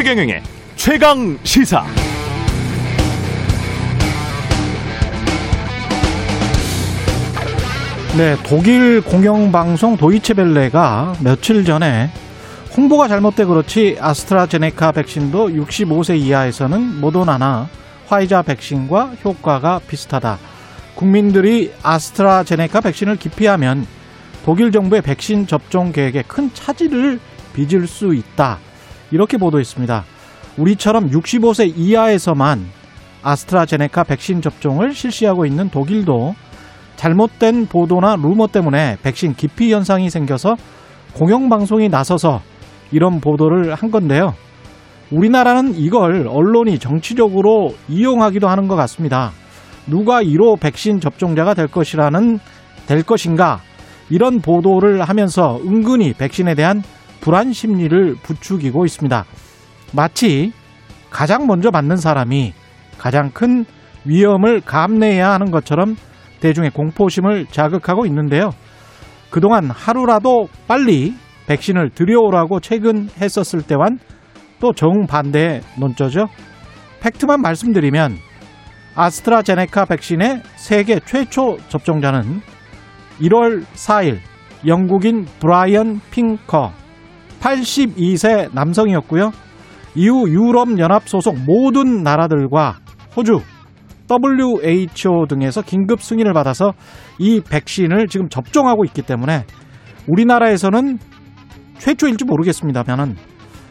최경영의 0.00 0.42
최강 0.76 1.38
시사. 1.42 1.84
네, 8.16 8.34
독일 8.46 9.02
공영방송 9.02 9.98
도이체벨레가 9.98 11.16
며칠 11.22 11.66
전에 11.66 12.10
홍보가 12.74 13.08
잘못돼 13.08 13.44
그렇지 13.44 13.98
아스트라제네카 14.00 14.92
백신도 14.92 15.50
65세 15.50 16.18
이하에서는 16.18 16.98
모더나나 17.02 17.68
화이자 18.06 18.40
백신과 18.40 19.16
효과가 19.22 19.82
비슷하다. 19.86 20.38
국민들이 20.94 21.74
아스트라제네카 21.82 22.80
백신을 22.80 23.16
기피하면 23.16 23.86
독일 24.46 24.72
정부의 24.72 25.02
백신 25.02 25.46
접종 25.46 25.92
계획에 25.92 26.24
큰 26.26 26.50
차질을 26.54 27.20
빚을 27.52 27.86
수 27.86 28.14
있다. 28.14 28.60
이렇게 29.10 29.36
보도했습니다. 29.36 30.04
우리처럼 30.56 31.10
65세 31.10 31.72
이하에서만 31.76 32.66
아스트라제네카 33.22 34.04
백신 34.04 34.40
접종을 34.40 34.94
실시하고 34.94 35.46
있는 35.46 35.68
독일도 35.70 36.34
잘못된 36.96 37.66
보도나 37.66 38.16
루머 38.16 38.48
때문에 38.48 38.96
백신 39.02 39.34
기피 39.34 39.72
현상이 39.72 40.10
생겨서 40.10 40.56
공영방송이 41.14 41.88
나서서 41.88 42.40
이런 42.92 43.20
보도를 43.20 43.74
한 43.74 43.90
건데요. 43.90 44.34
우리나라는 45.10 45.74
이걸 45.76 46.28
언론이 46.28 46.78
정치적으로 46.78 47.74
이용하기도 47.88 48.48
하는 48.48 48.68
것 48.68 48.76
같습니다. 48.76 49.32
누가 49.86 50.22
1호 50.22 50.60
백신 50.60 51.00
접종자가 51.00 51.54
될 51.54 51.66
것이라는 51.66 52.38
될 52.86 53.02
것인가 53.02 53.60
이런 54.08 54.40
보도를 54.40 55.02
하면서 55.02 55.58
은근히 55.64 56.12
백신에 56.12 56.54
대한 56.54 56.82
불안 57.20 57.52
심리를 57.52 58.16
부추기고 58.22 58.84
있습니다. 58.84 59.24
마치 59.92 60.52
가장 61.10 61.46
먼저 61.46 61.70
맞는 61.70 61.96
사람이 61.96 62.54
가장 62.98 63.30
큰 63.30 63.64
위험을 64.04 64.60
감내해야 64.60 65.30
하는 65.30 65.50
것처럼 65.50 65.96
대중의 66.40 66.70
공포심을 66.70 67.46
자극하고 67.46 68.06
있는데요. 68.06 68.50
그동안 69.30 69.70
하루라도 69.70 70.48
빨리 70.66 71.14
백신을 71.46 71.90
들여오라고 71.90 72.60
최근 72.60 73.08
했었을 73.20 73.62
때와는 73.62 73.98
또 74.60 74.72
정반대의 74.72 75.62
논조죠. 75.78 76.26
팩트만 77.00 77.40
말씀드리면 77.40 78.16
아스트라제네카 78.94 79.86
백신의 79.86 80.42
세계 80.56 81.00
최초 81.00 81.56
접종자는 81.68 82.40
1월 83.20 83.64
4일 83.74 84.18
영국인 84.66 85.24
브라이언 85.40 86.00
핑커 86.10 86.72
82세 87.40 88.50
남성이었고요. 88.52 89.32
이후 89.94 90.28
유럽 90.28 90.78
연합 90.78 91.08
소속 91.08 91.36
모든 91.38 92.02
나라들과 92.02 92.78
호주, 93.16 93.40
WHO 94.10 95.26
등에서 95.28 95.62
긴급 95.62 96.02
승인을 96.02 96.32
받아서 96.32 96.72
이 97.18 97.40
백신을 97.40 98.08
지금 98.08 98.28
접종하고 98.28 98.84
있기 98.84 99.02
때문에 99.02 99.44
우리나라에서는 100.08 100.98
최초일지 101.78 102.24
모르겠습니다만은 102.24 103.16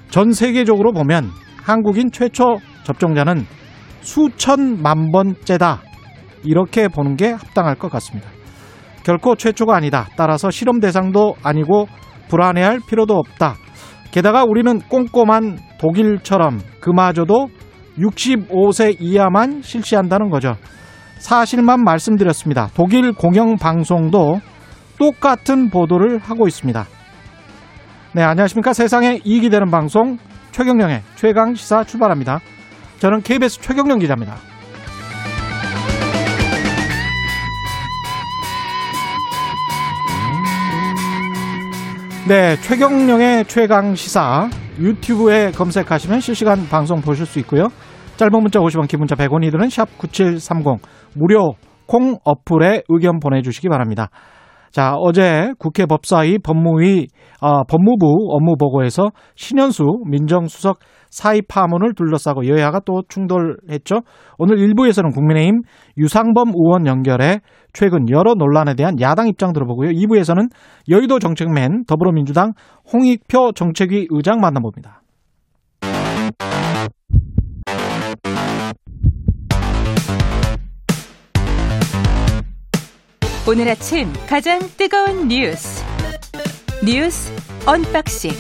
전 0.10 0.32
세계적으로 0.32 0.92
보면 0.92 1.30
한국인 1.62 2.12
최초 2.12 2.58
접종자는 2.84 3.46
수천만 4.02 5.12
번째다. 5.12 5.82
이렇게 6.44 6.88
보는 6.88 7.16
게 7.18 7.32
합당할 7.32 7.76
것 7.76 7.92
같습니다. 7.92 8.30
결코 9.04 9.36
최초가 9.36 9.76
아니다. 9.76 10.08
따라서 10.16 10.50
실험 10.50 10.80
대상도 10.80 11.36
아니고 11.44 11.88
불안해할 12.30 12.80
필요도 12.88 13.14
없다. 13.16 13.56
게다가 14.12 14.44
우리는 14.44 14.80
꼼꼼한 14.80 15.60
독일처럼 15.80 16.60
그마저도 16.80 17.50
65세 17.98 18.96
이하만 19.00 19.62
실시한다는 19.62 20.30
거죠. 20.30 20.56
사실만 21.18 21.84
말씀드렸습니다. 21.84 22.70
독일 22.74 23.12
공영방송도 23.12 24.40
똑같은 24.98 25.70
보도를 25.70 26.20
하고 26.20 26.48
있습니다. 26.48 26.86
네, 28.14 28.24
안녕하십니까. 28.24 28.74
세상에 28.74 29.20
이익이 29.24 29.50
되는 29.50 29.70
방송 29.70 30.18
최경령의 30.52 31.02
최강 31.16 31.54
시사 31.54 31.84
출발합니다. 31.84 32.40
저는 33.00 33.22
KBS 33.22 33.62
최경령 33.62 34.00
기자입니다. 34.00 34.49
네, 42.30 42.58
최경령의 42.58 43.46
최강 43.46 43.96
시사 43.96 44.52
유튜브에 44.80 45.50
검색하시면 45.50 46.20
실시간 46.20 46.70
방송 46.70 47.02
보실 47.02 47.26
수 47.26 47.40
있고요. 47.40 47.70
짧은 48.18 48.32
문자 48.40 48.60
50원, 48.60 48.88
긴 48.88 49.00
문자 49.00 49.16
100원이 49.16 49.50
드는 49.50 49.68
샵 49.70 49.98
9730 49.98 50.80
무료 51.16 51.56
콩 51.88 52.20
어플에 52.24 52.84
의견 52.88 53.20
보내주시기 53.20 53.68
바랍니다. 53.68 54.10
자, 54.72 54.94
어제 54.96 55.52
국회 55.58 55.86
법사위 55.86 56.40
법무위, 56.40 57.08
어, 57.42 57.64
법무부 57.64 58.06
업무 58.30 58.56
보고에서 58.58 59.10
신현수 59.36 59.84
민정수석 60.06 60.80
사의 61.10 61.42
파문을 61.48 61.96
둘러싸고 61.96 62.48
여야가 62.48 62.82
또 62.86 63.02
충돌했죠. 63.10 64.02
오늘 64.38 64.58
1부에서는 64.58 65.14
국민의힘 65.14 65.62
유상범 65.98 66.50
의원 66.56 66.86
연결해 66.86 67.40
최근 67.74 68.10
여러 68.10 68.36
논란에 68.36 68.76
대한 68.76 69.00
야당 69.02 69.28
입장 69.28 69.54
들어보고요. 69.54 69.90
2부에서는 69.90 70.50
여의도 70.90 71.20
정책맨 71.20 71.86
더불어민주당 71.88 72.54
홍익표 72.94 73.54
정책위 73.54 74.08
의장 74.12 74.40
만나봅니다. 74.40 75.02
오늘 83.48 83.68
아침 83.70 84.12
가장 84.28 84.60
뜨거운 84.78 85.28
뉴스 85.28 85.84
뉴스 86.86 87.32
unboxing 87.66 88.32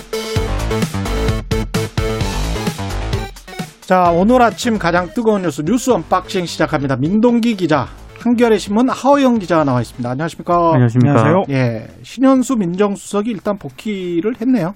자, 3.81 4.11
오늘 4.11 4.41
아침 4.41 4.77
가장 4.77 5.09
뜨거운 5.13 5.41
뉴스 5.41 5.61
뉴스 5.63 5.89
unboxing 5.89 6.45
시작합니다. 6.45 6.95
민동기 6.97 7.55
기자, 7.55 7.87
한겨레 8.19 8.59
신문 8.59 8.87
하어영 8.89 9.39
기자가 9.39 9.63
나와 9.63 9.81
있습니다. 9.81 10.07
안녕하십니까? 10.07 10.73
안녕하십니까? 10.73 11.19
안녕하세요. 11.19 11.43
예, 11.49 11.87
신현수 12.03 12.57
민정수석이 12.57 13.31
일단 13.31 13.57
복귀를 13.57 14.35
했네요. 14.39 14.75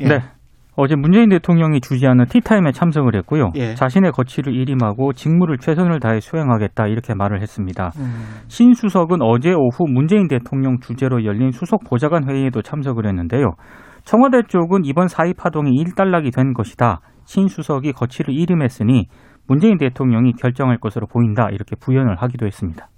예. 0.00 0.08
네. 0.08 0.22
어제 0.74 0.96
문재인 0.96 1.28
대통령이 1.28 1.80
주재하는 1.80 2.24
티타임에 2.26 2.72
참석을 2.72 3.14
했고요. 3.16 3.50
예. 3.56 3.74
자신의 3.74 4.12
거취를 4.12 4.54
일임하고 4.54 5.12
직무를 5.12 5.58
최선을 5.58 6.00
다해 6.00 6.20
수행하겠다 6.20 6.86
이렇게 6.86 7.14
말을 7.14 7.42
했습니다. 7.42 7.90
음, 7.98 8.24
신 8.48 8.72
수석은 8.72 9.20
어제 9.20 9.52
오후 9.52 9.86
문재인 9.86 10.28
대통령 10.28 10.78
주재로 10.80 11.24
열린 11.26 11.50
수석 11.50 11.84
보좌관 11.84 12.28
회의에도 12.28 12.62
참석을 12.62 13.06
했는데요. 13.06 13.52
청와대 14.04 14.42
쪽은 14.48 14.84
이번 14.84 15.08
사의 15.08 15.34
파동이 15.34 15.76
일단락이 15.76 16.30
된 16.30 16.54
것이다. 16.54 17.00
신 17.24 17.48
수석이 17.48 17.92
거취를 17.92 18.34
일임했으니 18.34 19.08
문재인 19.46 19.76
대통령이 19.76 20.32
결정할 20.32 20.78
것으로 20.78 21.06
보인다 21.06 21.48
이렇게 21.50 21.76
부연을 21.76 22.16
하기도 22.16 22.46
했습니다. 22.46 22.88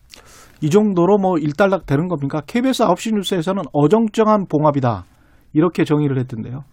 이 0.63 0.71
정도로 0.71 1.19
뭐 1.19 1.39
일단락 1.39 1.87
되는 1.87 2.07
겁니까? 2.07 2.41
KBS 2.47 2.85
9시 2.85 3.15
뉴스에서는 3.17 3.65
어정쩡한 3.73 4.47
봉합이다. 4.49 5.05
이렇게 5.53 5.85
정의를 5.85 6.19
했던데요. 6.19 6.65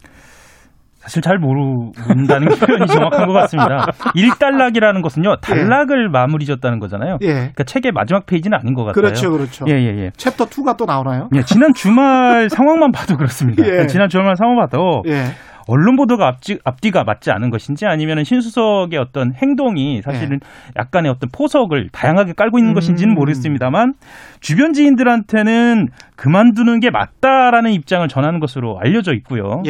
사실 1.02 1.22
잘 1.22 1.40
모른다는 1.40 2.48
표현이 2.60 2.86
정확한 2.88 3.26
것 3.26 3.34
같습니다. 3.34 3.88
일단락이라는 4.14 5.02
것은요, 5.02 5.38
단락을 5.38 6.10
마무리 6.10 6.46
졌다는 6.46 6.80
거잖아요. 6.80 7.18
예. 7.22 7.34
그러니까 7.34 7.64
책의 7.64 7.92
마지막 7.92 8.28
페이지는 8.28 8.58
아닌 8.58 8.76
것 8.76 8.84
같아요. 8.84 9.02
그렇죠, 9.02 9.32
그렇죠. 9.32 9.66
예, 9.68 9.74
예, 9.74 9.98
예. 9.98 10.12
챕터 10.16 10.46
2가 10.46 10.78
또 10.78 10.86
나오나요? 10.86 11.28
예, 11.36 11.42
지난 11.42 11.74
주말 11.74 12.50
상황만 12.54 12.92
봐도 12.92 13.18
그렇습니다. 13.18 13.66
예. 13.66 13.88
지난 13.88 14.10
주말 14.10 14.36
상황 14.36 14.56
봐도 14.58 15.02
예. 15.08 15.26
언론 15.68 15.96
보도가 15.96 16.28
앞지, 16.28 16.60
앞뒤가 16.64 17.04
맞지 17.04 17.32
않은 17.32 17.50
것인지 17.50 17.86
아니면 17.86 18.24
신수석의 18.24 19.00
어떤 19.00 19.34
행동이 19.34 20.02
사실은 20.02 20.40
약간의 20.76 21.12
어떤 21.12 21.30
포석을 21.32 21.90
다양하게 21.92 22.34
깔고 22.34 22.58
있는 22.58 22.70
예. 22.70 22.74
음. 22.74 22.76
것인지는 22.76 23.14
모르겠습니다만 23.16 23.94
주변 24.40 24.74
지인들한테는 24.74 25.88
그만두는 26.16 26.80
게 26.80 26.90
맞다라는 26.90 27.72
입장을 27.72 28.08
전하는 28.08 28.40
것으로 28.40 28.80
알려져 28.80 29.14
있고요. 29.14 29.64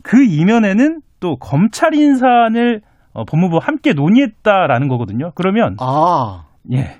예. 0.00 0.02
그 0.02 0.22
이면에는 0.24 1.00
또 1.20 1.36
검찰 1.36 1.94
인사를 1.94 2.80
어, 3.12 3.24
법무부 3.24 3.58
함께 3.60 3.92
논의했다라는 3.92 4.88
거거든요. 4.88 5.32
그러면 5.34 5.76
아. 5.80 6.44
예. 6.72 6.96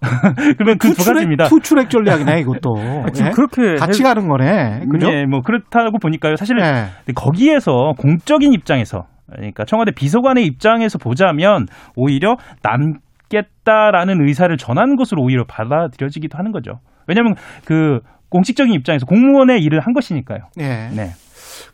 그러면 0.58 0.78
그 0.78 0.94
두 0.94 1.04
가지입니다. 1.04 1.44
투출액 1.44 1.88
전략이네, 1.88 2.40
이것도. 2.40 2.74
지금 3.12 3.28
예? 3.28 3.30
그렇게 3.30 3.74
같이 3.76 4.02
가는 4.02 4.26
거네. 4.26 4.86
그죠? 4.90 5.08
예, 5.12 5.26
뭐 5.26 5.42
그렇다고 5.42 5.98
보니까요. 5.98 6.34
사실 6.36 6.56
예. 6.58 6.86
거기에서 7.14 7.92
공적인 7.98 8.52
입장에서 8.52 9.04
그러니까 9.30 9.64
청와대 9.64 9.92
비서관의 9.92 10.44
입장에서 10.44 10.98
보자면 10.98 11.66
오히려 11.94 12.36
남겠다라는 12.64 14.26
의사를 14.26 14.54
전하는 14.56 14.96
것으로 14.96 15.22
오히려 15.22 15.44
받아들여지기도 15.48 16.36
하는 16.36 16.50
거죠. 16.50 16.80
왜냐하면 17.06 17.34
그 17.64 18.00
공식적인 18.28 18.72
입장에서 18.74 19.06
공무원의 19.06 19.60
일을 19.62 19.80
한 19.80 19.92
것이니까요. 19.92 20.40
예. 20.58 20.88
네. 20.94 21.10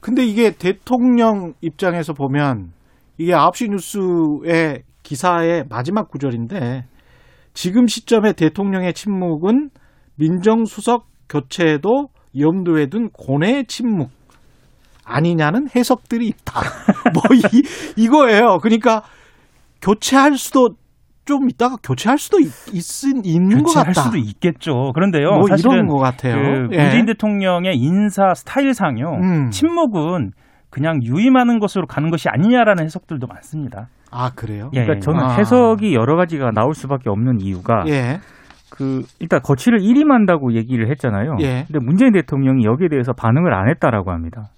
근데 0.00 0.24
이게 0.24 0.52
대통령 0.52 1.54
입장에서 1.60 2.12
보면 2.12 2.72
이게 3.18 3.32
9시 3.32 3.70
뉴스의 3.70 4.82
기사의 5.02 5.64
마지막 5.68 6.08
구절인데 6.08 6.84
지금 7.54 7.86
시점에 7.86 8.32
대통령의 8.34 8.92
침묵은 8.92 9.70
민정수석 10.16 11.06
교체도 11.28 12.08
염두에 12.38 12.86
둔 12.86 13.10
고뇌의 13.10 13.66
침묵 13.66 14.10
아니냐는 15.04 15.66
해석들이 15.74 16.26
있다. 16.28 16.60
뭐 17.14 17.22
이, 17.34 17.62
이거예요. 17.96 18.58
그러니까 18.62 19.02
교체할 19.80 20.36
수도 20.36 20.70
좀 21.28 21.50
이따가 21.50 21.76
교체할 21.82 22.16
수도 22.16 22.40
있, 22.40 22.46
있, 22.72 22.82
있는 23.22 23.58
것 23.58 23.66
교체할 23.66 23.92
같다. 23.92 24.00
수도 24.00 24.16
있겠죠. 24.16 24.92
그런데요. 24.94 25.28
뭐 25.28 25.46
사실은 25.46 25.72
이런 25.72 25.86
것 25.86 25.98
같아요. 25.98 26.34
그 26.34 26.68
예. 26.72 26.82
문재인 26.82 27.04
대통령의 27.04 27.76
인사 27.76 28.32
스타일상요. 28.32 29.10
음. 29.20 29.50
침묵은 29.50 30.32
그냥 30.70 31.02
유임하는 31.02 31.58
것으로 31.58 31.86
가는 31.86 32.10
것이 32.10 32.30
아니냐라는 32.30 32.84
해석들도 32.84 33.26
많습니다. 33.26 33.88
아 34.10 34.30
그래요? 34.34 34.70
예, 34.72 34.84
그러니까 34.84 34.96
예. 34.96 35.00
저는 35.00 35.20
아. 35.20 35.34
해석이 35.34 35.94
여러 35.94 36.16
가지가 36.16 36.50
나올 36.52 36.72
수밖에 36.72 37.10
없는 37.10 37.42
이유가 37.42 37.84
예. 37.88 38.20
그 38.70 39.02
일단 39.20 39.40
거취를 39.42 39.82
일임한다고 39.82 40.54
얘기를 40.54 40.88
했잖아요. 40.90 41.36
예. 41.40 41.64
근데 41.66 41.84
문재인 41.84 42.12
대통령이 42.12 42.64
여기에 42.64 42.88
대해서 42.88 43.12
반응을 43.12 43.52
안 43.52 43.68
했다라고 43.68 44.12
합니다. 44.12 44.48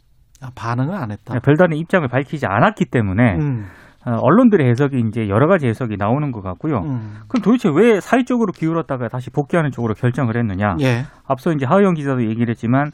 아, 0.40 0.50
반응을 0.54 0.94
안 0.94 1.10
했다. 1.10 1.36
별다른 1.40 1.76
입장을 1.76 2.06
밝히지 2.06 2.46
않았기 2.46 2.86
때문에 2.86 3.34
음, 3.34 3.66
어, 3.66 3.89
언론들의 4.04 4.68
해석이 4.70 5.02
이제 5.08 5.28
여러 5.28 5.46
가지 5.46 5.66
해석이 5.66 5.96
나오는 5.96 6.32
것 6.32 6.42
같고요. 6.42 6.78
음. 6.78 7.20
그럼 7.28 7.42
도대체 7.42 7.68
왜 7.72 8.00
사회 8.00 8.24
쪽으로 8.24 8.52
기울었다가 8.52 9.08
다시 9.08 9.30
복귀하는 9.30 9.70
쪽으로 9.70 9.94
결정을 9.94 10.36
했느냐? 10.36 10.76
예. 10.80 11.04
앞서 11.26 11.52
이제 11.52 11.66
하의영 11.66 11.94
기자도 11.94 12.24
얘기를 12.24 12.48
했지만 12.50 12.92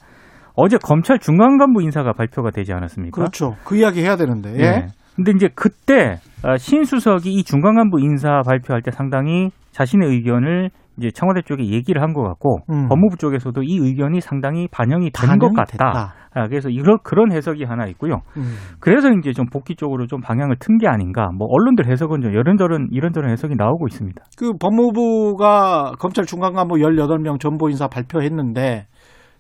어제 0.55 0.79
검찰 0.79 1.19
중간 1.19 1.58
간부 1.58 1.82
인사가 1.82 2.12
발표가 2.12 2.50
되지 2.50 2.73
않았습니까? 2.73 3.14
그렇죠. 3.14 3.56
그 3.64 3.76
이야기 3.76 4.03
해야 4.03 4.17
되는데. 4.17 4.55
예. 4.56 4.62
예. 4.62 4.87
근데 5.14 5.32
이제 5.32 5.49
그때 5.55 6.19
어, 6.43 6.56
신수석이 6.58 7.32
이 7.32 7.44
중간 7.44 7.76
간부 7.76 8.00
인사 8.00 8.43
발표할 8.43 8.82
때 8.82 8.91
상당히 8.91 9.50
자신의 9.73 10.09
의견을 10.09 10.70
이제 10.99 11.11
청와대 11.11 11.43
쪽에 11.43 11.65
얘기를 11.67 12.01
한 12.03 12.13
것 12.15 12.23
같고 12.23 12.61
음. 12.71 12.89
법무부 12.89 13.17
쪽에서도 13.19 13.63
이 13.63 13.79
의견이 13.79 14.21
상당히 14.21 14.69
반영이 14.69 15.11
된 15.11 15.39
것 15.39 15.53
같다. 15.55 16.15
아, 16.33 16.49
그래서 16.49 16.69
이런 16.69 16.99
그런 17.03 17.33
해석이 17.33 17.65
하나 17.65 17.87
있고요. 17.87 18.21
음. 18.37 18.55
그래서 18.81 19.11
이제 19.11 19.33
좀 19.33 19.47
복귀 19.47 19.75
쪽으로 19.75 20.07
좀 20.07 20.21
방향을 20.21 20.57
튼 20.59 20.79
게 20.79 20.87
아닌가. 20.89 21.31
뭐 21.37 21.49
언론들 21.51 21.87
해석은 21.91 22.21
좀 22.23 22.31
이런저런 22.33 22.89
이런저런 22.91 23.31
해석이 23.31 23.55
나오고 23.57 23.87
있습니다. 23.89 24.23
그 24.39 24.53
법무부가 24.59 25.93
검찰 25.99 26.25
중간간부 26.25 26.77
18명 26.77 27.41
전보 27.41 27.69
인사 27.71 27.89
발표했는데 27.89 28.87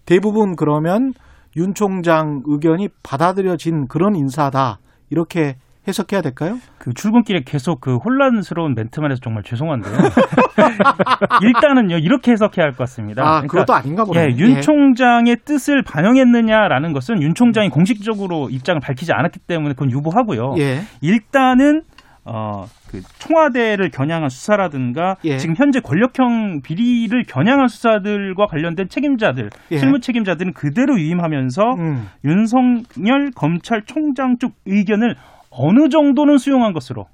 대부분 0.06 0.56
그러면 0.56 1.12
윤 1.56 1.74
총장 1.74 2.42
의견이 2.46 2.88
받아들여진 3.02 3.86
그런 3.88 4.14
인사다. 4.14 4.78
이렇게 5.10 5.56
해석해야 5.88 6.20
될까요? 6.20 6.58
그 6.78 6.92
출근길에 6.94 7.42
계속 7.44 7.80
그 7.80 7.96
혼란스러운 7.96 8.74
멘트만 8.74 9.10
해서 9.10 9.20
정말 9.22 9.42
죄송한데요. 9.44 9.94
일단은요 11.42 11.98
이렇게 11.98 12.32
해석해야 12.32 12.64
할 12.64 12.70
것 12.72 12.78
같습니다. 12.78 13.22
아, 13.22 13.26
그러니까 13.40 13.50
그것도 13.52 13.72
아닌가 13.74 14.04
보네. 14.04 14.20
예, 14.20 14.36
윤 14.36 14.60
총장의 14.60 15.36
뜻을 15.44 15.82
반영했느냐라는 15.82 16.92
것은 16.92 17.22
윤 17.22 17.34
총장이 17.34 17.70
공식적으로 17.70 18.50
입장을 18.50 18.80
밝히지 18.80 19.12
않았기 19.12 19.40
때문에 19.40 19.74
그건 19.74 19.90
유보하고요. 19.90 20.54
예. 20.58 20.80
일단은 21.00 21.82
어, 22.28 22.66
그 22.90 23.00
청와대를 23.20 23.90
겨냥한 23.90 24.28
수사라든가 24.30 25.16
예. 25.24 25.38
지금 25.38 25.54
현재 25.56 25.78
권력형 25.78 26.60
비리를 26.62 27.22
겨냥한 27.28 27.68
수사들과 27.68 28.46
관련된 28.46 28.88
책임자들, 28.88 29.50
예. 29.70 29.78
실무 29.78 30.00
책임자들은 30.00 30.52
그대로 30.52 30.94
위임하면서 30.94 31.62
음. 31.78 32.08
윤석열 32.24 33.30
검찰총장 33.34 34.38
쪽 34.38 34.54
의견을 34.66 35.14
어느 35.56 35.88
정도는 35.88 36.38
수용한 36.38 36.72
것으로 36.72 37.06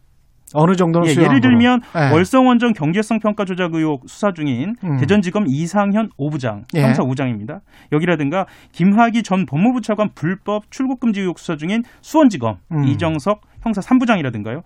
어느 0.55 0.77
정도는 0.77 1.09
예, 1.09 1.13
예를 1.13 1.41
들면. 1.41 1.81
예. 1.97 2.13
월성원전 2.13 2.75
경제성 2.75 3.21
평가 3.21 3.45
조작 3.45 3.75
의혹 3.75 4.09
수사 4.09 4.33
중인 4.33 4.77
음. 4.85 4.99
대전지검 4.99 5.47
이상현 5.49 6.11
5부장, 6.19 6.65
예. 6.75 6.83
형사 6.83 7.03
5장입니다. 7.03 7.61
여기라든가 7.91 8.47
김학의 8.73 9.23
전 9.23 9.47
법무부 9.47 9.81
차관 9.81 10.11
불법 10.15 10.71
출국 10.71 11.01
금지 11.01 11.21
의혹 11.21 11.39
수사 11.39 11.57
중인 11.57 11.85
수원지검 12.01 12.59
음. 12.73 12.85
이정석 12.85 13.41
형사 13.63 13.81
3부장이라든가요. 13.81 14.63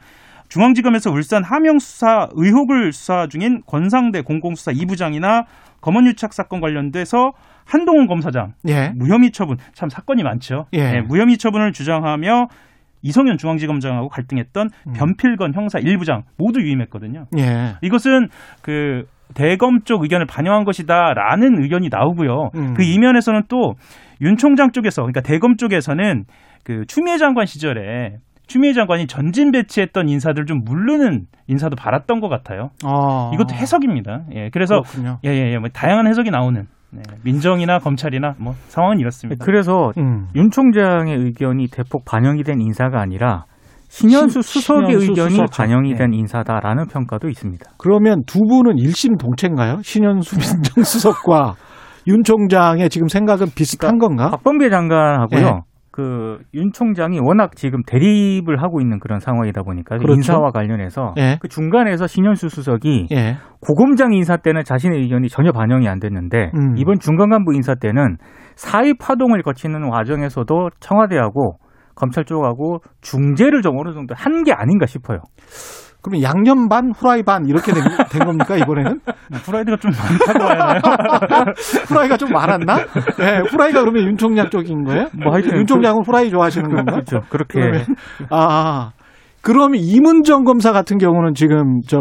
중앙지검에서 0.48 1.10
울산 1.10 1.42
하명 1.42 1.78
수사 1.78 2.28
의혹을 2.32 2.92
수사 2.92 3.26
중인 3.26 3.62
권상대 3.66 4.22
공공수사 4.22 4.72
2부장이나 4.72 5.44
검언유착 5.80 6.32
사건 6.32 6.60
관련돼서 6.60 7.32
한동훈 7.64 8.06
검사장 8.06 8.54
예. 8.68 8.90
무혐의 8.94 9.32
처분 9.32 9.58
참 9.74 9.88
사건이 9.88 10.22
많죠. 10.22 10.66
예. 10.74 10.96
예, 10.96 11.00
무혐의 11.00 11.36
처분을 11.36 11.72
주장하며 11.72 12.48
이성현 13.06 13.38
중앙지검장하고 13.38 14.08
갈등했던 14.08 14.68
음. 14.88 14.92
변필건 14.92 15.54
형사 15.54 15.78
1부장 15.78 16.22
모두 16.36 16.60
유임했거든요. 16.60 17.26
예. 17.38 17.74
이것은 17.82 18.28
그 18.62 19.04
대검 19.34 19.80
쪽 19.84 20.02
의견을 20.02 20.26
반영한 20.26 20.64
것이다라는 20.64 21.62
의견이 21.62 21.88
나오고요. 21.90 22.50
음. 22.54 22.74
그 22.74 22.82
이면에서는 22.82 23.42
또 23.48 23.74
윤 24.20 24.36
총장 24.36 24.70
쪽에서 24.72 25.02
그러니까 25.02 25.20
대검 25.20 25.56
쪽에서는 25.56 26.24
그 26.64 26.84
추미애 26.86 27.18
장관 27.18 27.46
시절에 27.46 28.16
추미애 28.46 28.72
장관이 28.72 29.06
전진 29.08 29.50
배치했던 29.50 30.08
인사들 30.08 30.46
좀 30.46 30.62
물르는 30.64 31.26
인사도 31.48 31.74
받았던 31.76 32.20
것 32.20 32.28
같아요. 32.28 32.70
어. 32.84 33.30
이것도 33.34 33.54
해석입니다. 33.54 34.26
예, 34.34 34.50
그래서. 34.50 34.82
예예예, 35.24 35.58
뭐 35.58 35.68
다양한 35.68 36.06
해석이 36.06 36.30
나오는 36.30 36.66
네, 36.96 37.02
민정이나 37.24 37.78
검찰이나 37.78 38.34
뭐 38.38 38.54
상황은 38.68 38.98
이렇습니다. 38.98 39.44
그래서 39.44 39.92
음. 39.98 40.28
윤 40.34 40.50
총장의 40.50 41.14
의견이 41.16 41.68
대폭 41.68 42.04
반영이 42.04 42.42
된 42.42 42.60
인사가 42.60 43.00
아니라 43.00 43.44
신현수 43.88 44.42
신- 44.42 44.60
수석의 44.62 44.86
신현수 45.00 45.10
의견이 45.10 45.30
수석. 45.30 45.46
반영이 45.52 45.92
네. 45.92 45.98
된 45.98 46.12
인사다라는 46.12 46.86
평가도 46.88 47.28
있습니다. 47.28 47.64
그러면 47.78 48.22
두 48.26 48.40
분은 48.40 48.78
일심 48.78 49.16
동체인가요? 49.16 49.80
신현수 49.82 50.36
민정수석과 50.40 51.54
윤 52.08 52.22
총장의 52.22 52.88
지금 52.88 53.08
생각은 53.08 53.46
비슷한 53.54 53.98
건가? 53.98 54.30
박범계 54.30 54.70
장관하고요. 54.70 55.40
예. 55.46 55.75
그 55.96 56.38
윤 56.52 56.72
총장이 56.72 57.18
워낙 57.20 57.56
지금 57.56 57.80
대립을 57.86 58.62
하고 58.62 58.80
있는 58.82 58.98
그런 58.98 59.18
상황이다 59.18 59.62
보니까 59.62 59.96
그렇죠. 59.96 60.12
인사와 60.14 60.50
관련해서 60.50 61.14
예. 61.16 61.38
그 61.40 61.48
중간에서 61.48 62.06
신현수 62.06 62.50
수석이 62.50 63.06
예. 63.12 63.36
고검장 63.60 64.12
인사 64.12 64.36
때는 64.36 64.62
자신의 64.62 65.00
의견이 65.00 65.28
전혀 65.28 65.52
반영이 65.52 65.88
안 65.88 65.98
됐는데 65.98 66.50
음. 66.54 66.74
이번 66.76 66.98
중간 66.98 67.30
간부 67.30 67.54
인사 67.54 67.74
때는 67.74 68.16
사의 68.56 68.94
파동을 69.00 69.42
거치는 69.42 69.88
과정에서도 69.90 70.70
청와대하고 70.80 71.56
검찰 71.94 72.24
쪽하고 72.24 72.80
중재를 73.00 73.62
좀 73.62 73.78
어느 73.78 73.94
정도 73.94 74.14
한 74.14 74.44
게 74.44 74.52
아닌가 74.52 74.84
싶어요. 74.84 75.20
그러면 76.06 76.22
양념 76.22 76.68
반, 76.68 76.92
후라이 76.96 77.24
반 77.24 77.46
이렇게 77.46 77.72
된, 77.72 77.82
된 78.10 78.24
겁니까 78.24 78.56
이번에는? 78.56 79.00
프라이드가 79.44 79.76
좀 79.76 79.90
많다고 79.90 80.54
해야 80.54 80.68
하나요? 80.68 80.80
후라이가 81.88 82.16
좀 82.16 82.30
많았나? 82.30 82.76
네, 83.18 83.40
후라이가 83.50 83.80
그러면 83.80 84.04
윤 84.04 84.16
총장 84.16 84.48
쪽인 84.48 84.84
거예요? 84.84 85.08
뭐 85.20 85.32
하여튼 85.32 85.58
윤 85.58 85.66
총장은 85.66 86.02
후라이 86.06 86.30
좋아하시는 86.30 86.68
건가? 86.68 86.92
그렇죠. 86.92 87.20
그렇게 87.28 87.58
그러면 87.58 87.84
아, 88.30 88.92
그러면 89.42 89.80
이문정 89.80 90.44
검사 90.44 90.70
같은 90.70 90.98
경우는 90.98 91.34
지금 91.34 91.80
저 91.88 91.98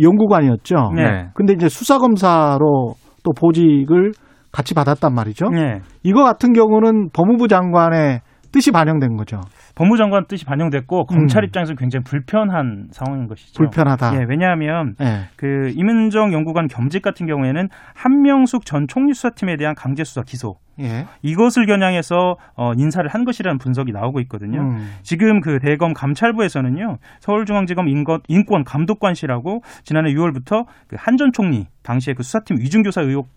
연구관이었죠. 0.00 0.74
네. 0.96 1.28
근데 1.34 1.52
이제 1.52 1.68
수사 1.68 1.98
검사로 1.98 2.94
또 3.22 3.32
보직을 3.38 4.10
같이 4.50 4.74
받았단 4.74 5.14
말이죠. 5.14 5.46
네. 5.50 5.78
이거 6.02 6.24
같은 6.24 6.52
경우는 6.52 7.10
법무부 7.12 7.46
장관의 7.46 8.20
뜻이 8.52 8.70
반영된 8.70 9.16
거죠. 9.16 9.40
법무장관 9.74 10.26
뜻이 10.26 10.44
반영됐고 10.44 11.06
검찰 11.06 11.42
음. 11.42 11.46
입장에서 11.46 11.74
굉장히 11.74 12.04
불편한 12.04 12.88
상황인 12.90 13.28
것이죠. 13.28 13.54
불편하다. 13.54 14.14
예, 14.14 14.26
왜냐하면 14.28 14.94
예. 15.00 15.28
그 15.36 15.72
이문정 15.74 16.32
연구관 16.32 16.68
겸직 16.68 17.02
같은 17.02 17.26
경우에는 17.26 17.68
한명숙 17.94 18.64
전 18.64 18.86
총리 18.88 19.14
수사팀에 19.14 19.56
대한 19.56 19.74
강제 19.74 20.04
수사 20.04 20.22
기소 20.22 20.56
예. 20.80 21.06
이것을 21.22 21.66
겨냥해서 21.66 22.36
어, 22.56 22.72
인사를 22.76 23.08
한 23.08 23.24
것이라는 23.24 23.58
분석이 23.58 23.92
나오고 23.92 24.20
있거든요. 24.20 24.60
음. 24.60 24.92
지금 25.02 25.40
그 25.40 25.58
대검 25.58 25.92
감찰부에서는요 25.92 26.98
서울중앙지검 27.20 27.88
인권, 27.88 28.20
인권 28.28 28.64
감독관실하고 28.64 29.62
지난해 29.82 30.12
6월부터 30.12 30.66
그 30.86 30.96
한전 30.98 31.32
총리 31.32 31.66
당시에 31.82 32.14
그 32.14 32.22
수사팀 32.22 32.58
위중교사 32.58 33.02
의혹 33.02 33.28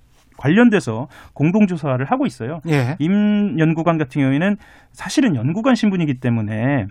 관련돼서 0.42 1.08
공동조사를 1.34 2.04
하고 2.06 2.26
있어요. 2.26 2.62
예. 2.68 2.96
임 3.00 3.60
연구관 3.60 3.98
같은 3.98 4.22
경우에는 4.22 4.58
사실은 4.92 5.36
연구관 5.36 5.76
신분이기 5.76 6.16
때문에 6.20 6.88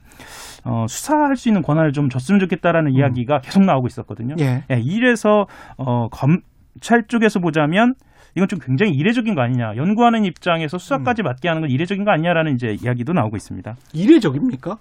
어, 0.64 0.86
수사할 0.88 1.36
수 1.36 1.48
있는 1.48 1.62
권한을 1.62 1.92
좀 1.92 2.08
줬으면 2.08 2.38
좋겠다라는 2.40 2.92
이야기가 2.92 3.40
계속 3.40 3.64
나오고 3.64 3.88
있었거든요. 3.88 4.36
예. 4.38 4.62
예, 4.70 4.80
이래서 4.80 5.46
어, 5.76 6.08
검찰 6.10 7.04
쪽에서 7.08 7.40
보자면 7.40 7.94
이건 8.36 8.46
좀 8.46 8.60
굉장히 8.60 8.92
이례적인 8.92 9.34
거 9.34 9.42
아니냐. 9.42 9.74
연구하는 9.76 10.24
입장에서 10.24 10.78
수사까지 10.78 11.22
맡게 11.22 11.48
하는 11.48 11.62
건 11.62 11.70
이례적인 11.70 12.04
거 12.04 12.12
아니냐라는 12.12 12.54
이제 12.54 12.76
이야기도 12.80 13.12
나오고 13.12 13.36
있습니다. 13.36 13.74
이례적입니까? 13.92 14.76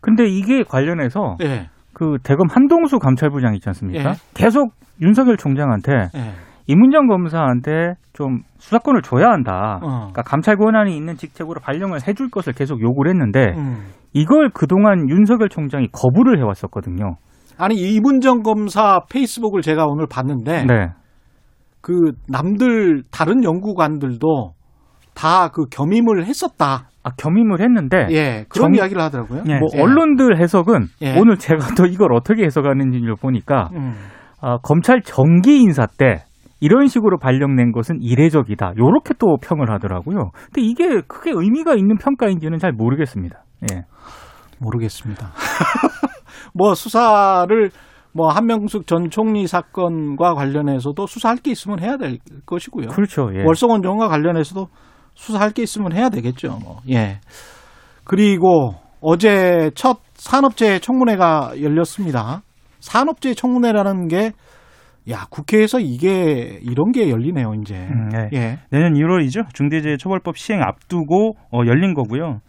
근데 0.00 0.26
이게 0.26 0.64
관련해서 0.64 1.36
예. 1.42 1.68
그 1.92 2.18
대검 2.24 2.48
한동수 2.50 2.98
감찰부장 2.98 3.54
있지 3.54 3.68
않습니까? 3.68 4.10
예. 4.10 4.14
계속 4.34 4.72
윤석열 5.00 5.36
총장한테 5.36 5.92
예. 6.14 6.32
이문정 6.66 7.06
검사한테 7.08 7.94
좀 8.12 8.40
수사권을 8.58 9.02
줘야 9.02 9.26
한다. 9.28 9.78
어. 9.82 9.88
그러니까 9.98 10.22
감찰 10.22 10.56
권한이 10.56 10.96
있는 10.96 11.16
직책으로 11.16 11.60
발령을 11.60 11.98
해줄 12.08 12.30
것을 12.30 12.52
계속 12.54 12.80
요구를 12.80 13.10
했는데 13.12 13.52
음. 13.56 13.84
이걸 14.12 14.48
그동안 14.54 15.08
윤석열 15.08 15.48
총장이 15.48 15.88
거부를 15.92 16.38
해왔었거든요. 16.38 17.16
아니 17.58 17.74
이문정 17.76 18.42
검사 18.42 19.00
페이스북을 19.10 19.60
제가 19.62 19.84
오늘 19.86 20.06
봤는데 20.08 20.64
네. 20.64 20.88
그 21.80 22.12
남들 22.28 23.02
다른 23.12 23.44
연구관들도 23.44 24.52
다 25.14 25.48
그 25.52 25.64
겸임을 25.70 26.24
했었다. 26.26 26.88
아, 27.04 27.10
겸임을 27.18 27.60
했는데 27.60 28.06
예, 28.10 28.46
그런 28.48 28.72
정- 28.72 28.74
이야기를 28.74 29.00
하더라고요. 29.02 29.42
예. 29.46 29.58
뭐 29.58 29.68
예. 29.76 29.80
언론들 29.80 30.40
해석은 30.40 30.86
예. 31.02 31.18
오늘 31.18 31.36
제가 31.36 31.74
또 31.76 31.84
이걸 31.86 32.14
어떻게 32.14 32.44
해석하는지를 32.44 33.14
보니까 33.20 33.68
음. 33.74 33.94
아, 34.40 34.56
검찰 34.62 35.02
정기 35.02 35.60
인사 35.60 35.86
때 35.86 36.24
이런 36.60 36.86
식으로 36.86 37.18
발령낸 37.18 37.72
것은 37.72 37.98
이례적이다. 38.00 38.74
요렇게 38.78 39.14
또 39.18 39.36
평을 39.42 39.70
하더라고요. 39.70 40.30
근데 40.46 40.62
이게 40.62 41.00
크게 41.02 41.32
의미가 41.34 41.74
있는 41.74 41.98
평가인지는 41.98 42.58
잘 42.58 42.72
모르겠습니다. 42.72 43.44
예. 43.72 43.84
모르겠습니다. 44.60 45.30
뭐 46.54 46.74
수사를 46.74 47.70
뭐 48.12 48.28
한명숙 48.28 48.86
전 48.86 49.10
총리 49.10 49.46
사건과 49.46 50.34
관련해서도 50.34 51.06
수사할 51.06 51.36
게 51.38 51.50
있으면 51.50 51.80
해야 51.80 51.96
될 51.96 52.18
것이고요. 52.46 52.88
그렇죠. 52.88 53.28
예. 53.34 53.42
월성원 53.42 53.82
정과 53.82 54.08
관련해서도 54.08 54.68
수사할 55.14 55.50
게 55.50 55.62
있으면 55.62 55.92
해야 55.92 56.08
되겠죠. 56.08 56.58
뭐. 56.64 56.78
예. 56.90 57.18
그리고 58.04 58.74
어제 59.00 59.70
첫 59.74 59.98
산업재해 60.14 60.78
청문회가 60.78 61.54
열렸습니다. 61.60 62.42
산업재해 62.80 63.34
청문회라는 63.34 64.08
게 64.08 64.32
야, 65.10 65.26
국회에서 65.30 65.80
이게 65.80 66.58
이런 66.62 66.92
게 66.92 67.10
열리네요, 67.10 67.52
이제. 67.60 67.74
음, 67.74 68.08
네. 68.08 68.28
예. 68.32 68.58
내년 68.70 68.94
1월이죠. 68.94 69.52
중대재해처벌법 69.52 70.38
시행 70.38 70.62
앞두고 70.62 71.36
어, 71.52 71.60
열린 71.66 71.94
거고요. 71.94 72.40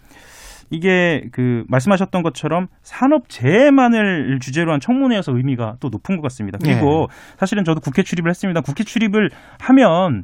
이게 0.71 1.21
그 1.31 1.63
말씀하셨던 1.67 2.23
것처럼 2.23 2.67
산업 2.81 3.29
재해만을 3.29 4.39
주제로 4.39 4.71
한 4.71 4.79
청문회여서 4.79 5.33
의미가 5.35 5.75
또 5.79 5.89
높은 5.89 6.15
것 6.15 6.23
같습니다. 6.23 6.57
그리고 6.61 7.07
사실은 7.37 7.63
저도 7.63 7.81
국회 7.81 8.01
출입을 8.01 8.29
했습니다. 8.29 8.61
국회 8.61 8.83
출입을 8.83 9.29
하면 9.59 10.23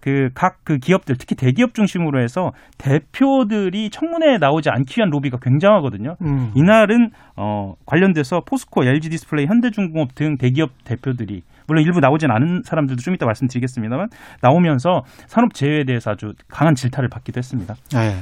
그각그 0.00 0.78
기업들 0.78 1.16
특히 1.18 1.34
대기업 1.34 1.74
중심으로 1.74 2.22
해서 2.22 2.52
대표들이 2.78 3.90
청문회에 3.90 4.38
나오지 4.38 4.70
않기 4.70 4.98
위한 4.98 5.10
로비가 5.10 5.38
굉장하거든요. 5.42 6.16
음. 6.22 6.52
이날은 6.54 7.10
어 7.36 7.74
관련돼서 7.86 8.42
포스코, 8.46 8.84
LG 8.84 9.08
디스플레이, 9.10 9.46
현대중공업 9.46 10.14
등 10.14 10.36
대기업 10.36 10.70
대표들이 10.84 11.42
물론 11.68 11.84
일부 11.84 12.00
나오진 12.00 12.30
않은 12.30 12.62
사람들도 12.64 13.02
좀 13.02 13.14
이따 13.14 13.26
말씀드리겠습니다만 13.26 14.08
나오면서 14.42 15.02
산업 15.26 15.54
재해에 15.54 15.84
대해서 15.84 16.10
아주 16.10 16.32
강한 16.48 16.74
질타를 16.74 17.08
받기도 17.10 17.38
했습니다. 17.38 17.74
예. 17.94 18.14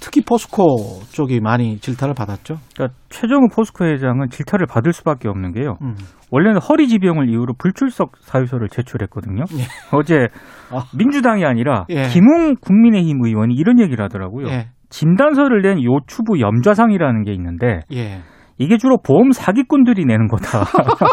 특히 0.00 0.22
포스코 0.22 1.02
쪽이 1.12 1.40
많이 1.40 1.78
질타를 1.78 2.14
받았죠. 2.14 2.56
그러니까 2.74 2.98
최정우 3.10 3.48
포스코 3.54 3.84
회장은 3.84 4.30
질타를 4.30 4.66
받을 4.66 4.92
수밖에 4.92 5.28
없는 5.28 5.52
게요. 5.52 5.76
음. 5.82 5.94
원래는 6.30 6.60
허리 6.60 6.88
지병을 6.88 7.28
이유로 7.28 7.54
불출석 7.58 8.12
사유서를 8.18 8.68
제출했거든요. 8.68 9.44
어제 9.92 10.28
아. 10.72 10.84
민주당이 10.96 11.44
아니라 11.44 11.84
예. 11.90 12.08
김웅 12.08 12.56
국민의힘 12.60 13.24
의원이 13.24 13.54
이런 13.54 13.78
얘기를 13.78 14.02
하더라고요. 14.04 14.48
예. 14.48 14.68
진단서를 14.88 15.62
낸 15.62 15.82
요추부 15.82 16.40
염좌상이라는 16.40 17.24
게 17.24 17.32
있는데 17.32 17.80
예. 17.92 18.20
이게 18.58 18.78
주로 18.78 18.96
보험 18.96 19.32
사기꾼들이 19.32 20.04
내는 20.06 20.28
거다. 20.28 20.64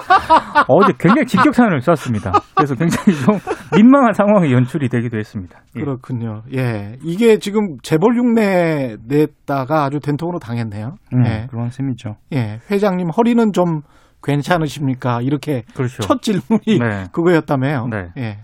어제 0.68 0.94
굉장히 0.98 1.26
직격탄을 1.26 1.82
쐈습니다. 1.82 2.32
그래서 2.56 2.76
굉장히 2.76 3.18
좀 3.20 3.38
민망한 3.76 4.14
상황이 4.14 4.52
연출이 4.54 4.88
되기도 4.88 5.18
했습니다. 5.18 5.60
예. 5.76 5.82
그렇군요. 5.82 6.44
예. 6.54 6.98
이게 7.04 7.38
지금 7.38 7.78
재벌 7.84 8.16
흉내 8.16 8.96
냈다가 9.08 9.84
아주 9.84 10.00
된통으로 10.00 10.40
당했네요. 10.40 10.96
예. 11.26 11.48
그런 11.50 11.70
셈이죠. 11.70 12.16
예. 12.34 12.60
회장님 12.72 13.10
허리는 13.10 13.52
좀 13.52 13.82
괜찮으십니까? 14.24 15.20
이렇게 15.22 15.64
그렇죠. 15.76 16.02
첫 16.02 16.22
질문이 16.22 16.80
네. 16.80 17.08
그거였다며요. 17.12 17.88
네. 17.92 18.08
예. 18.18 18.38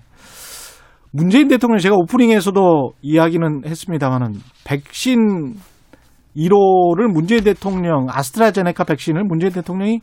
문재인 1.12 1.48
대통령 1.48 1.80
제가 1.80 1.96
오프닝에서도 1.96 2.92
이야기는 3.02 3.62
했습니다만은 3.66 4.34
백신 4.66 5.56
1호를 6.36 7.12
문재인 7.12 7.44
대통령 7.44 8.08
아스트라제네카 8.10 8.84
백신을 8.84 9.24
문재인 9.24 9.52
대통령이 9.52 10.02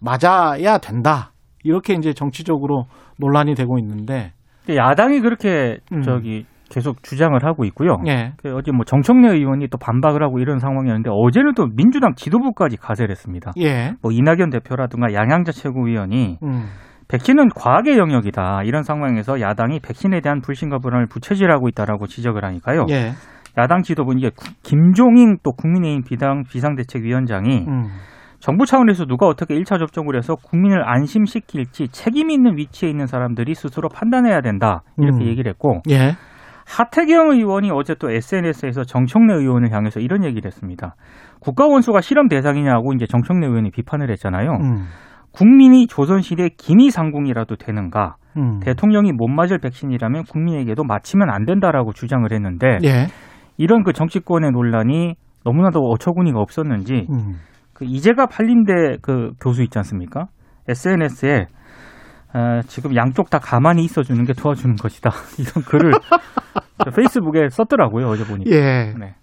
맞아야 0.00 0.78
된다. 0.78 1.32
이렇게 1.62 1.94
이제 1.94 2.12
정치적으로 2.12 2.86
논란이 3.18 3.54
되고 3.54 3.78
있는데 3.78 4.32
야당이 4.68 5.20
그렇게 5.20 5.78
음. 5.92 6.02
저기 6.02 6.46
계속 6.70 7.02
주장을 7.02 7.36
하고 7.44 7.64
있고요. 7.64 7.98
예. 8.06 8.32
그 8.36 8.54
어제 8.54 8.70
뭐 8.70 8.84
정청래 8.84 9.32
의원이 9.32 9.68
또 9.68 9.76
반박을 9.76 10.22
하고 10.22 10.38
이런 10.38 10.60
상황이었는데 10.60 11.10
어제는 11.12 11.54
또 11.54 11.66
민주당 11.66 12.14
지도부까지 12.14 12.76
가세를 12.76 13.10
했습니다. 13.10 13.52
예. 13.58 13.94
뭐 14.02 14.12
이낙연 14.12 14.50
대표라든가 14.50 15.12
양양자 15.12 15.52
최고위원이 15.52 16.38
음. 16.42 16.68
백신은 17.08 17.48
과학의 17.56 17.98
영역이다. 17.98 18.62
이런 18.64 18.84
상황에서 18.84 19.40
야당이 19.40 19.80
백신에 19.80 20.20
대한 20.20 20.40
불신과 20.40 20.78
불안을 20.78 21.06
부채질하고 21.06 21.68
있다라고 21.68 22.06
지적을 22.06 22.44
하니까요. 22.44 22.86
예. 22.90 23.12
야당 23.58 23.82
지도부는 23.82 24.18
이게 24.18 24.30
구- 24.30 24.52
김종인 24.62 25.38
또 25.42 25.52
국민의힘 25.52 26.02
비당 26.04 26.42
비상대책위원장이 26.50 27.64
음. 27.68 27.84
정부 28.38 28.64
차원에서 28.64 29.04
누가 29.04 29.26
어떻게 29.26 29.54
1차 29.54 29.78
접종을 29.78 30.16
해서 30.16 30.34
국민을 30.34 30.82
안심시킬지 30.88 31.88
책임 31.88 32.30
있는 32.30 32.56
위치에 32.56 32.88
있는 32.88 33.06
사람들이 33.06 33.54
스스로 33.54 33.88
판단해야 33.88 34.40
된다. 34.40 34.82
이렇게 34.98 35.24
음. 35.24 35.28
얘기를 35.28 35.50
했고 35.50 35.80
예. 35.90 36.12
하태경 36.66 37.32
의원이 37.32 37.70
어제 37.72 37.94
또 37.96 38.10
SNS에서 38.10 38.84
정청래 38.84 39.34
의원을 39.34 39.72
향해서 39.72 40.00
이런 40.00 40.24
얘기를 40.24 40.46
했습니다. 40.46 40.94
국가 41.40 41.66
원수가 41.66 42.00
실험 42.00 42.28
대상이냐고 42.28 42.92
이제 42.94 43.06
정청래 43.06 43.46
의원이 43.46 43.72
비판을 43.72 44.10
했잖아요. 44.10 44.52
음. 44.52 44.84
국민이 45.32 45.86
조선시대 45.86 46.50
기미상궁이라도 46.56 47.56
되는가? 47.56 48.16
음. 48.36 48.60
대통령이 48.60 49.12
못 49.12 49.26
맞을 49.28 49.58
백신이라면 49.58 50.24
국민에게도 50.24 50.84
맞히면 50.84 51.28
안 51.30 51.44
된다라고 51.44 51.92
주장을 51.92 52.30
했는데 52.32 52.78
예. 52.84 53.06
이런 53.60 53.84
그 53.84 53.92
정치권의 53.92 54.52
논란이 54.52 55.16
너무나도 55.44 55.80
어처구니가 55.80 56.40
없었는지 56.40 57.06
음. 57.10 57.34
그 57.74 57.84
이제가 57.84 58.24
팔림대 58.24 58.96
그 59.02 59.32
교수 59.38 59.62
있지 59.62 59.78
않습니까? 59.78 60.28
SNS에 60.66 61.46
어, 62.32 62.60
지금 62.66 62.96
양쪽 62.96 63.28
다 63.28 63.38
가만히 63.38 63.84
있어주는 63.84 64.24
게 64.24 64.32
도와주는 64.32 64.76
것이다. 64.76 65.10
이런 65.38 65.62
글을 65.66 65.92
페이스북에 66.96 67.50
썼더라고요 67.50 68.06
어제 68.06 68.24
보니까. 68.24 68.50
예. 68.50 68.94
네. 68.98 69.14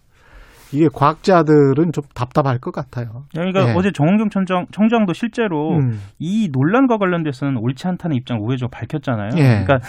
이게 0.74 0.88
과학자들은 0.93 1.91
좀 1.93 2.03
답답할 2.15 2.59
것 2.59 2.71
같아요. 2.74 3.24
그러니까 3.33 3.69
예. 3.69 3.74
어제 3.75 3.91
정원경 3.91 4.29
청장, 4.29 4.65
청장도 4.71 5.13
실제로 5.13 5.77
음. 5.77 6.00
이 6.19 6.50
논란과 6.51 6.97
관련돼서는 6.97 7.57
옳지 7.57 7.88
않다는 7.88 8.15
입장 8.15 8.39
우회적으로 8.41 8.69
밝혔잖아요. 8.71 9.29
예. 9.38 9.63
그러니까 9.63 9.79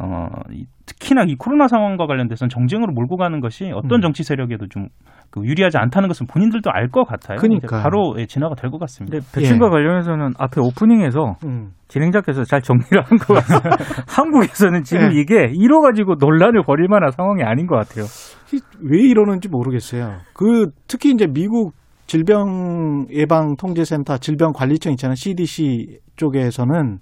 어, 0.00 0.26
이- 0.50 0.66
특히나 0.86 1.22
이 1.26 1.34
코로나 1.34 1.66
상황과 1.66 2.06
관련돼서는 2.06 2.50
정쟁으로 2.50 2.92
몰고 2.92 3.16
가는 3.16 3.40
것이 3.40 3.70
어떤 3.74 4.00
음. 4.00 4.02
정치 4.02 4.22
세력에도 4.22 4.66
좀그 4.68 5.40
유리하지 5.42 5.78
않다는 5.78 6.08
것은 6.08 6.26
본인들도 6.26 6.70
알 6.70 6.88
것 6.90 7.04
같아요. 7.04 7.38
그러니까요. 7.38 7.78
이제 7.78 7.82
바로 7.82 8.14
예, 8.18 8.26
진화가 8.26 8.54
될 8.56 8.70
것 8.70 8.78
같습니다. 8.80 9.16
백신과 9.34 9.66
예. 9.66 9.70
관련해서는 9.70 10.32
앞에 10.38 10.60
오프닝에서 10.60 11.36
음. 11.46 11.70
진행자께서 11.88 12.44
잘 12.44 12.60
정리를 12.60 13.00
한 13.02 13.16
것 13.18 13.32
같아요. 13.34 13.72
한국에서는 14.08 14.82
지금 14.82 15.12
예. 15.14 15.20
이게 15.20 15.52
이뤄 15.54 15.80
가지고 15.80 16.16
논란을 16.18 16.62
벌일 16.66 16.88
만한 16.88 17.10
상황이 17.12 17.42
아닌 17.42 17.66
것 17.66 17.76
같아요. 17.76 18.04
이- 18.52 18.60
왜 18.80 19.00
이러는지 19.02 19.48
모르겠어요. 19.48 20.18
그 20.34 20.70
특히 20.86 21.10
이제 21.12 21.26
미국 21.26 21.72
질병 22.06 23.06
예방 23.10 23.56
통제센터 23.56 24.18
질병 24.18 24.52
관리청 24.52 24.92
있잖아요. 24.92 25.14
CDC 25.14 25.98
쪽에서는 26.16 26.98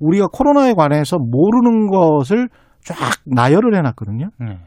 우리가 0.00 0.26
코로나에 0.32 0.72
관해서 0.74 1.18
모르는 1.18 1.88
것을 1.88 2.48
쫙 2.80 2.96
나열을 3.26 3.76
해 3.76 3.82
놨거든요. 3.82 4.30
네. 4.40 4.58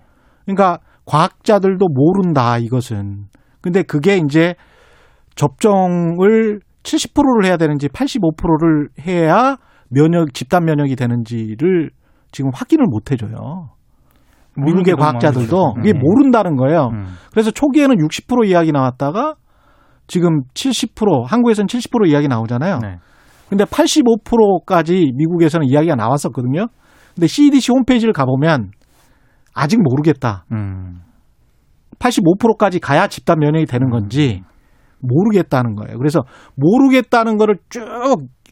그러니까 0.46 0.80
과학자들도 1.06 1.88
모른다 1.88 2.58
이것은. 2.58 3.26
근데 3.62 3.82
그게 3.84 4.18
이제 4.18 4.56
접종을 5.36 6.60
70%를 6.84 7.46
해야 7.46 7.58
되는지 7.58 7.88
85%를 7.90 8.90
해야 9.08 9.58
면역 9.90 10.34
집단 10.34 10.66
면역이 10.66 10.96
되는지를 10.96 11.90
지금 12.32 12.52
확인을 12.54 12.86
못 12.88 13.12
해줘요. 13.12 13.70
미국의 14.66 14.96
과학자들도. 14.96 15.76
이게 15.80 15.94
네. 15.94 16.00
모른다는 16.00 16.56
거예요. 16.56 16.90
음. 16.94 17.06
그래서 17.32 17.52
초기에는 17.52 17.96
60% 17.98 18.48
이야기 18.48 18.72
나왔다가 18.72 19.36
지금 20.08 20.42
70% 20.54 21.26
한국에서는 21.28 21.68
70% 21.68 22.08
이야기 22.08 22.28
나오잖아요. 22.28 22.80
네. 22.80 22.98
근데 23.50 23.64
85%까지 23.64 25.12
미국에서는 25.16 25.68
이야기가 25.68 25.96
나왔었거든요. 25.96 26.68
근데 27.16 27.28
CDC 27.28 27.72
홈페이지를 27.72 28.14
가보면 28.14 28.72
아직 29.54 29.82
모르겠다. 29.82 30.46
음. 30.52 31.02
85%까지 31.98 32.80
가야 32.80 33.08
집단 33.08 33.40
면역이 33.40 33.66
되는 33.66 33.90
건지 33.90 34.44
모르겠다는 35.00 35.76
거예요. 35.76 35.98
그래서 35.98 36.22
모르겠다는 36.56 37.38
거를 37.38 37.58
쭉 37.70 37.82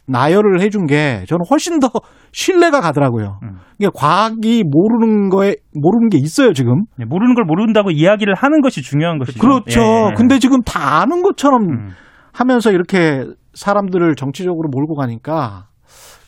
나열을 0.08 0.62
해준 0.62 0.88
게 0.88 1.24
저는 1.28 1.46
훨씬 1.50 1.80
더 1.80 1.90
신뢰가 2.32 2.82
가더라고요. 2.82 3.40
음. 3.44 3.58
이게 3.78 3.90
과학이 3.94 4.64
모르는 4.66 5.30
거에 5.30 5.56
모르는 5.74 6.10
게 6.10 6.18
있어요 6.18 6.54
지금. 6.54 6.86
네, 6.98 7.06
모르는 7.06 7.36
걸 7.36 7.44
모른다고 7.46 7.92
이야기를 7.92 8.34
하는 8.36 8.62
것이 8.62 8.82
중요한 8.82 9.20
것이죠. 9.20 9.40
그렇죠. 9.40 9.82
예, 9.82 10.10
예. 10.10 10.14
근데 10.16 10.40
지금 10.40 10.62
다 10.64 11.02
아는 11.02 11.22
것처럼 11.22 11.62
음. 11.62 11.90
하면서 12.32 12.72
이렇게 12.72 13.26
사람들을 13.54 14.16
정치적으로 14.16 14.70
몰고 14.72 14.96
가니까 14.96 15.68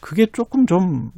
그게 0.01 0.25
조금 0.25 0.65
좀 0.65 1.11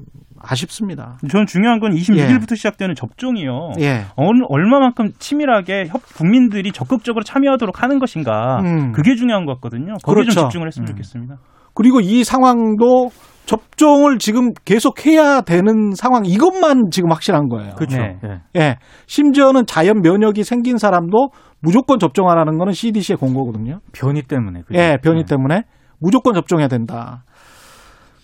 아쉽습니다. 0.43 1.17
저는 1.29 1.45
중요한 1.45 1.79
건 1.79 1.91
26일부터 1.91 2.55
시작되는 2.55 2.95
접종이요. 2.95 3.73
예. 3.79 4.05
어느, 4.15 4.39
얼마만큼 4.49 5.11
치밀하게 5.19 5.85
협, 5.87 6.01
국민들이 6.15 6.71
적극적으로 6.71 7.23
참여하도록 7.23 7.81
하는 7.81 7.99
것인가. 7.99 8.59
음. 8.61 8.91
그게 8.91 9.15
중요한 9.15 9.45
것 9.45 9.53
같거든요. 9.55 9.93
거기에 10.03 10.23
그렇죠. 10.23 10.31
좀 10.31 10.49
집중을 10.49 10.67
했으면 10.67 10.85
음. 10.85 10.87
좋겠습니다. 10.87 11.35
그리고 11.73 11.99
이 11.99 12.23
상황도 12.23 13.09
접종을 13.45 14.17
지금 14.17 14.53
계속 14.65 15.05
해야 15.05 15.41
되는 15.41 15.91
상황 15.93 16.25
이것만 16.25 16.89
지금 16.91 17.11
확실한 17.11 17.49
거예요. 17.49 17.75
그렇죠. 17.75 17.97
네. 17.97 18.17
예. 18.23 18.59
예. 18.59 18.77
심지어는 19.07 19.65
자연 19.65 20.01
면역이 20.01 20.43
생긴 20.43 20.77
사람도 20.77 21.29
무조건 21.59 21.99
접종하라는 21.99 22.57
거는 22.57 22.73
CDC의 22.73 23.17
권고거든요. 23.17 23.79
변이 23.91 24.21
때문에. 24.21 24.61
그죠? 24.61 24.79
예, 24.79 24.97
변이 25.01 25.19
예. 25.19 25.23
때문에 25.23 25.63
무조건 25.99 26.33
접종해야 26.33 26.67
된다. 26.67 27.23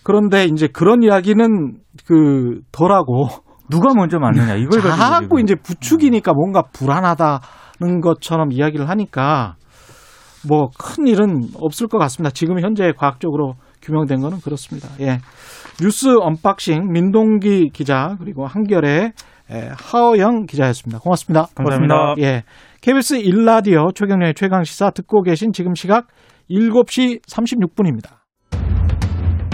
그런데 0.03 0.45
이제 0.45 0.67
그런 0.67 1.03
이야기는 1.03 1.77
그 2.05 2.61
덜하고 2.71 3.27
누가 3.69 3.93
먼저 3.93 4.19
맞느냐 4.19 4.55
이걸 4.55 4.79
가지고 4.79 4.95
자꾸. 4.95 5.41
이제 5.41 5.55
부추기니까 5.55 6.31
뭔가 6.33 6.63
불안하다는 6.71 7.99
것처럼 8.01 8.53
이야기를 8.53 8.87
하니까 8.87 9.55
뭐 10.47 10.69
큰 10.77 11.07
일은 11.07 11.49
없을 11.55 11.87
것 11.87 11.97
같습니다. 11.99 12.31
지금 12.33 12.59
현재 12.61 12.91
과학적으로 12.97 13.53
규명된 13.81 14.19
거는 14.19 14.39
그렇습니다. 14.41 14.89
예. 14.99 15.19
뉴스 15.81 16.07
unboxing 16.19 16.91
민동기 16.91 17.69
기자 17.73 18.15
그리고 18.19 18.45
한겨레 18.47 19.11
에, 19.49 19.69
하어영 19.77 20.45
기자였습니다. 20.45 20.99
고맙습니다. 20.99 21.47
감사합니다. 21.55 22.15
예. 22.19 22.43
KBS 22.81 23.19
1라디오 23.21 23.93
최경련의 23.95 24.33
최강 24.35 24.63
시사 24.63 24.89
듣고 24.91 25.21
계신 25.23 25.51
지금 25.53 25.73
시각 25.75 26.07
7시 26.49 27.21
36분입니다. 27.25 28.11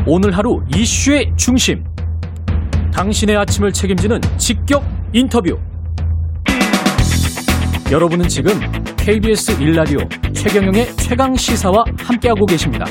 오늘 0.08 0.36
하루 0.38 0.62
이슈의 0.76 1.34
중심. 1.38 1.84
당신의 2.94 3.38
아침을 3.38 3.72
책임지는 3.72 4.20
직격 4.38 4.84
인터뷰. 5.14 5.58
여러분은 7.92 8.28
지금 8.28 8.52
KBS 9.04 9.58
1라디오 9.58 10.34
최경영의 10.34 10.86
최강 10.96 11.36
시사와 11.36 11.84
함께하고 12.08 12.46
계십니다. 12.46 12.86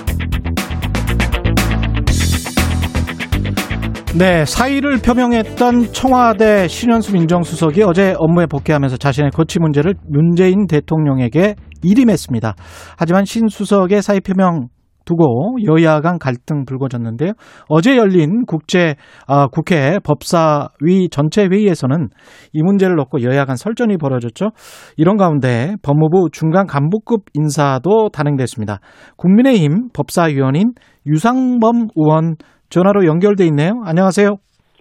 네, 4.18 4.44
사의를 4.44 4.98
표명했던 4.98 5.94
청와대 5.94 6.68
신현수 6.68 7.14
민정수석이 7.14 7.82
어제 7.84 8.14
업무에 8.18 8.44
복귀하면서 8.44 8.98
자신의 8.98 9.30
거취 9.30 9.58
문제를 9.58 9.94
문재인 10.06 10.66
대통령에게 10.66 11.54
일임했습니다. 11.82 12.56
하지만 12.98 13.24
신 13.24 13.48
수석의 13.48 14.02
사의 14.02 14.20
표명 14.20 14.68
두고 15.04 15.56
여야 15.66 16.00
간 16.00 16.18
갈등 16.18 16.64
불거졌는데요. 16.64 17.32
어제 17.68 17.96
열린 17.96 18.44
국제 18.46 18.94
아, 19.26 19.46
국회 19.46 19.98
법사위 20.04 21.08
전체 21.10 21.46
회의에서는 21.46 22.08
이 22.52 22.62
문제를 22.62 22.96
놓고 22.96 23.22
여야 23.22 23.44
간 23.44 23.56
설전이 23.56 23.96
벌어졌죠. 23.98 24.50
이런 24.96 25.16
가운데 25.16 25.74
법무부 25.82 26.30
중간 26.32 26.66
간부급 26.66 27.24
인사도 27.34 28.08
단행됐습니다. 28.10 28.80
국민의힘 29.16 29.88
법사위원인 29.92 30.72
유상범 31.06 31.88
의원 31.96 32.36
전화로 32.70 33.06
연결돼 33.06 33.44
있네요. 33.46 33.72
안녕하세요. 33.84 34.28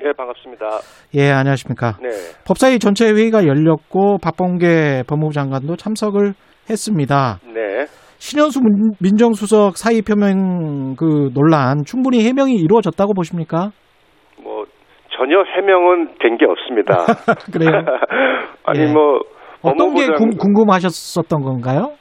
예, 0.03 0.13
반갑습니다. 0.17 0.65
예, 1.15 1.31
안녕하십니까. 1.31 1.97
네. 2.01 2.09
법사위 2.45 2.79
전체 2.79 3.11
회의가 3.11 3.45
열렸고 3.45 4.17
박범계 4.17 5.03
법무부 5.07 5.33
장관도 5.33 5.75
참석을 5.75 6.33
했습니다. 6.69 7.39
네. 7.53 7.85
신현수 8.21 8.61
민- 8.61 8.93
민정수석 9.01 9.77
사의 9.77 10.03
표명 10.03 10.95
그 10.95 11.31
논란 11.33 11.81
충분히 11.85 12.23
해명이 12.23 12.53
이루어졌다고 12.53 13.13
보십니까? 13.15 13.71
뭐 14.43 14.63
전혀 15.09 15.41
해명은 15.55 16.09
된 16.19 16.37
게 16.37 16.45
없습니다. 16.45 16.93
그래요? 17.51 17.81
아니 18.63 18.81
예. 18.81 18.93
뭐 18.93 19.21
어떤 19.63 19.95
게 19.95 20.05
궁- 20.13 20.37
궁금하셨었던 20.37 21.41
건가요? 21.41 21.93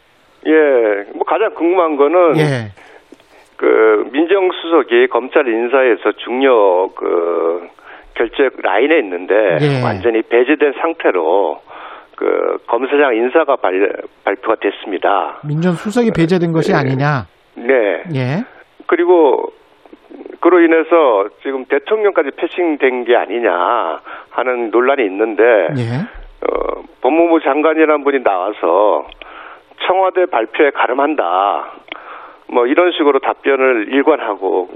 예, 0.46 1.10
뭐 1.14 1.24
가장 1.24 1.54
궁금한 1.54 1.96
거는 1.96 2.36
예. 2.36 2.68
그 3.56 3.64
민정수석이 4.12 5.08
검찰 5.08 5.48
인사에서 5.48 6.12
중요 6.24 6.88
그 6.96 7.66
결제 8.14 8.48
라인에 8.62 8.98
있는데 8.98 9.34
예. 9.62 9.82
완전히 9.82 10.20
배제된 10.20 10.74
상태로 10.82 11.56
그 12.20 12.58
검사장 12.66 13.16
인사가 13.16 13.56
발, 13.56 13.72
발표가 14.24 14.56
됐습니다. 14.56 15.38
민정수석이 15.42 16.10
배제된 16.14 16.52
것이 16.52 16.70
예. 16.70 16.76
아니냐? 16.76 17.26
네. 17.54 18.04
예. 18.14 18.44
그리고 18.86 19.54
그로 20.40 20.60
인해서 20.60 21.30
지금 21.42 21.64
대통령까지 21.64 22.32
패싱된 22.32 23.04
게 23.06 23.16
아니냐 23.16 24.00
하는 24.28 24.70
논란이 24.70 25.02
있는데 25.06 25.42
예. 25.78 26.04
어, 26.46 26.82
법무부 27.00 27.40
장관이라는 27.40 28.04
분이 28.04 28.22
나와서 28.22 29.06
청와대 29.86 30.26
발표에 30.26 30.72
가름한다. 30.72 31.72
뭐 32.48 32.66
이런 32.66 32.92
식으로 32.92 33.20
답변을 33.20 33.94
일관하고 33.94 34.68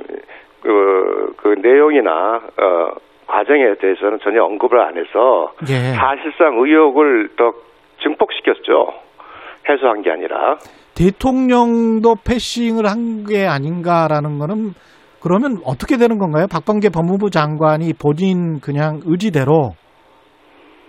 그, 0.62 1.34
그 1.36 1.56
내용이나 1.60 2.40
어, 2.56 2.90
과정에 3.26 3.74
대해서는 3.80 4.18
전혀 4.22 4.42
언급을 4.44 4.78
안 4.80 4.96
해서 4.96 5.52
예. 5.68 5.94
사실상 5.94 6.58
의혹을 6.58 7.30
더 7.36 7.52
증폭시켰죠. 8.02 8.92
해소한 9.68 10.02
게 10.02 10.10
아니라. 10.10 10.56
대통령도 10.94 12.16
패싱을 12.26 12.86
한 12.86 13.24
게 13.26 13.46
아닌가라는 13.46 14.38
거는 14.38 14.74
그러면 15.22 15.56
어떻게 15.64 15.96
되는 15.96 16.18
건가요? 16.18 16.46
박범계 16.50 16.90
법무부 16.94 17.30
장관이 17.30 17.94
본인 17.94 18.60
그냥 18.60 19.00
의지대로 19.06 19.70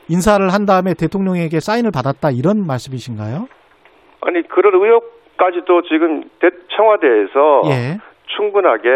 인사를 0.09 0.45
한 0.49 0.65
다음에 0.65 0.93
대통령에게 0.93 1.59
사인을 1.61 1.91
받았다 1.91 2.29
이런 2.31 2.67
말씀이신가요? 2.67 3.47
아니 4.21 4.41
그런 4.49 4.73
의혹까지도 4.75 5.81
지금 5.83 6.23
대- 6.41 6.49
청와대에서 6.75 7.61
예. 7.71 7.97
충분하게 8.35 8.89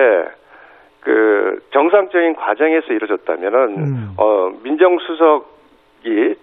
그 1.09 1.59
정상적인 1.71 2.35
과정에서 2.35 2.93
이루어졌다면은 2.93 3.57
음. 3.77 4.13
어 4.17 4.51
민정수석이 4.61 6.35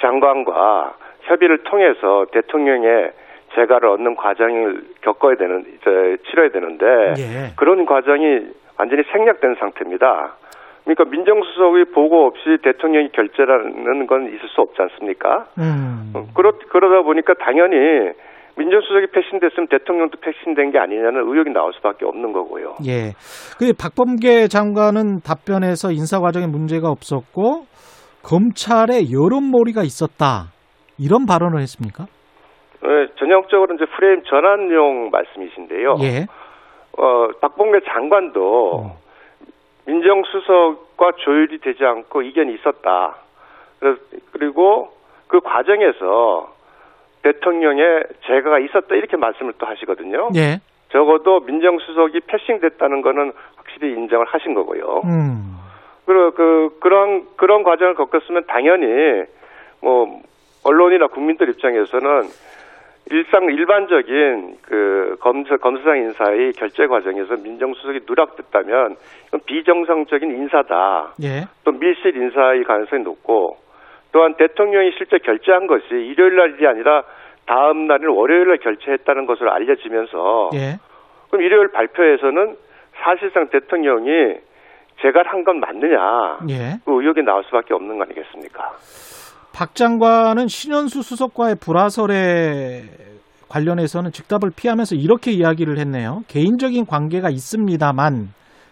장관과 0.00 0.94
협의를 1.22 1.64
통해서 1.64 2.26
대통령의 2.30 3.10
재가를 3.56 3.88
얻는 3.88 4.14
과정을 4.14 4.84
겪어야 5.00 5.34
되는 5.34 5.64
이제 5.74 6.18
치러야 6.30 6.50
되는데 6.50 6.86
예. 7.18 7.52
그런 7.56 7.84
과정이 7.84 8.46
완전히 8.78 9.02
생략된 9.10 9.56
상태입니다. 9.58 10.36
그러니까 10.84 11.04
민정수석의 11.04 11.86
보고 11.86 12.26
없이 12.26 12.58
대통령이 12.62 13.10
결재라는 13.10 14.06
건 14.06 14.28
있을 14.28 14.48
수 14.50 14.60
없지 14.60 14.80
않습니까? 14.82 15.46
음. 15.58 16.12
어, 16.14 16.26
그러, 16.32 16.52
그러다 16.68 17.02
보니까 17.02 17.34
당연히 17.34 18.12
민정수석이 18.56 19.06
패신됐으면 19.12 19.68
대통령도 19.68 20.18
패신된 20.20 20.72
게 20.72 20.78
아니냐는 20.78 21.20
의혹이 21.20 21.50
나올 21.50 21.72
수밖에 21.74 22.04
없는 22.04 22.32
거고요. 22.32 22.76
예. 22.86 23.12
그 23.58 23.72
박범계 23.72 24.48
장관은 24.48 25.20
답변에서 25.20 25.90
인사 25.90 26.20
과정에 26.20 26.46
문제가 26.46 26.88
없었고 26.88 27.64
검찰에 28.22 29.10
여론몰이가 29.10 29.82
있었다. 29.82 30.52
이런 30.98 31.26
발언을 31.26 31.60
했습니까? 31.60 32.04
네, 32.82 33.06
전형적으로 33.18 33.74
이제 33.74 33.84
프레임 33.96 34.22
전환용 34.24 35.10
말씀이신데요. 35.10 35.96
예. 36.02 36.26
어, 36.98 37.28
박봉계 37.40 37.80
장관도 37.86 38.92
민정수석과 39.86 41.12
조율이 41.24 41.58
되지 41.58 41.84
않고 41.84 42.22
이견이 42.22 42.54
있었다. 42.54 43.16
그래서 43.80 44.00
그리고 44.32 44.90
그 45.26 45.40
과정에서 45.40 46.52
대통령의 47.22 48.04
재가가 48.26 48.58
있었다 48.58 48.94
이렇게 48.94 49.16
말씀을 49.16 49.54
또 49.58 49.66
하시거든요. 49.66 50.30
예. 50.36 50.60
적어도 50.90 51.40
민정수석이 51.40 52.20
패싱됐다는 52.26 53.02
거는 53.02 53.32
확실히 53.56 53.92
인정을 53.92 54.26
하신 54.26 54.54
거고요. 54.54 55.02
음. 55.04 55.56
그, 56.04 56.32
그, 56.34 56.78
그런, 56.80 57.26
그런 57.36 57.62
과정을 57.62 57.94
겪었으면 57.94 58.44
당연히, 58.46 59.22
뭐, 59.80 60.20
언론이나 60.64 61.06
국민들 61.06 61.48
입장에서는 61.48 62.22
일상, 63.10 63.44
일반적인 63.44 64.58
그 64.62 65.16
검사, 65.20 65.56
검사장 65.56 65.98
인사의 65.98 66.52
결재 66.52 66.86
과정에서 66.86 67.36
민정수석이 67.36 68.00
누락됐다면 68.06 68.96
이건 69.28 69.40
비정상적인 69.44 70.30
인사다. 70.30 71.14
예. 71.22 71.44
또 71.64 71.72
밀실 71.72 72.16
인사의 72.16 72.64
가능성이 72.64 73.02
높고 73.02 73.56
또한 74.12 74.34
대통령이 74.36 74.92
실제 74.96 75.18
결재한 75.18 75.66
것이 75.66 75.86
일요일 75.90 76.36
날이 76.36 76.66
아니라 76.66 77.02
다음 77.46 77.86
날인 77.86 78.08
월요일 78.08 78.48
날 78.48 78.58
결재했다는 78.58 79.26
것으로 79.26 79.50
알려지면서 79.52 80.50
예. 80.54 80.78
그럼 81.30 81.44
일요일 81.44 81.68
발표에서는 81.72 82.56
사실상 83.02 83.48
대통령이 83.48 84.34
제가 85.00 85.22
한 85.26 85.44
건 85.44 85.58
맞느냐 85.60 86.38
예. 86.50 86.78
그 86.84 86.92
의혹이 87.00 87.22
나올 87.22 87.42
수밖에 87.44 87.74
없는 87.74 87.96
거 87.98 88.04
아니겠습니까? 88.04 88.70
박 89.54 89.74
장관은 89.74 90.46
신현수 90.46 91.02
수석과의 91.02 91.56
불화설에 91.60 92.82
관련해서는 93.48 94.12
즉답을 94.12 94.50
피하면서 94.56 94.94
이렇게 94.94 95.30
이야기를 95.32 95.78
했네요. 95.78 96.20
개인적인 96.28 96.86
관계가 96.86 97.28
있습니다만 97.30 98.28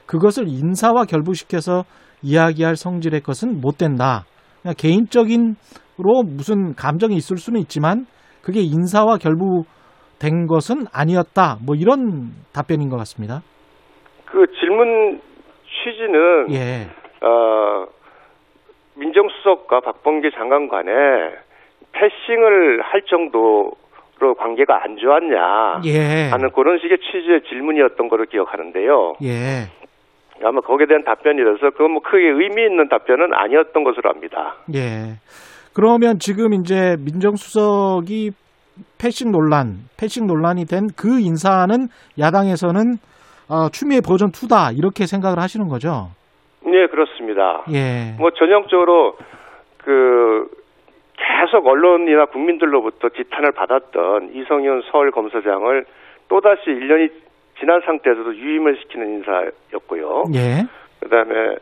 그것을 0.07 0.45
인사와 0.49 1.05
결부시켜서 1.05 1.85
이야기할 2.23 2.77
성질의 2.77 3.21
것은 3.21 3.61
못 3.61 3.77
된다. 3.79 4.25
그냥 4.63 4.75
개인적인로 4.77 6.23
무슨 6.25 6.75
감정이 6.75 7.15
있을 7.17 7.37
수는 7.37 7.61
있지만 7.61 8.07
그게 8.43 8.61
인사와 8.61 9.17
결부된 9.19 10.47
것은 10.49 10.87
아니었다. 10.93 11.57
뭐 11.65 11.75
이런 11.77 12.33
답변인 12.53 12.89
것 12.89 12.97
같습니다. 12.99 13.41
그 14.27 14.47
질문 14.61 15.21
취지는 15.85 16.53
예. 16.53 16.89
어, 17.25 17.87
민정수석과 18.97 19.81
박범계 19.81 20.31
장관 20.31 20.69
간에 20.69 20.93
패싱을 21.93 22.83
할 22.83 23.03
정도로 23.03 24.35
관계가 24.39 24.85
안 24.85 24.97
좋았냐 24.97 25.81
예. 25.87 26.31
하는 26.31 26.51
그런 26.51 26.79
식의 26.79 26.99
취지의 26.99 27.43
질문이었던 27.49 28.09
걸로 28.09 28.25
기억하는데요. 28.27 29.15
예. 29.23 29.69
아마 30.43 30.61
거기에 30.61 30.87
대한 30.87 31.05
답변이라서 31.05 31.71
그건 31.71 31.93
뭐 31.93 32.03
크게 32.03 32.29
의미 32.29 32.63
있는 32.63 32.89
답변은 32.89 33.33
아니었던 33.35 33.85
것으로 33.85 34.11
압니다. 34.11 34.57
예. 34.75 35.19
그러면 35.75 36.19
지금 36.19 36.55
이제 36.55 36.97
민정수석이 37.05 38.31
패싱 38.99 39.31
논란, 39.33 39.89
패싱 39.99 40.27
논란이 40.27 40.65
된 40.67 40.89
그 40.97 41.21
인사는 41.21 41.89
야당에서는 42.19 42.97
어, 43.49 43.69
추미애 43.71 44.01
버전 44.01 44.31
2다 44.31 44.77
이렇게 44.77 45.07
생각을 45.07 45.39
하시는 45.39 45.67
거죠? 45.69 46.09
네, 46.65 46.87
그렇습니다. 46.87 47.65
예. 47.73 48.15
뭐 48.19 48.31
전형적으로 48.31 49.17
그 49.79 50.49
계속 51.17 51.67
언론이나 51.67 52.27
국민들로부터 52.27 53.09
지탄을 53.11 53.53
받았던 53.53 54.31
이성윤 54.35 54.83
서울 54.91 55.11
검사장을 55.11 55.85
또다시 56.29 56.63
1년이 56.67 57.11
지난 57.61 57.81
상태에서도 57.83 58.35
유임을 58.35 58.77
시키는 58.79 59.09
인사였고요. 59.19 60.25
예. 60.35 60.67
그다음에 61.01 61.57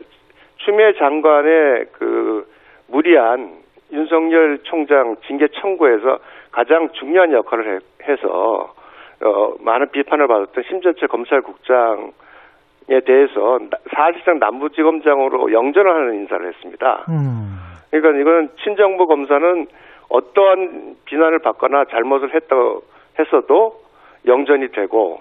추미애 0.57 0.93
장관의 0.93 1.85
그 1.93 2.47
무리한 2.87 3.59
윤석열 3.91 4.59
총장 4.63 5.15
징계 5.27 5.47
청구에서 5.61 6.19
가장 6.51 6.89
중요한 6.93 7.31
역할을 7.33 7.75
해, 7.75 7.79
해서 8.07 8.73
어, 9.21 9.53
많은 9.59 9.89
비판을 9.91 10.27
받았던 10.27 10.63
심재철 10.69 11.07
검찰국장에 11.09 13.01
대해서 13.05 13.59
나- 13.69 13.77
사실상 13.93 14.39
남부지검장으로 14.39 15.51
영전을 15.51 15.93
하는 15.93 16.15
인사를 16.21 16.47
했습니다. 16.47 17.05
음. 17.09 17.57
그러니까 17.91 18.21
이거는 18.21 18.49
친정부 18.63 19.07
검사는 19.07 19.67
어떠한 20.09 20.95
비난을 21.05 21.39
받거나 21.39 21.85
잘못을 21.85 22.33
했다고 22.33 22.81
했어도 23.19 23.81
영전이 24.25 24.69
되고 24.71 25.19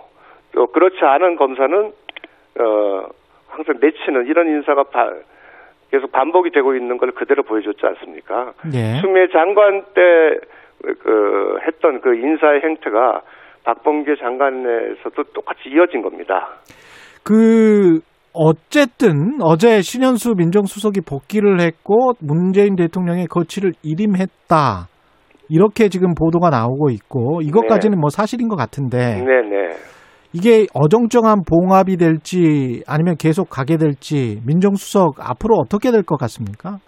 또 0.59 0.67
그렇지 0.67 0.97
않은 1.01 1.37
검사는 1.37 1.73
어 2.61 3.07
항상 3.47 3.77
내치는 3.81 4.27
이런 4.27 4.49
인사가 4.49 4.83
바- 4.83 5.15
계속 5.93 6.11
반복이 6.11 6.51
되고 6.51 6.75
있는 6.75 6.99
걸 6.99 7.13
그대로 7.13 7.45
보여줬지 7.45 7.81
않습니까? 7.87 8.53
예. 8.75 9.01
추미애 9.01 9.29
장관 9.33 9.83
때 9.95 10.03
그 10.81 11.59
했던 11.67 12.01
그 12.01 12.15
인사의 12.15 12.61
행태가 12.63 13.21
박범계 13.65 14.15
장관에서도 14.21 15.23
똑같이 15.35 15.69
이어진 15.69 16.03
겁니다. 16.03 16.49
그 17.25 17.99
어쨌든 18.33 19.39
어제 19.43 19.81
신현수 19.83 20.35
민정수석이 20.37 21.01
복귀를 21.01 21.61
했고 21.61 22.13
문재인 22.21 22.77
대통령의 22.77 23.27
거취를 23.27 23.73
일임했다. 23.83 24.87
이렇게 25.51 25.89
지금 25.89 26.15
보도가 26.15 26.51
나오고 26.51 26.91
있고 26.91 27.41
이것까지는 27.43 27.99
뭐 27.99 28.11
사실인 28.11 28.49
것 28.49 28.57
같은데 28.57 29.25
네 29.25 29.43
네. 29.49 29.69
이게 30.35 30.67
어정쩡한 30.75 31.43
봉합이 31.49 31.97
될지 31.97 32.83
아니면 32.87 33.17
계속 33.19 33.49
가게 33.49 33.77
될지 33.77 34.41
민정수석 34.47 35.17
앞으로 35.21 35.55
어떻게 35.57 35.91
될 35.91 36.03
것 36.03 36.17
같습니까? 36.19 36.79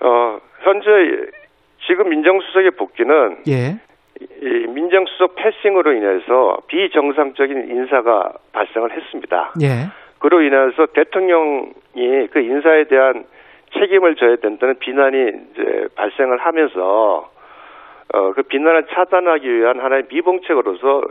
어 0.00 0.38
현재 0.62 0.88
지금 1.86 2.08
민정수석의 2.10 2.70
복귀는 2.78 3.42
예. 3.48 3.78
이 4.20 4.66
민정수석 4.68 5.34
패싱으로 5.34 5.92
인해서 5.92 6.58
비정상적인 6.68 7.68
인사가 7.70 8.32
발생을 8.52 8.92
했습니다. 8.96 9.52
예. 9.62 9.90
그로 10.20 10.40
인해서 10.40 10.86
대통령이 10.94 12.28
그 12.30 12.38
인사에 12.40 12.84
대한 12.84 13.24
책임을 13.78 14.14
져야 14.14 14.36
된다는 14.36 14.78
비난이 14.78 15.18
이제 15.50 15.88
발생을 15.96 16.38
하면서 16.38 17.28
어, 18.14 18.32
그 18.32 18.42
비난을 18.42 18.86
차단하기 18.94 19.52
위한 19.52 19.80
하나의 19.80 20.04
미봉책으로서 20.08 21.02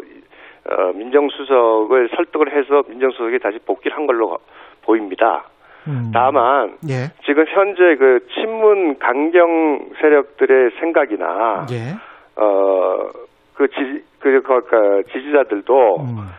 어, 0.70 0.94
민정수석을 0.94 2.10
설득을 2.16 2.56
해서 2.56 2.84
민정수석이 2.88 3.40
다시 3.40 3.60
복귀를 3.66 3.98
한 3.98 4.06
걸로 4.06 4.38
보입니다. 4.84 5.46
음. 5.88 6.12
다만 6.14 6.78
예. 6.90 7.12
지금 7.26 7.46
현재 7.48 7.96
그 7.96 8.26
친문 8.34 9.00
강경 9.00 9.90
세력들의 10.00 10.72
생각이나 10.80 11.66
예. 11.72 11.96
어그 12.42 13.68
지지 13.68 14.04
그, 14.20 14.42
그, 14.42 14.62
그 14.62 15.04
지지자들도 15.12 15.96
음. 16.00 16.30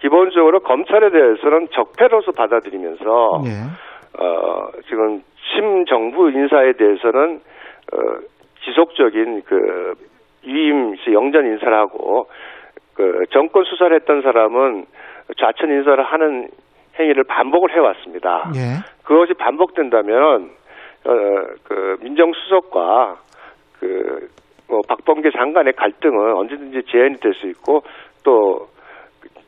기본적으로 0.00 0.60
검찰에 0.60 1.10
대해서는 1.10 1.68
적폐로서 1.72 2.30
받아들이면서 2.32 3.42
예. 3.46 4.22
어 4.22 4.68
지금 4.88 5.22
친정부 5.52 6.30
인사에 6.30 6.72
대해서는 6.74 7.40
어 7.92 7.96
지속적인 8.64 9.42
그시 9.42 11.12
영전 11.12 11.46
인사를 11.46 11.76
하고 11.76 12.28
그 12.94 13.24
정권 13.30 13.64
수사를 13.64 13.94
했던 13.94 14.22
사람은 14.22 14.86
좌천 15.38 15.70
인사를 15.70 16.02
하는 16.04 16.48
행위를 16.98 17.24
반복을 17.24 17.74
해왔습니다. 17.74 18.50
예. 18.54 18.60
그것이 19.04 19.34
반복된다면 19.34 20.50
어 21.04 21.12
그 21.64 21.96
민정수석과 22.02 23.16
그뭐 23.80 24.80
박범계 24.88 25.30
장관의 25.32 25.72
갈등은 25.72 26.36
언제든지 26.36 26.82
재현이 26.90 27.16
될 27.16 27.34
수 27.34 27.48
있고 27.48 27.82
또 28.22 28.68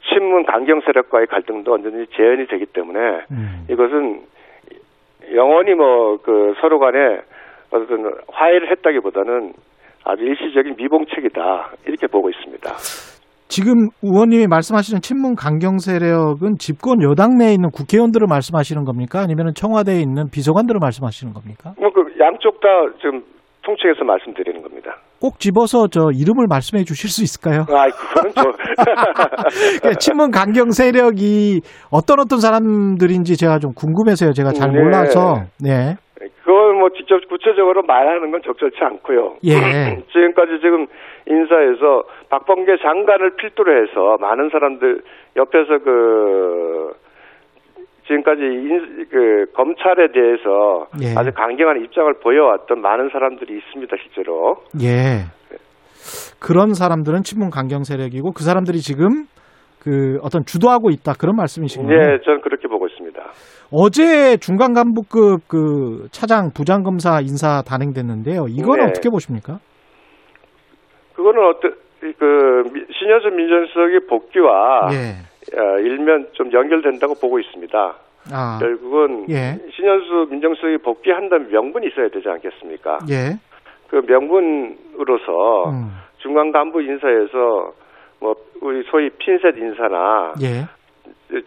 친문 0.08 0.44
강경 0.46 0.80
세력과의 0.80 1.26
갈등도 1.28 1.72
언제든지 1.74 2.10
재현이 2.16 2.46
되기 2.46 2.66
때문에 2.66 2.98
음. 3.30 3.66
이것은 3.70 4.22
영원히 5.34 5.74
뭐 5.74 6.18
그 6.22 6.54
서로 6.60 6.78
간에 6.78 7.20
어떤 7.70 8.12
화해를 8.28 8.70
했다기보다는 8.70 9.52
아주 10.04 10.22
일시적인 10.24 10.74
미봉책이다 10.76 11.70
이렇게 11.86 12.06
보고 12.06 12.30
있습니다. 12.30 12.70
지금 13.54 13.86
의원님이 14.02 14.48
말씀하시는 14.48 15.00
친문 15.00 15.36
강경 15.36 15.78
세력은 15.78 16.58
집권 16.58 17.00
여당 17.08 17.38
내에 17.38 17.52
있는 17.52 17.70
국회의원들을 17.70 18.26
말씀하시는 18.28 18.82
겁니까? 18.84 19.20
아니면 19.20 19.54
청와대에 19.54 20.00
있는 20.00 20.26
비서관들을 20.28 20.80
말씀하시는 20.82 21.32
겁니까? 21.32 21.72
뭐 21.78 21.88
그 21.94 22.02
양쪽 22.18 22.58
다 22.60 22.66
지금 23.00 23.22
통칭해서 23.62 24.02
말씀드리는 24.02 24.60
겁니다. 24.60 24.96
꼭 25.20 25.38
집어서 25.38 25.86
저 25.86 26.10
이름을 26.12 26.46
말씀해 26.48 26.82
주실 26.82 27.08
수 27.08 27.22
있을까요? 27.22 27.60
아, 27.70 27.86
그거는 27.94 28.32
저 28.34 28.42
그러니까 29.78 29.98
친문 30.00 30.32
강경 30.32 30.72
세력이 30.72 31.60
어떤 31.92 32.18
어떤 32.18 32.40
사람들인지 32.40 33.36
제가 33.36 33.60
좀 33.60 33.72
궁금해서요. 33.72 34.32
제가 34.32 34.50
잘 34.50 34.72
네. 34.72 34.80
몰라서. 34.82 35.44
네. 35.62 35.94
그걸 36.42 36.74
뭐 36.74 36.88
직접 36.90 37.20
구체적으로 37.28 37.82
말하는 37.84 38.32
건 38.32 38.42
적절치 38.44 38.76
않고요. 38.82 39.36
예. 39.44 39.54
지금까지 40.12 40.58
지금 40.60 40.86
인사에서 41.26 42.04
박범계 42.28 42.76
장관을 42.82 43.36
필두로 43.36 43.82
해서 43.82 44.16
많은 44.20 44.50
사람들 44.50 45.02
옆에서 45.36 45.78
그 45.78 46.92
지금까지 48.06 48.42
인, 48.42 49.06
그 49.10 49.46
검찰에 49.54 50.08
대해서 50.12 50.86
예. 51.02 51.18
아주 51.18 51.30
강경한 51.34 51.82
입장을 51.82 52.12
보여왔던 52.22 52.80
많은 52.80 53.08
사람들이 53.10 53.56
있습니다, 53.56 53.96
실제로. 54.02 54.56
예. 54.82 55.24
그런 56.38 56.74
사람들은 56.74 57.22
친문 57.22 57.48
강경 57.48 57.84
세력이고 57.84 58.32
그 58.32 58.44
사람들이 58.44 58.78
지금 58.80 59.24
그 59.80 60.18
어떤 60.22 60.44
주도하고 60.44 60.90
있다 60.90 61.14
그런 61.18 61.36
말씀이신가요? 61.36 61.94
예, 61.94 62.18
저는 62.24 62.40
그렇게 62.42 62.68
보고 62.68 62.86
있습니다. 62.86 63.22
어제 63.70 64.36
중간 64.36 64.74
간부급 64.74 65.48
그 65.48 66.08
차장 66.10 66.50
부장 66.54 66.82
검사 66.82 67.20
인사 67.20 67.62
단행됐는데요. 67.62 68.46
이건 68.48 68.80
네. 68.80 68.84
어떻게 68.86 69.08
보십니까? 69.08 69.58
그거는 71.14 71.44
어떤 71.46 71.74
그 72.18 72.64
미- 72.72 72.84
신현수 72.92 73.28
민정수석의 73.30 74.00
복귀와 74.08 74.90
예. 74.92 75.58
어, 75.58 75.78
일면 75.78 76.28
좀 76.32 76.52
연결된다고 76.52 77.14
보고 77.14 77.38
있습니다. 77.38 77.94
아. 78.32 78.58
결국은 78.60 79.26
예. 79.30 79.58
신현수 79.74 80.28
민정수석이 80.30 80.78
복귀한다면 80.78 81.50
명분이 81.50 81.86
있어야 81.88 82.08
되지 82.08 82.28
않겠습니까? 82.28 82.98
예. 83.10 83.38
그 83.88 84.02
명분으로서 84.06 85.70
음. 85.70 85.90
중간 86.18 86.52
간부 86.52 86.82
인사에서 86.82 87.72
뭐 88.20 88.34
우리 88.60 88.82
소위 88.90 89.10
핀셋 89.10 89.56
인사나 89.56 90.34
예. 90.42 90.66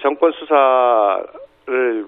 정권 0.01 0.31
수사 0.33 1.23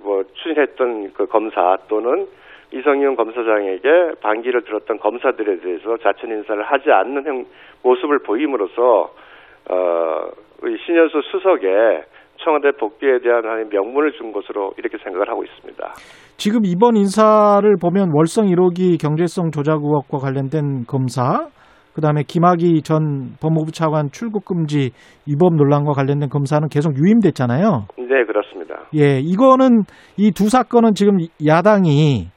뭐 0.04 0.24
추진했던 0.36 1.14
그 1.14 1.26
검사 1.26 1.78
또는 1.88 2.28
이성윤 2.72 3.16
검사장에게 3.16 4.14
반기를 4.22 4.64
들었던 4.64 5.00
검사들에 5.00 5.60
대해서 5.60 5.98
자천 5.98 6.30
인사를 6.30 6.64
하지 6.64 6.92
않는 6.92 7.26
형, 7.26 7.46
모습을 7.84 8.20
보임으로써 8.20 9.12
어, 9.70 10.30
이 10.68 10.78
신현수 10.86 11.22
수석의 11.32 12.04
청와대 12.44 12.72
복귀에 12.72 13.20
대한 13.20 13.44
하나의 13.44 13.66
명분을 13.70 14.14
준 14.14 14.32
것으로 14.32 14.72
이렇게 14.78 14.98
생각을 15.04 15.30
하고 15.30 15.44
있습니다. 15.44 15.94
지금 16.38 16.62
이번 16.64 16.96
인사를 16.96 17.70
보면 17.82 18.12
월성 18.14 18.46
1호기 18.46 19.02
경제성 19.02 19.52
조작 19.52 19.82
의혹과 19.84 20.20
관련된 20.20 20.86
검사, 20.88 21.48
그다음에 21.94 22.24
김학의 22.26 22.82
전 22.84 23.36
법무부 23.42 23.72
차관 23.72 24.10
출국 24.12 24.46
금지 24.46 24.92
위법 25.28 25.56
논란과 25.56 25.92
관련된 25.92 26.30
검사는 26.30 26.66
계속 26.70 26.96
유임됐잖아요. 26.98 27.88
네, 27.98 28.24
그렇습니다. 28.26 28.86
예, 28.96 29.20
이거는 29.20 29.84
이 30.18 30.32
두 30.32 30.50
사건은 30.50 30.94
지금 30.94 31.18
야당이 31.46 32.28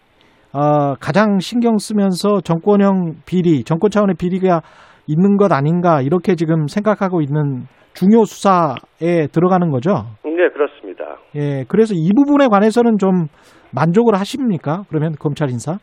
어, 0.54 0.94
가장 1.00 1.38
신경 1.38 1.78
쓰면서 1.78 2.40
정권형 2.42 3.22
비리, 3.26 3.64
정권 3.64 3.90
차원의 3.90 4.16
비리가 4.18 4.60
있는 5.06 5.36
것 5.36 5.52
아닌가 5.52 6.02
이렇게 6.02 6.34
지금 6.34 6.66
생각하고 6.66 7.20
있는 7.20 7.66
중요 7.94 8.24
수사에 8.24 9.26
들어가는 9.32 9.70
거죠. 9.70 10.04
네, 10.24 10.48
그렇습니다. 10.48 11.16
예, 11.36 11.64
그래서 11.68 11.94
이 11.94 12.10
부분에 12.14 12.48
관해서는 12.48 12.98
좀 12.98 13.26
만족을 13.74 14.14
하십니까? 14.14 14.82
그러면 14.88 15.12
검찰 15.18 15.50
인사? 15.50 15.78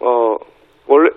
어, 0.00 0.36
원래, 0.86 1.10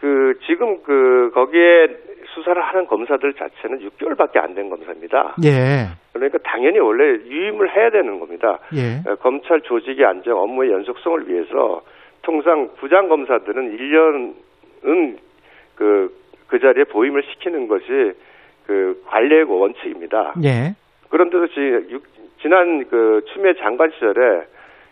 그, 0.00 0.34
지금 0.46 0.82
그, 0.82 1.30
거기에 1.34 2.11
수사를 2.34 2.60
하는 2.62 2.86
검사들 2.86 3.34
자체는 3.34 3.80
6개월밖에 3.88 4.38
안 4.38 4.54
된 4.54 4.68
검사입니다. 4.70 5.34
예, 5.44 5.88
그러니까 6.12 6.38
당연히 6.44 6.78
원래 6.78 7.04
유임을 7.24 7.74
해야 7.76 7.90
되는 7.90 8.18
겁니다. 8.20 8.58
예, 8.74 9.02
어, 9.10 9.14
검찰 9.16 9.60
조직의 9.62 10.04
안정, 10.04 10.38
업무의 10.40 10.70
연속성을 10.72 11.28
위해서 11.28 11.82
통상 12.22 12.70
부장 12.78 13.08
검사들은 13.08 13.76
1년은 13.76 15.16
그, 15.74 16.14
그 16.48 16.58
자리에 16.60 16.84
보임을 16.84 17.22
시키는 17.22 17.68
것이 17.68 18.12
그 18.66 19.02
관례의 19.06 19.44
원칙입니다. 19.44 20.34
예, 20.44 20.74
그런데도 21.10 21.48
지, 21.48 21.60
육- 21.90 22.04
지난 22.40 22.84
그 22.88 23.24
추미애 23.32 23.54
장관 23.54 23.90
시절에 23.92 24.42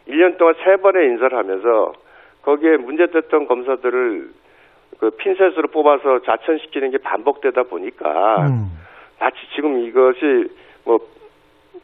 1년 0.09 0.37
동안 0.39 0.55
세 0.65 0.77
번의 0.77 1.07
인사를 1.09 1.37
하면서 1.37 1.93
거기에 2.43 2.77
문제됐던 2.79 3.47
검사들을 3.47 4.31
그 5.01 5.11
핀셋으로 5.11 5.69
뽑아서 5.73 6.21
자천시키는 6.27 6.91
게 6.91 6.99
반복되다 6.99 7.63
보니까 7.65 8.47
음, 8.47 8.69
마치 9.19 9.37
지금 9.57 9.79
이것이 9.81 10.53
뭐 10.85 10.99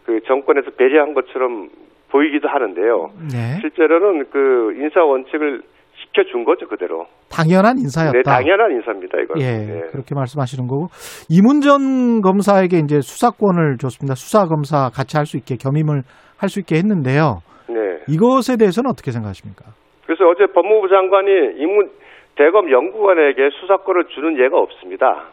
그 0.06 0.20
정권에서 0.24 0.70
배려한 0.78 1.14
것처럼 1.14 1.68
보이기도 2.10 2.48
하는데요. 2.48 3.08
네. 3.32 3.60
실제로는 3.60 4.26
그 4.30 4.72
인사 4.76 5.02
원칙을 5.02 5.60
시켜준 5.96 6.44
거죠 6.44 6.68
그대로. 6.68 7.06
당연한 7.28 7.76
인사였다. 7.78 8.12
네, 8.16 8.22
당연한 8.22 8.70
인사입니다 8.70 9.18
이거. 9.20 9.34
예, 9.40 9.66
네. 9.66 9.80
그렇게 9.90 10.14
말씀하시는 10.14 10.68
거고 10.68 10.86
이문전 11.28 12.20
검사에게 12.22 12.78
이제 12.78 13.00
수사권을 13.00 13.78
줬습니다. 13.78 14.14
수사 14.14 14.44
검사 14.46 14.90
같이 14.90 15.16
할 15.16 15.26
수 15.26 15.36
있게 15.36 15.56
겸임을 15.56 16.02
할 16.38 16.48
수 16.48 16.60
있게 16.60 16.76
했는데요. 16.76 17.40
네. 17.68 17.74
이것에 18.08 18.56
대해서는 18.56 18.88
어떻게 18.90 19.10
생각하십니까? 19.10 19.64
그래서 20.06 20.22
어제 20.28 20.46
법무부 20.52 20.88
장관이 20.88 21.30
이문 21.58 21.90
대검 22.36 22.70
연구관에게 22.70 23.50
수사권을 23.60 24.06
주는 24.06 24.38
예가 24.38 24.58
없습니다. 24.58 25.24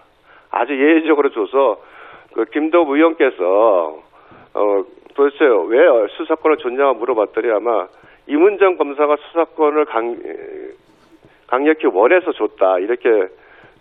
아주 0.50 0.74
예외적으로 0.74 1.30
줘서 1.30 1.82
그 2.34 2.46
김도부 2.46 2.96
의원께서 2.96 4.02
어 4.54 4.84
도대체 5.14 5.46
왜 5.68 6.08
수사권을 6.18 6.58
줬냐고 6.58 7.00
물어봤더니 7.00 7.52
아마 7.52 7.88
이문정 8.28 8.78
검사가 8.78 9.18
수사권을 9.18 9.86
강 9.86 10.18
강력히 11.48 11.88
원해서 11.88 12.32
줬다 12.32 12.80
이렇게 12.80 13.28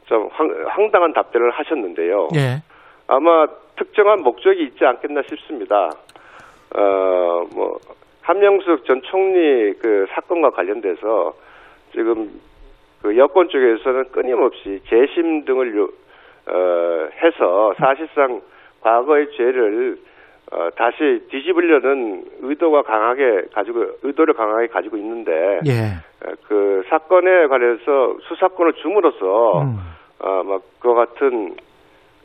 좀 0.07 0.29
황, 0.33 0.51
황당한 0.69 1.13
답변을 1.13 1.51
하셨는데요. 1.53 2.29
예, 2.35 2.63
아마 3.07 3.47
특정한 3.77 4.23
목적이 4.23 4.65
있지 4.65 4.85
않겠나 4.85 5.23
싶습니다. 5.23 5.91
어, 6.75 7.47
뭐, 7.55 7.79
한명숙 8.23 8.85
전 8.85 9.01
총리 9.03 9.73
그 9.75 10.07
사건과 10.11 10.51
관련돼서 10.51 11.35
지금 11.93 12.31
그 13.03 13.17
여권 13.19 13.49
쪽에서는 13.49 14.05
끊임없이 14.13 14.81
재심 14.89 15.45
등을 15.45 15.77
요, 15.77 15.85
어, 15.85 17.09
해서 17.23 17.73
사실상 17.79 18.41
과거의 18.81 19.27
죄를 19.37 19.97
어, 20.53 20.69
다시 20.77 21.27
뒤집으려는 21.31 22.25
의도가 22.43 22.83
강하게 22.83 23.49
가지고 23.55 23.87
의도를 24.03 24.35
강하게 24.35 24.67
가지고 24.67 24.99
있는데 24.99 25.33
예, 25.67 25.95
어, 26.25 26.35
그 26.47 26.83
사건에 26.91 27.47
관해서 27.47 28.17
수사권을 28.29 28.75
줌으로써 28.75 29.63
음, 29.63 29.79
어, 30.21 30.43
막 30.45 30.63
그와 30.79 31.07
같은 31.07 31.57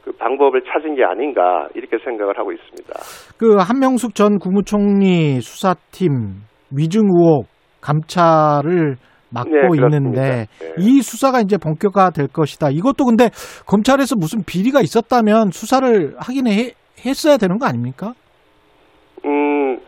그 0.04 0.12
방법을 0.12 0.62
찾은 0.62 0.96
게 0.96 1.06
아닌가 1.06 1.68
이렇게 1.74 1.98
생각을 2.00 2.38
하고 2.38 2.52
있습니다. 2.52 2.94
그 3.40 3.56
한명숙 3.60 4.14
전 4.14 4.40
국무총리 4.40 5.40
수사팀 5.40 6.10
위증 6.76 7.04
의혹 7.08 7.46
감찰을 7.82 8.96
맡고 9.30 9.50
네. 9.50 9.68
있는데 9.76 10.48
네. 10.60 10.74
이 10.78 11.02
수사가 11.02 11.42
이제 11.42 11.58
본격화될 11.58 12.28
것이다. 12.34 12.70
이것도 12.72 13.06
근데 13.06 13.30
검찰에서 13.66 14.16
무슨 14.16 14.44
비리가 14.46 14.82
있었다면 14.82 15.52
수사를 15.52 16.16
하긴 16.18 16.48
해, 16.48 16.74
했어야 17.06 17.38
되는 17.38 17.58
거 17.60 17.66
아닙니까? 17.66 18.14
음, 19.26 19.80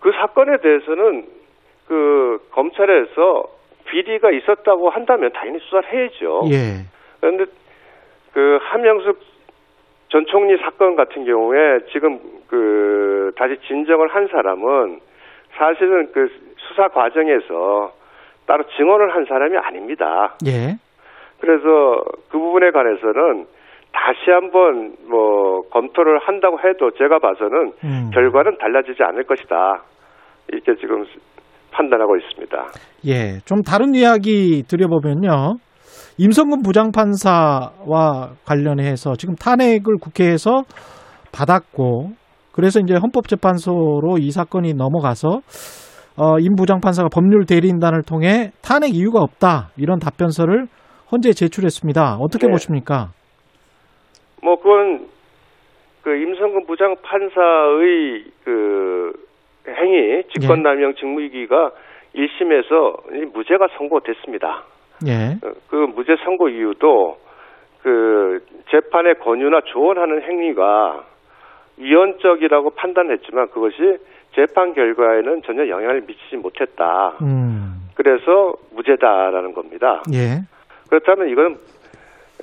그 0.00 0.12
사건에 0.12 0.58
대해서는 0.62 1.26
그 1.86 2.38
검찰에서 2.52 3.44
비리가 3.86 4.30
있었다고 4.30 4.90
한다면 4.90 5.32
당연히 5.32 5.58
수사를 5.60 5.92
해야죠. 5.92 6.42
예, 6.52 6.84
그런데 7.20 7.46
그 8.32 8.58
한명숙 8.60 9.18
전 10.10 10.24
총리 10.26 10.56
사건 10.58 10.96
같은 10.96 11.24
경우에 11.24 11.80
지금 11.92 12.18
그 12.46 13.32
다시 13.36 13.56
진정을 13.66 14.08
한 14.08 14.28
사람은 14.28 15.00
사실은 15.56 16.12
그 16.12 16.28
수사 16.56 16.88
과정에서 16.88 17.92
따로 18.48 18.64
증언을 18.76 19.14
한 19.14 19.26
사람이 19.26 19.56
아닙니다. 19.56 20.34
예, 20.46 20.74
그래서 21.38 22.02
그 22.30 22.38
부분에 22.38 22.70
관해서는 22.72 23.46
다시 23.92 24.30
한번 24.30 24.96
뭐 25.08 25.62
검토를 25.70 26.18
한다고 26.18 26.58
해도 26.58 26.90
제가 26.98 27.18
봐서는 27.18 27.72
음. 27.84 28.10
결과는 28.12 28.58
달라지지 28.58 29.02
않을 29.02 29.24
것이다. 29.24 29.82
이렇게 30.48 30.74
지금 30.80 31.04
판단하고 31.70 32.16
있습니다. 32.16 32.66
예, 33.06 33.38
좀 33.44 33.62
다른 33.62 33.94
이야기 33.94 34.62
드려보면요. 34.66 35.56
임성근 36.18 36.62
부장판사와 36.62 38.30
관련해서 38.44 39.14
지금 39.14 39.34
탄핵을 39.36 39.98
국회에서 40.00 40.62
받았고, 41.32 42.10
그래서 42.52 42.80
이제 42.80 42.94
헌법재판소로 42.94 44.18
이 44.18 44.30
사건이 44.30 44.74
넘어가서, 44.74 45.40
어, 46.20 46.40
임 46.40 46.56
부장판사가 46.56 47.08
법률 47.14 47.46
대리인단을 47.46 48.02
통해 48.02 48.50
탄핵 48.60 48.92
이유가 48.94 49.20
없다. 49.20 49.70
이런 49.76 50.00
답변서를 50.00 50.66
헌재 51.12 51.32
제출했습니다. 51.32 52.16
어떻게 52.20 52.46
네. 52.46 52.52
보십니까? 52.52 53.10
뭐 54.42 54.56
그건 54.56 55.06
그 56.02 56.16
임성근 56.16 56.66
부장 56.66 56.96
판사의 57.02 58.24
그 58.44 59.12
행위 59.68 60.24
직권남용 60.32 60.94
직무유기가 60.96 61.70
1심에서 62.16 63.32
무죄가 63.32 63.68
선고됐습니다. 63.76 64.64
예, 65.06 65.38
어, 65.46 65.52
그 65.68 65.76
무죄 65.94 66.16
선고 66.24 66.48
이유도 66.48 67.18
그 67.82 68.44
재판의 68.70 69.20
권유나 69.20 69.60
조언하는 69.66 70.22
행위가 70.22 71.04
위헌적이라고 71.76 72.70
판단했지만 72.70 73.50
그것이 73.50 73.98
재판 74.38 74.72
결과에는 74.72 75.42
전혀 75.42 75.68
영향을 75.68 76.02
미치지 76.06 76.36
못했다. 76.36 77.16
음, 77.22 77.88
그래서 77.96 78.54
무죄다라는 78.72 79.52
겁니다. 79.52 80.02
예, 80.14 80.42
그렇다면 80.88 81.28
이건 81.28 81.54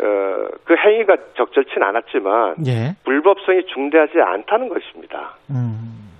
어, 0.01 0.47
그 0.65 0.75
행위가 0.75 1.15
적절치는 1.37 1.87
않았지만 1.87 2.55
예, 2.67 2.95
불법성이 3.05 3.65
중대하지 3.73 4.19
않다는 4.19 4.67
것입니다. 4.67 5.35
음. 5.49 6.11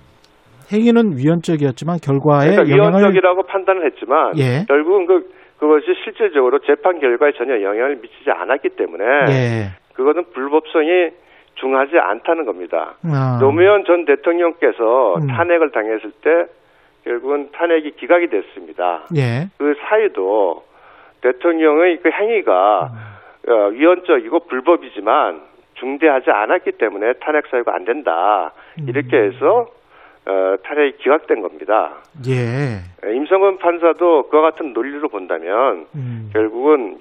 행위는 0.72 1.18
위헌적이었지만 1.18 1.98
결과에 2.02 2.50
그러니까 2.50 2.76
영향을 2.76 3.00
위헌적이라고 3.00 3.42
판단을 3.42 3.84
했지만 3.86 4.32
예. 4.38 4.64
결국은 4.66 5.04
그 5.04 5.28
그것이 5.58 5.86
실질적으로 6.04 6.58
재판 6.60 6.98
결과에 7.00 7.32
전혀 7.36 7.60
영향을 7.62 7.96
미치지 7.96 8.30
않았기 8.30 8.70
때문에 8.70 9.04
예. 9.28 9.70
그거는 9.92 10.24
불법성이 10.32 11.10
중하지 11.56 11.98
않다는 11.98 12.44
겁니다. 12.44 12.94
아. 13.04 13.38
노무현 13.40 13.84
전 13.84 14.04
대통령께서 14.04 15.16
음. 15.16 15.26
탄핵을 15.26 15.70
당했을 15.70 16.12
때 16.22 16.46
결국은 17.04 17.50
탄핵이 17.52 17.92
기각이 17.92 18.28
됐습니다. 18.28 19.06
예. 19.16 19.48
그 19.58 19.74
사이도 19.80 20.64
대통령의 21.22 21.98
그 22.02 22.10
행위가 22.10 22.90
음. 22.92 23.52
어, 23.52 23.68
위헌적이고 23.68 24.40
불법이지만 24.40 25.40
중대하지 25.74 26.30
않았기 26.30 26.72
때문에 26.72 27.14
탄핵 27.20 27.46
사유가 27.48 27.74
안 27.74 27.84
된다. 27.84 28.52
음. 28.78 28.86
이렇게 28.88 29.16
해서 29.16 29.66
어, 30.26 30.56
탄핵이 30.64 30.96
기각된 30.98 31.40
겁니다. 31.40 31.94
예. 32.28 32.80
임성근 33.08 33.58
판사도 33.58 34.28
그와 34.28 34.42
같은 34.42 34.72
논리로 34.72 35.08
본다면 35.08 35.86
음. 35.94 36.30
결국은 36.32 36.98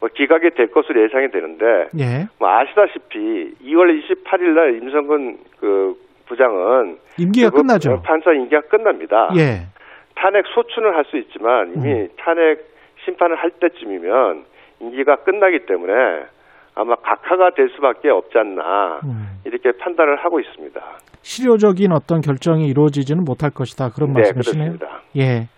뭐 0.00 0.08
기각이 0.14 0.50
될 0.56 0.70
것으로 0.70 1.02
예상이 1.04 1.28
되는데 1.30 1.64
예. 1.98 2.26
뭐 2.38 2.48
아시다시피 2.48 3.54
2월 3.64 4.00
28일 4.02 4.54
날 4.54 4.74
임성근 4.82 5.38
그 5.58 5.94
부장은 6.26 6.98
임기가 7.18 7.50
그 7.50 7.56
끝나죠. 7.56 8.00
판사 8.04 8.32
임기가 8.32 8.62
끝납니다. 8.68 9.30
예. 9.36 9.66
탄핵 10.14 10.44
소추는 10.54 10.94
할 10.94 11.04
수 11.06 11.16
있지만 11.16 11.72
이미 11.74 11.92
음. 11.92 12.08
탄핵 12.18 12.58
심판을 13.04 13.36
할 13.36 13.50
때쯤이면 13.50 14.44
임기가 14.80 15.16
끝나기 15.24 15.64
때문에 15.66 15.92
아마 16.74 16.94
각하가 16.96 17.50
될 17.56 17.68
수밖에 17.70 18.08
없지 18.10 18.36
않나 18.38 19.00
음. 19.04 19.40
이렇게 19.44 19.72
판단을 19.80 20.16
하고 20.24 20.38
있습니다. 20.38 20.80
실효적인 21.22 21.92
어떤 21.92 22.20
결정이 22.20 22.66
이루어지지는 22.66 23.24
못할 23.24 23.50
것이다. 23.50 23.90
그런 23.90 24.12
네, 24.12 24.20
말씀이시네요. 24.20 24.72
그렇습니다. 24.78 25.02
예. 25.16 25.48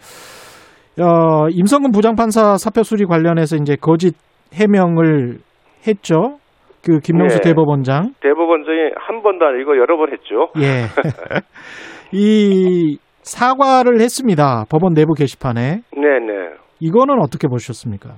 어, 1.02 1.48
임성근 1.50 1.92
부장판사 1.92 2.56
사표 2.56 2.82
수리 2.82 3.04
관련해서 3.04 3.56
이제 3.56 3.76
거짓 3.80 4.14
해명을 4.54 5.38
했죠. 5.86 6.38
그 6.84 6.98
김명수 7.00 7.40
네. 7.40 7.50
대법원장. 7.50 8.14
대법원장이 8.20 8.90
한 8.96 9.22
번도 9.22 9.44
아니고 9.46 9.76
여러 9.76 9.96
번 9.96 10.12
했죠. 10.12 10.48
예. 10.58 10.86
이 12.12 12.98
사과를 13.22 14.00
했습니다. 14.00 14.64
법원 14.70 14.94
내부 14.94 15.12
게시판에. 15.14 15.82
네네. 15.92 16.54
이거는 16.80 17.20
어떻게 17.20 17.48
보셨습니까? 17.48 18.14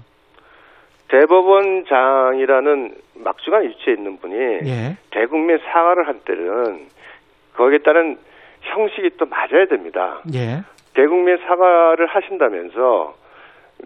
대법원장이라는 1.08 2.94
막중한 3.24 3.62
위치에 3.64 3.94
있는 3.94 4.16
분이 4.18 4.34
예. 4.64 4.96
대국민 5.10 5.58
사과를 5.58 6.06
한 6.08 6.20
때는 6.24 6.86
거기에 7.56 7.78
따른 7.84 8.16
형식이 8.62 9.10
또 9.18 9.26
맞아야 9.26 9.66
됩니다. 9.68 10.20
예. 10.34 10.62
대국민 10.94 11.36
사과를 11.36 12.06
하신다면서 12.06 13.14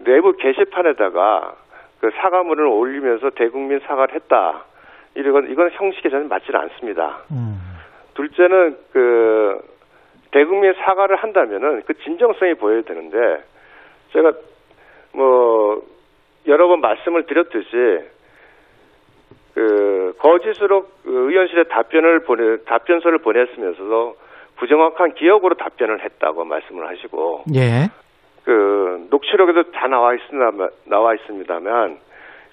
내부 0.05 0.33
게시판에다가 0.37 1.55
그 2.07 2.11
사과문을 2.21 2.65
올리면서 2.65 3.31
대국민 3.31 3.79
사과를 3.79 4.15
했다. 4.15 4.63
이건 5.15 5.51
이건 5.51 5.69
형식에 5.71 6.09
저는 6.09 6.29
맞지는 6.29 6.57
않습니다. 6.57 7.17
음. 7.31 7.59
둘째는 8.13 8.77
그 8.93 9.59
대국민 10.31 10.73
사과를 10.73 11.17
한다면은 11.17 11.83
그 11.85 11.93
진정성이 11.95 12.53
보여야 12.53 12.81
되는데 12.83 13.43
제가 14.13 14.31
뭐 15.11 15.83
여러 16.47 16.69
번 16.69 16.79
말씀을 16.79 17.25
드렸듯이 17.25 18.07
그 19.53 20.15
거짓으로 20.19 20.87
그 21.03 21.29
의원실에 21.29 21.65
답변을 21.65 22.21
보내 22.21 22.63
답변서를 22.63 23.17
보냈으면서도 23.17 24.15
부정확한 24.55 25.13
기억으로 25.15 25.55
답변을 25.55 26.05
했다고 26.05 26.45
말씀을 26.45 26.87
하시고 26.87 27.43
예. 27.53 27.89
그 28.47 29.07
녹취록에도 29.09 29.71
다 29.71 29.87
나와 29.87 30.13
있습니다 30.13 30.69
나와 30.85 31.13
있습니다만 31.15 31.97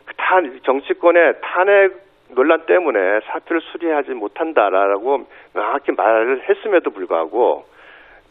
그 0.05 0.15
탄, 0.17 0.59
정치권의 0.65 1.35
탄핵 1.41 1.93
논란 2.35 2.67
때문에 2.67 3.21
사표를 3.27 3.63
수리하지 3.63 4.11
못한다라고 4.15 5.25
명확히 5.53 5.93
말을 5.93 6.49
했음에도 6.49 6.91
불구하고 6.91 7.65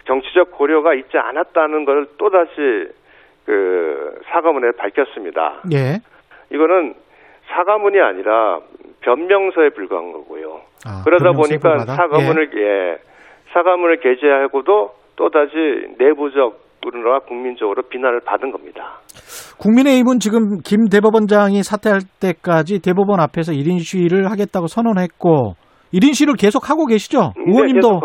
정치적 0.03 0.51
고려가 0.51 0.93
있지 0.93 1.17
않았다는 1.17 1.85
걸 1.85 2.05
또다시 2.17 2.89
그 3.45 4.21
사과문에 4.25 4.71
밝혔습니다. 4.71 5.61
예. 5.71 6.01
이거는 6.53 6.95
사과문이 7.47 7.97
아니라 8.01 8.59
변명서에 8.99 9.69
불과한 9.69 10.11
거고요. 10.11 10.63
아, 10.85 11.01
그러다 11.05 11.31
보니까? 11.31 11.79
사과문을 11.79 12.49
예. 12.57 12.97
사과문을 13.53 14.01
게재하고도 14.01 14.95
또다시 15.15 15.95
내부적 15.97 16.62
으로나 16.85 17.19
국민적으로 17.19 17.83
비난을 17.83 18.21
받은 18.25 18.51
겁니다. 18.51 18.99
국민의힘은 19.59 20.19
지금 20.19 20.59
김 20.63 20.89
대법원장이 20.89 21.63
사퇴할 21.63 21.99
때까지 22.19 22.81
대법원 22.81 23.19
앞에서 23.19 23.53
1인 23.53 23.79
시위를 23.79 24.31
하겠다고 24.31 24.67
선언했고 24.67 25.53
1인 25.93 26.13
시위를 26.13 26.35
계속 26.35 26.69
하고 26.69 26.85
계시죠? 26.85 27.33
의원님도 27.37 28.01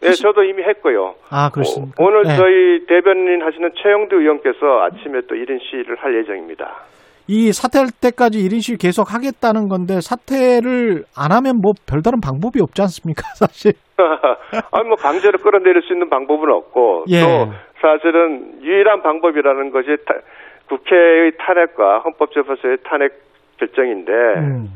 네, 0.00 0.08
네, 0.08 0.12
저도 0.12 0.44
이미 0.44 0.62
했고요. 0.62 1.14
아 1.30 1.50
그렇습니까? 1.50 2.02
어, 2.02 2.06
오늘 2.06 2.22
네. 2.22 2.36
저희 2.36 2.86
대변인 2.86 3.42
하시는 3.42 3.70
최영두 3.82 4.16
의원께서 4.16 4.58
아침에 4.82 5.20
또 5.28 5.34
1인 5.34 5.58
시위를 5.60 5.96
할 5.98 6.18
예정입니다. 6.18 6.84
이 7.28 7.52
사퇴할 7.52 7.88
때까지 8.00 8.38
1인 8.40 8.60
시위 8.60 8.76
계속 8.76 9.14
하겠다는 9.14 9.68
건데 9.68 10.00
사퇴를 10.00 11.04
안 11.14 11.30
하면 11.30 11.60
뭐 11.62 11.72
별다른 11.86 12.18
방법이 12.20 12.60
없지 12.60 12.82
않습니까? 12.82 13.22
사실. 13.38 13.72
아니 14.72 14.88
뭐 14.88 14.96
강제로 14.96 15.38
끌어내릴 15.38 15.82
수 15.82 15.92
있는 15.92 16.08
방법은 16.08 16.50
없고 16.50 17.04
예. 17.08 17.20
또 17.20 17.52
사실은 17.80 18.60
유일한 18.62 19.02
방법이라는 19.02 19.70
것이 19.70 19.96
타- 20.06 20.20
국회의 20.68 21.32
탄핵과 21.38 22.00
헌법재판소의 22.00 22.78
탄핵 22.84 23.12
결정인데 23.58 24.12
음. 24.12 24.68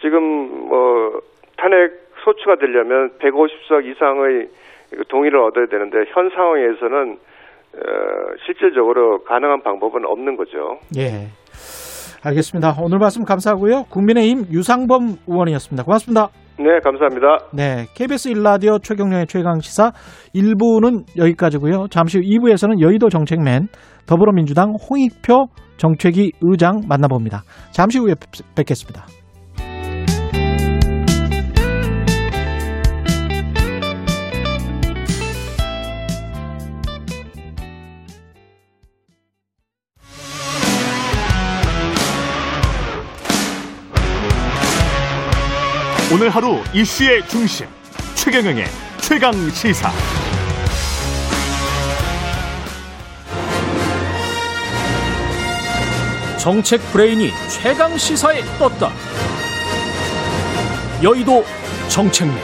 지금 0.00 0.22
뭐 0.68 1.20
탄핵 1.56 1.92
소추가 2.24 2.56
되려면 2.56 3.10
150석 3.18 3.84
이상의 3.86 4.48
동의를 5.08 5.38
얻어야 5.40 5.66
되는데 5.66 6.04
현 6.08 6.28
상황에서는 6.30 7.18
어, 7.74 7.78
실질적으로 8.44 9.24
가능한 9.24 9.62
방법은 9.62 10.04
없는 10.04 10.36
거죠. 10.36 10.78
예. 10.98 11.28
알겠습니다. 12.24 12.74
오늘 12.80 12.98
말씀 12.98 13.24
감사하고요. 13.24 13.84
국민의힘 13.90 14.44
유상범 14.52 15.16
의원이었습니다. 15.26 15.84
고맙습니다. 15.84 16.28
네, 16.58 16.78
감사합니다. 16.84 17.38
네, 17.52 17.86
KBS 17.94 18.28
일라디오 18.28 18.78
최경령의 18.78 19.26
최강 19.26 19.60
시사 19.60 19.90
1부는 20.34 21.04
여기까지고요. 21.16 21.88
잠시 21.88 22.18
후 22.18 22.22
2부에서는 22.24 22.80
여의도 22.80 23.08
정책맨 23.08 23.68
더불어민주당 24.06 24.72
홍익표 24.88 25.46
정책위 25.78 26.32
의장 26.42 26.82
만나봅니다. 26.86 27.42
잠시 27.70 27.98
후에 27.98 28.14
뵙- 28.14 28.54
뵙겠습니다. 28.54 29.04
오늘 46.22 46.30
하루 46.30 46.60
이슈의 46.72 47.26
중심 47.26 47.66
최경영의 48.14 48.64
최강 49.00 49.32
시사 49.50 49.90
정책 56.38 56.80
브레인이 56.92 57.28
최강 57.48 57.98
시사에 57.98 58.40
떴다. 58.56 58.90
여의도 61.02 61.44
정책맨. 61.88 62.36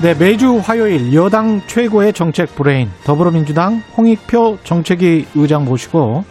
네, 0.00 0.14
매주 0.14 0.58
화요일 0.58 1.12
여당 1.12 1.60
최고의 1.66 2.12
정책 2.12 2.54
브레인 2.54 2.88
더불어민주당 3.02 3.82
홍익표 3.96 4.58
정책위 4.62 5.26
의장 5.34 5.64
모시고 5.64 6.24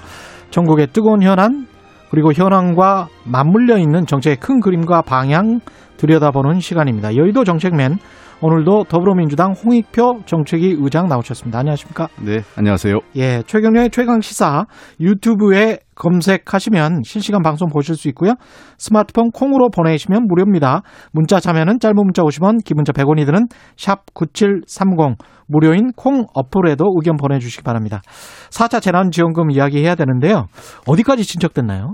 전국의 0.51 0.87
뜨거운 0.93 1.21
현안 1.21 1.67
그리고 2.11 2.33
현황과 2.33 3.07
맞물려 3.25 3.77
있는 3.77 4.05
정책의 4.05 4.37
큰 4.37 4.59
그림과 4.59 5.01
방향 5.01 5.61
들여다보는 5.97 6.59
시간입니다. 6.59 7.15
여의도 7.15 7.45
정책맨 7.45 7.97
오늘도 8.43 8.85
더불어민주당 8.85 9.53
홍익표 9.53 10.21
정책위 10.25 10.75
의장 10.79 11.07
나오셨습니다. 11.07 11.59
안녕하십니까? 11.59 12.07
네, 12.25 12.41
안녕하세요. 12.57 12.99
예, 13.15 13.43
최경련의 13.45 13.91
최강 13.91 14.19
시사 14.19 14.65
유튜브에 14.99 15.77
검색하시면 15.93 17.01
실시간 17.05 17.43
방송 17.43 17.69
보실 17.69 17.95
수 17.95 18.07
있고요. 18.09 18.33
스마트폰 18.79 19.29
콩으로 19.29 19.69
보내시면 19.69 20.25
무료입니다. 20.27 20.81
문자 21.11 21.39
참여는 21.39 21.79
짧은 21.79 21.95
문자 21.95 22.23
50원, 22.23 22.63
긴 22.65 22.77
문자 22.77 22.91
100원이 22.91 23.27
드는 23.27 23.45
샵 23.77 24.05
9730 24.15 25.17
무료인 25.47 25.91
콩 25.95 26.25
어플에도 26.33 26.83
의견 26.95 27.17
보내주시기 27.17 27.61
바랍니다. 27.61 28.01
4차 28.49 28.81
재난지원금 28.81 29.51
이야기 29.51 29.83
해야 29.83 29.93
되는데요. 29.93 30.47
어디까지 30.87 31.25
진척됐나요? 31.25 31.93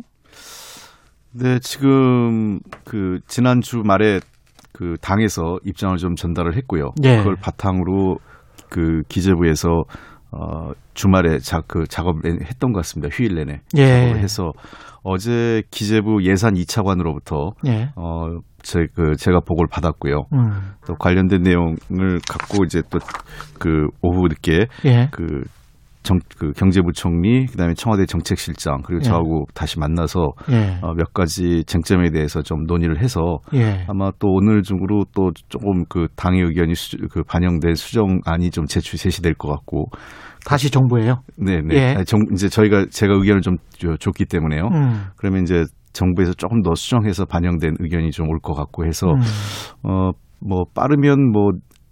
네, 1.39 1.59
지금 1.59 2.59
그 2.85 3.19
지난주 3.27 3.81
말에 3.85 4.19
그 4.73 4.95
당에서 5.01 5.57
입장을 5.65 5.95
좀 5.97 6.15
전달을 6.15 6.55
했고요. 6.57 6.91
예. 7.03 7.17
그걸 7.17 7.35
바탕으로 7.35 8.17
그 8.69 9.01
기재부에서 9.09 9.83
어 10.31 10.71
주말에 10.93 11.39
자, 11.39 11.61
그 11.67 11.85
작업을 11.87 12.41
했던 12.43 12.73
것 12.73 12.79
같습니다. 12.79 13.13
휴일 13.15 13.35
내내 13.35 13.61
예. 13.77 13.85
작업을 13.85 14.19
해서 14.19 14.51
어제 15.03 15.63
기재부 15.71 16.23
예산 16.23 16.53
2차관으로부터 16.55 17.53
예. 17.67 17.89
어 17.95 18.39
제 18.63 18.81
그 18.95 19.15
제가 19.15 19.39
보고를 19.39 19.69
받았고요. 19.71 20.25
음, 20.33 20.73
또 20.85 20.95
관련된 20.95 21.41
내용을 21.41 22.19
갖고 22.27 22.65
이제 22.65 22.81
또 22.89 22.99
그 23.59 23.87
오후 24.01 24.27
늦게 24.27 24.67
예. 24.85 25.07
그 25.11 25.43
정, 26.07 26.19
그 26.39 26.51
경제부총리, 26.53 27.47
그다음에 27.47 27.73
청와대 27.73 28.05
정책실장 28.05 28.81
그리고 28.83 29.01
예. 29.03 29.03
저하고 29.09 29.45
다시 29.53 29.77
만나서 29.77 30.29
예. 30.51 30.77
어, 30.81 30.93
몇 30.93 31.13
가지 31.13 31.63
쟁점에 31.65 32.11
대해서 32.11 32.41
좀 32.41 32.63
논의를 32.65 33.01
해서 33.01 33.39
예. 33.53 33.83
아마 33.89 34.11
또 34.19 34.29
오늘 34.29 34.63
중으로 34.63 35.03
또 35.13 35.31
조금 35.49 35.83
그 35.89 36.07
당의 36.15 36.41
의견이 36.43 36.73
수, 36.75 36.95
그 37.11 37.23
반영된 37.23 37.75
수정안이 37.75 38.51
좀 38.51 38.65
제출 38.65 38.97
제시될 38.97 39.33
것 39.33 39.49
같고 39.49 39.87
다시 40.45 40.71
정부예요. 40.71 41.21
네, 41.35 41.61
네. 41.61 41.75
예. 41.75 41.85
아니, 41.95 42.05
정, 42.05 42.21
이제 42.31 42.47
저희가 42.47 42.85
제가 42.89 43.13
의견을 43.13 43.41
좀 43.41 43.57
줘- 43.77 43.97
줬기 43.99 44.23
때문에요. 44.25 44.69
음. 44.73 45.01
그러면 45.17 45.43
이제 45.43 45.65
정부에서 45.91 46.33
조금 46.33 46.61
더 46.61 46.73
수정해서 46.75 47.25
반영된 47.25 47.75
의견이 47.79 48.11
좀 48.11 48.27
올 48.29 48.39
것 48.39 48.53
같고 48.53 48.85
해서 48.85 49.07
음. 49.07 49.19
어뭐 49.83 50.65
빠르면 50.73 51.31
뭐 51.31 51.51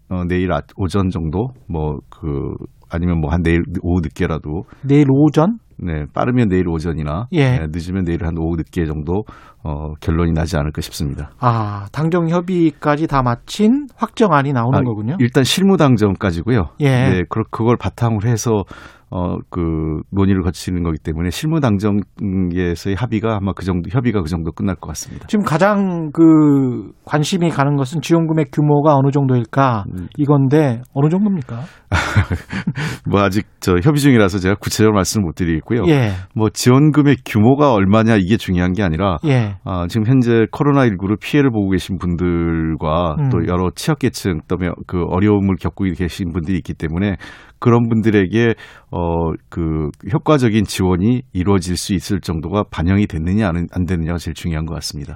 어, 0.09 0.23
내일 0.27 0.51
아, 0.53 0.61
오전 0.77 1.09
정도 1.09 1.49
뭐 1.67 1.97
그 2.09 2.53
아니면 2.89 3.19
뭐 3.21 3.31
한 3.31 3.41
내일 3.43 3.63
오후 3.81 4.01
늦게라도 4.01 4.65
내일 4.81 5.07
오전 5.09 5.57
네 5.77 6.05
빠르면 6.13 6.47
내일 6.47 6.67
오전이나 6.69 7.27
예. 7.33 7.59
네, 7.59 7.67
늦으면 7.69 8.05
내일 8.05 8.25
한 8.25 8.37
오후 8.37 8.55
늦게 8.55 8.85
정도 8.85 9.25
어 9.67 9.93
결론이 9.99 10.31
나지 10.31 10.57
않을까 10.57 10.81
싶습니다. 10.81 11.31
아 11.39 11.87
당정 11.91 12.29
협의까지 12.29 13.07
다 13.07 13.23
마친 13.23 13.87
확정안이 13.95 14.53
나오는 14.53 14.77
아, 14.77 14.83
거군요. 14.83 15.15
일단 15.19 15.43
실무 15.43 15.75
당정까지고요. 15.75 16.69
예. 16.81 16.89
네, 17.09 17.23
그 17.29 17.41
그걸 17.49 17.75
바탕으로 17.75 18.29
해서 18.29 18.63
어 19.09 19.37
그 19.49 20.01
논의를 20.11 20.41
거치는 20.41 20.83
거기 20.83 20.97
때문에 20.97 21.29
실무 21.29 21.59
당정에서의 21.59 22.95
합의가 22.97 23.37
아마 23.37 23.53
그 23.53 23.63
정도 23.63 23.89
협의가 23.89 24.21
그 24.21 24.27
정도 24.29 24.51
끝날 24.51 24.75
것 24.75 24.87
같습니다. 24.89 25.27
지금 25.27 25.45
가장 25.45 26.11
그 26.11 26.91
관심이 27.05 27.49
가는 27.49 27.75
것은 27.75 28.01
지원금의 28.01 28.47
규모가 28.51 28.95
어느 28.95 29.11
정도일까 29.11 29.85
음. 29.93 30.07
이건데 30.17 30.81
어느 30.93 31.09
정도입니까? 31.09 31.61
뭐 33.09 33.21
아직 33.21 33.45
저 33.59 33.73
협의 33.81 33.99
중이라서 34.01 34.39
제가 34.39 34.55
구체적으로 34.55 34.95
말씀을 34.95 35.25
못 35.25 35.35
드리겠고요. 35.35 35.83
예, 35.87 36.11
뭐 36.33 36.49
지원금의 36.49 37.17
규모가 37.25 37.73
얼마냐 37.73 38.15
이게 38.17 38.37
중요한 38.37 38.73
게 38.73 38.83
아니라 38.83 39.17
예, 39.25 39.54
아, 39.63 39.87
지금 39.87 40.05
현재 40.07 40.45
코로나19로 40.51 41.19
피해를 41.19 41.51
보고 41.51 41.69
계신 41.69 41.97
분들과 41.97 43.15
음. 43.19 43.29
또 43.29 43.47
여러 43.47 43.69
취약계층 43.73 44.41
또그 44.47 45.05
어려움을 45.09 45.55
겪고 45.55 45.85
계신 45.95 46.31
분들이 46.31 46.57
있기 46.57 46.73
때문에 46.73 47.15
그런 47.59 47.87
분들에게 47.89 48.53
어 48.91 49.35
그 49.49 49.89
효과적인 50.11 50.65
지원이 50.65 51.21
이루어질 51.33 51.77
수 51.77 51.93
있을 51.93 52.19
정도가 52.19 52.63
반영이 52.71 53.07
됐느냐 53.07 53.47
안, 53.47 53.67
안 53.71 53.85
됐느냐가 53.85 54.17
제일 54.17 54.33
중요한 54.33 54.65
것 54.65 54.73
같습니다. 54.75 55.15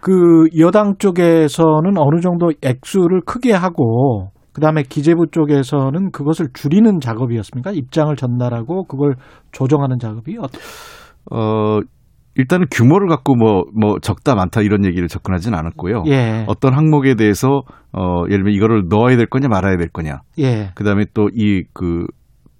그 0.00 0.46
여당 0.58 0.94
쪽에서는 0.98 1.98
어느 1.98 2.20
정도 2.20 2.50
액수를 2.62 3.22
크게 3.26 3.52
하고 3.52 4.30
그다음에 4.52 4.82
기재부 4.82 5.26
쪽에서는 5.30 6.10
그것을 6.12 6.48
줄이는 6.52 7.00
작업이었습니까? 7.00 7.72
입장을 7.72 8.14
전달하고 8.16 8.84
그걸 8.84 9.14
조정하는 9.52 9.98
작업이 9.98 10.38
어, 10.38 10.46
어 11.30 11.80
일단은 12.38 12.66
규모를 12.70 13.08
갖고 13.08 13.34
뭐 13.36 13.64
뭐 13.74 13.98
적다 14.00 14.34
많다 14.34 14.62
이런 14.62 14.84
얘기를 14.86 15.06
접근하지는 15.08 15.58
않았고요. 15.58 16.04
예, 16.06 16.44
어떤 16.48 16.72
항목에 16.74 17.14
대해서 17.14 17.62
어 17.92 18.22
예를 18.30 18.44
들면 18.44 18.54
이거를 18.54 18.84
넣어야 18.88 19.16
될 19.16 19.26
거냐 19.26 19.48
말아야 19.48 19.76
될 19.76 19.88
거냐. 19.88 20.20
예, 20.38 20.70
그다음에 20.74 21.04
또 21.12 21.28
이 21.34 21.64
그 21.74 22.06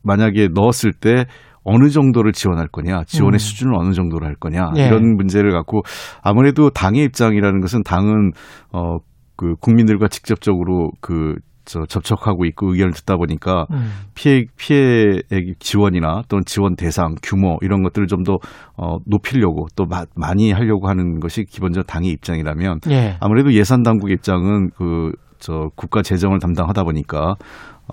만약에 0.03 0.49
넣었을 0.55 0.93
때 0.93 1.24
어느 1.64 1.89
정도를 1.91 2.33
지원할 2.33 2.66
거냐, 2.68 3.05
지원의 3.07 3.37
음. 3.37 3.39
수준을 3.39 3.74
어느 3.74 3.93
정도로 3.93 4.26
할 4.26 4.35
거냐 4.37 4.72
예. 4.76 4.87
이런 4.87 5.16
문제를 5.16 5.53
갖고 5.53 5.83
아무래도 6.22 6.70
당의 6.70 7.05
입장이라는 7.05 7.61
것은 7.61 7.83
당은 7.85 8.33
어 8.72 8.99
그 9.39 9.55
국민들과 9.61 10.09
직접적으로 10.09 10.91
그 11.01 11.37
저 11.69 11.85
접촉하고 11.87 12.47
있고 12.47 12.73
의견을 12.73 12.93
듣다 12.95 13.16
보니까 13.16 13.66
음, 13.71 13.91
피해 14.14 14.47
피해 14.57 15.21
지원이나 15.59 16.23
또는 16.29 16.43
지원 16.47 16.75
대상 16.77 17.14
규모 17.23 17.59
이런 17.61 17.83
것들을 17.83 18.07
좀 18.09 18.25
더 18.25 18.39
어, 18.77 18.97
높이려고 19.07 19.66
또 19.77 19.85
마, 19.87 20.05
많이 20.16 20.51
하려고 20.51 20.89
하는 20.89 21.21
것이 21.21 21.45
기본적으로 21.45 21.85
당의 21.87 22.11
입장이라면 22.11 22.81
예, 22.91 23.16
아무래도 23.21 23.53
예산 23.53 23.83
당국 23.83 24.11
입장은 24.11 24.71
그 24.71 25.12
저 25.39 25.71
국가 25.77 26.03
재정을 26.03 26.41
담당하다 26.41 26.83
보니까 26.83 27.37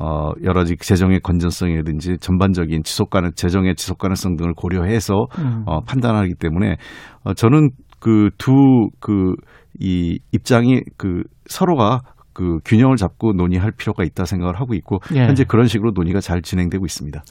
어 0.01 0.31
여러 0.43 0.61
가지 0.61 0.75
재정의 0.77 1.19
건전성이라든지 1.19 2.17
전반적인 2.17 2.81
지속 2.83 3.11
가능 3.11 3.31
재정의 3.35 3.75
지속 3.75 3.99
가능성 3.99 4.35
등을 4.35 4.53
고려해서 4.55 5.27
음, 5.37 5.63
어 5.67 5.81
판단하기 5.81 6.33
때문에 6.39 6.77
어 7.23 7.33
저는 7.35 7.69
그 7.99 8.31
두 8.39 8.89
그 8.99 9.35
이 9.79 10.19
입장이 10.31 10.81
그 10.97 11.23
서로가 11.47 11.99
그 12.35 12.59
균형을 12.65 12.97
잡고 12.97 13.33
논의할 13.33 13.71
필요가 13.71 14.03
있다 14.03 14.25
생각을 14.25 14.59
하고 14.59 14.75
있고 14.75 14.99
예. 15.15 15.21
현재 15.21 15.45
그런 15.45 15.65
식으로 15.65 15.91
논의가 15.95 16.19
잘 16.19 16.41
진행되고 16.41 16.85
있습니다. 16.85 17.23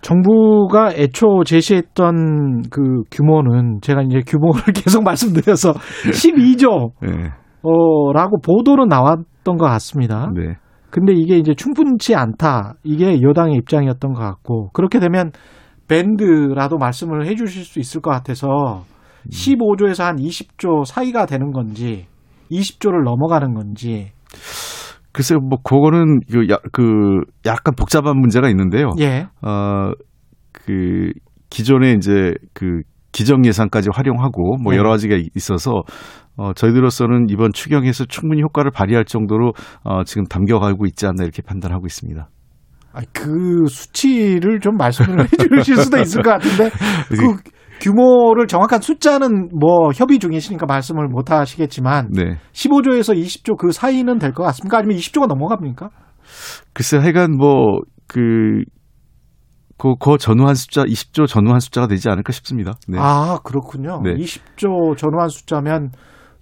정부가 0.00 0.92
애초 0.94 1.42
제시했던 1.44 2.62
그 2.70 3.02
규모는 3.10 3.80
제가 3.82 4.02
이제 4.02 4.20
규모를 4.26 4.62
계속 4.72 5.02
말씀드려서 5.02 5.72
12조 5.72 6.92
네. 7.02 7.30
어, 7.62 8.12
라고 8.12 8.40
보도는 8.40 8.88
나왔던 8.88 9.56
것 9.56 9.66
같습니다. 9.66 10.30
네. 10.34 10.56
근데 10.90 11.12
이게 11.12 11.38
이제 11.38 11.54
충분치 11.54 12.14
않다. 12.14 12.74
이게 12.84 13.20
여당의 13.20 13.56
입장이었던 13.56 14.12
것 14.12 14.20
같고 14.20 14.70
그렇게 14.72 15.00
되면 15.00 15.32
밴드라도 15.88 16.78
말씀을 16.78 17.26
해 17.26 17.34
주실 17.34 17.64
수 17.64 17.80
있을 17.80 18.00
것 18.00 18.10
같아서 18.10 18.84
15조에서 19.30 20.04
한 20.04 20.16
20조 20.16 20.84
사이가 20.84 21.26
되는 21.26 21.52
건지 21.52 22.06
20조를 22.50 23.04
넘어가는 23.04 23.54
건지 23.54 24.12
글쎄요, 25.12 25.40
뭐 25.40 25.58
그거는 25.62 26.20
그, 26.30 26.48
야, 26.50 26.56
그 26.72 27.20
약간 27.44 27.74
복잡한 27.74 28.18
문제가 28.18 28.48
있는데요. 28.48 28.92
예. 29.00 29.26
어, 29.42 29.92
그 30.52 31.12
기존에 31.50 31.92
이제 31.92 32.32
그 32.54 32.80
기정 33.12 33.44
예산까지 33.44 33.90
활용하고 33.92 34.56
뭐 34.62 34.72
네. 34.72 34.78
여러 34.78 34.88
가지가 34.90 35.16
있어서 35.34 35.82
어, 36.36 36.54
저희들로서는 36.54 37.26
이번 37.28 37.52
추경에서 37.52 38.06
충분히 38.06 38.40
효과를 38.42 38.70
발휘할 38.70 39.04
정도로 39.04 39.52
어, 39.84 40.02
지금 40.04 40.24
담겨가고 40.24 40.86
있지 40.86 41.06
않나 41.06 41.22
이렇게 41.22 41.42
판단하고 41.42 41.84
있습니다. 41.86 42.28
아, 42.94 43.00
그 43.12 43.66
수치를 43.68 44.60
좀 44.60 44.76
말씀을 44.76 45.24
해 45.24 45.26
주실 45.56 45.76
수도 45.76 45.98
있을 45.98 46.22
것 46.22 46.30
같은데 46.30 46.70
그 47.08 47.36
규모를 47.82 48.46
정확한 48.46 48.80
숫자는 48.80 49.48
뭐 49.58 49.90
협의 49.92 50.18
중이시니까 50.20 50.66
말씀을 50.66 51.08
못 51.08 51.30
하시겠지만 51.32 52.10
네. 52.12 52.38
15조에서 52.52 53.16
20조 53.20 53.58
그 53.58 53.72
사이는 53.72 54.18
될 54.18 54.32
것 54.32 54.44
같습니까? 54.44 54.78
아니면 54.78 54.96
20조가 54.96 55.26
넘어갑니까? 55.26 55.90
글쎄 56.72 56.96
하여간 56.98 57.36
뭐그 57.36 58.62
그, 59.76 59.94
그 59.98 60.16
전후한 60.16 60.54
숫자 60.54 60.84
20조 60.84 61.26
전후한 61.26 61.58
숫자가 61.58 61.88
되지 61.88 62.08
않을까 62.08 62.32
싶습니다. 62.32 62.74
네. 62.86 62.98
아, 63.00 63.40
그렇군요. 63.42 64.00
네. 64.04 64.14
20조 64.14 64.96
전후한 64.96 65.28
숫자면 65.28 65.90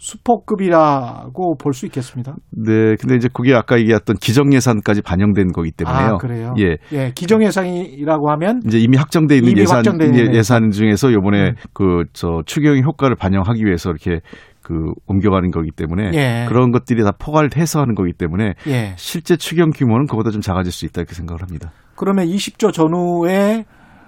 수퍼급이라고 0.01 1.57
볼 1.57 1.75
수 1.75 1.87
있겠습니다. 1.87 2.35
네. 2.51 2.97
근데 3.01 3.17
이제 3.17 3.29
그게 3.33 3.55
아까 3.55 3.79
얘기했던 3.79 4.17
기정 4.17 4.53
예산까지 4.53 5.03
반영된 5.03 5.53
거기 5.53 5.71
때문에요. 5.71 6.15
아, 6.15 6.17
그래요? 6.17 6.55
예. 6.59 6.77
예, 6.93 7.13
기정 7.15 7.43
예산이라고 7.45 8.31
하면 8.33 8.61
이제 8.67 8.79
이미 8.79 8.97
확정돼 8.97 9.37
있는 9.37 9.53
이미 9.53 9.61
예산 9.61 9.77
확정돼 9.77 10.07
있는 10.07 10.33
예, 10.35 10.39
예산 10.39 10.71
중에서 10.71 11.13
요번에 11.13 11.51
음. 11.51 11.55
그저 11.73 12.43
추경의 12.47 12.83
효과를 12.83 13.15
반영하기 13.15 13.65
위해서 13.65 13.91
이렇게 13.91 14.21
그 14.63 14.93
옮겨가는 15.07 15.51
거기 15.51 15.71
때문에 15.71 16.11
예. 16.15 16.47
그런 16.49 16.71
것들이 16.71 17.03
다 17.05 17.13
포괄해서 17.19 17.81
하는 17.81 17.95
거기 17.95 18.13
때문에 18.13 18.55
예. 18.67 18.95
실제 18.97 19.37
추경 19.37 19.71
규모는 19.71 20.07
그보다 20.07 20.31
좀 20.31 20.41
작아질 20.41 20.73
수 20.73 20.87
있다 20.87 21.03
이렇게 21.03 21.15
생각을 21.15 21.43
합니다. 21.43 21.73
그러면 21.95 22.27
20조 22.27 22.73
전후의 22.73 23.65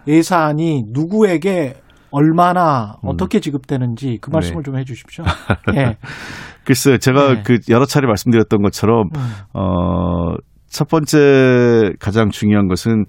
예산이 0.08 0.84
누구에게 0.90 1.74
얼마나 2.12 2.96
음. 3.02 3.08
어떻게 3.08 3.40
지급되는지 3.40 4.18
그 4.20 4.30
말씀을 4.30 4.62
좀해 4.62 4.84
주십시오. 4.84 5.24
예. 5.74 5.96
글쎄요, 6.64 6.98
제가 6.98 7.34
네. 7.34 7.42
그 7.44 7.58
여러 7.68 7.86
차례 7.86 8.06
말씀드렸던 8.06 8.62
것처럼 8.62 9.08
음. 9.16 9.20
어, 9.54 10.36
첫 10.68 10.88
번째 10.88 11.92
가장 11.98 12.30
중요한 12.30 12.68
것은 12.68 13.06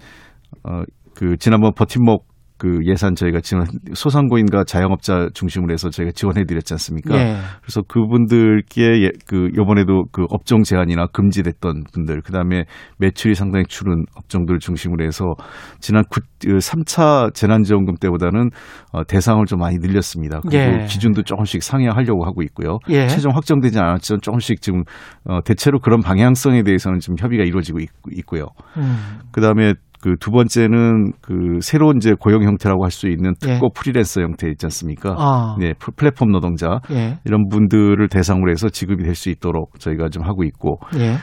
어, 0.64 0.82
그 1.16 1.38
지난번 1.38 1.74
버팀목 1.74 2.26
그 2.64 2.80
예산 2.86 3.14
저희가 3.14 3.42
지원 3.42 3.66
소상공인과 3.94 4.64
자영업자 4.64 5.28
중심으로 5.34 5.74
해서 5.74 5.90
저희가 5.90 6.14
지원해 6.16 6.46
드렸지 6.46 6.74
않습니까? 6.76 7.14
예. 7.14 7.36
그래서 7.62 7.82
그분들께 7.82 9.04
예, 9.04 9.10
그 9.28 9.50
요번에도 9.58 10.06
그 10.14 10.24
업종 10.30 10.64
제한이나 10.64 11.08
금지됐던 11.08 11.84
분들 11.92 12.22
그다음에 12.22 12.64
매출이 13.00 13.36
상당히 13.36 13.66
줄은 13.68 14.06
업종들 14.16 14.60
중심으로 14.60 15.04
해서 15.04 15.34
지난 15.82 16.06
9, 16.10 16.22
3차 16.40 17.34
재난 17.34 17.64
지원금 17.64 17.96
때보다는 17.96 18.52
어, 18.94 19.04
대상을 19.04 19.46
좀 19.46 19.60
많이 19.60 19.76
늘렸습니다. 19.80 20.40
그리고 20.40 20.84
예. 20.84 20.86
기준도 20.86 21.24
조금씩 21.24 21.64
상향하려고 21.64 22.24
하고 22.24 22.44
있고요. 22.44 22.78
예. 22.88 23.08
최종 23.08 23.36
확정되지 23.36 23.78
않았지만 23.78 24.22
조금씩 24.22 24.62
지금 24.62 24.84
어, 25.26 25.42
대체로 25.44 25.80
그런 25.80 26.00
방향성에 26.00 26.64
대해서는 26.64 27.00
지금 27.00 27.18
협의가 27.20 27.44
이루어지고 27.44 27.80
있, 27.82 27.90
있고요. 28.14 28.46
음. 28.78 29.20
그다음에 29.34 29.74
그 30.04 30.18
두 30.20 30.32
번째는 30.32 31.14
그 31.22 31.60
새로운 31.62 31.96
이제 31.98 32.14
고용 32.20 32.44
형태라고 32.44 32.84
할 32.84 32.92
수 32.92 33.08
있는 33.08 33.34
예. 33.48 33.54
특고 33.54 33.70
프리랜서 33.74 34.22
형태 34.22 34.50
있지 34.50 34.66
않습니까? 34.66 35.16
아. 35.18 35.56
네, 35.60 35.74
플- 35.80 35.94
플랫폼 35.96 36.32
노동자 36.32 36.80
예. 36.92 37.20
이런 37.26 37.48
분들을 37.50 38.08
대상으로 38.10 38.52
해서 38.52 38.68
지급이 38.70 39.04
될 39.04 39.16
수 39.16 39.30
있도록 39.30 39.80
저희가 39.80 40.10
좀 40.10 40.24
하고 40.24 40.44
있고 40.44 40.80
예. 40.98 41.16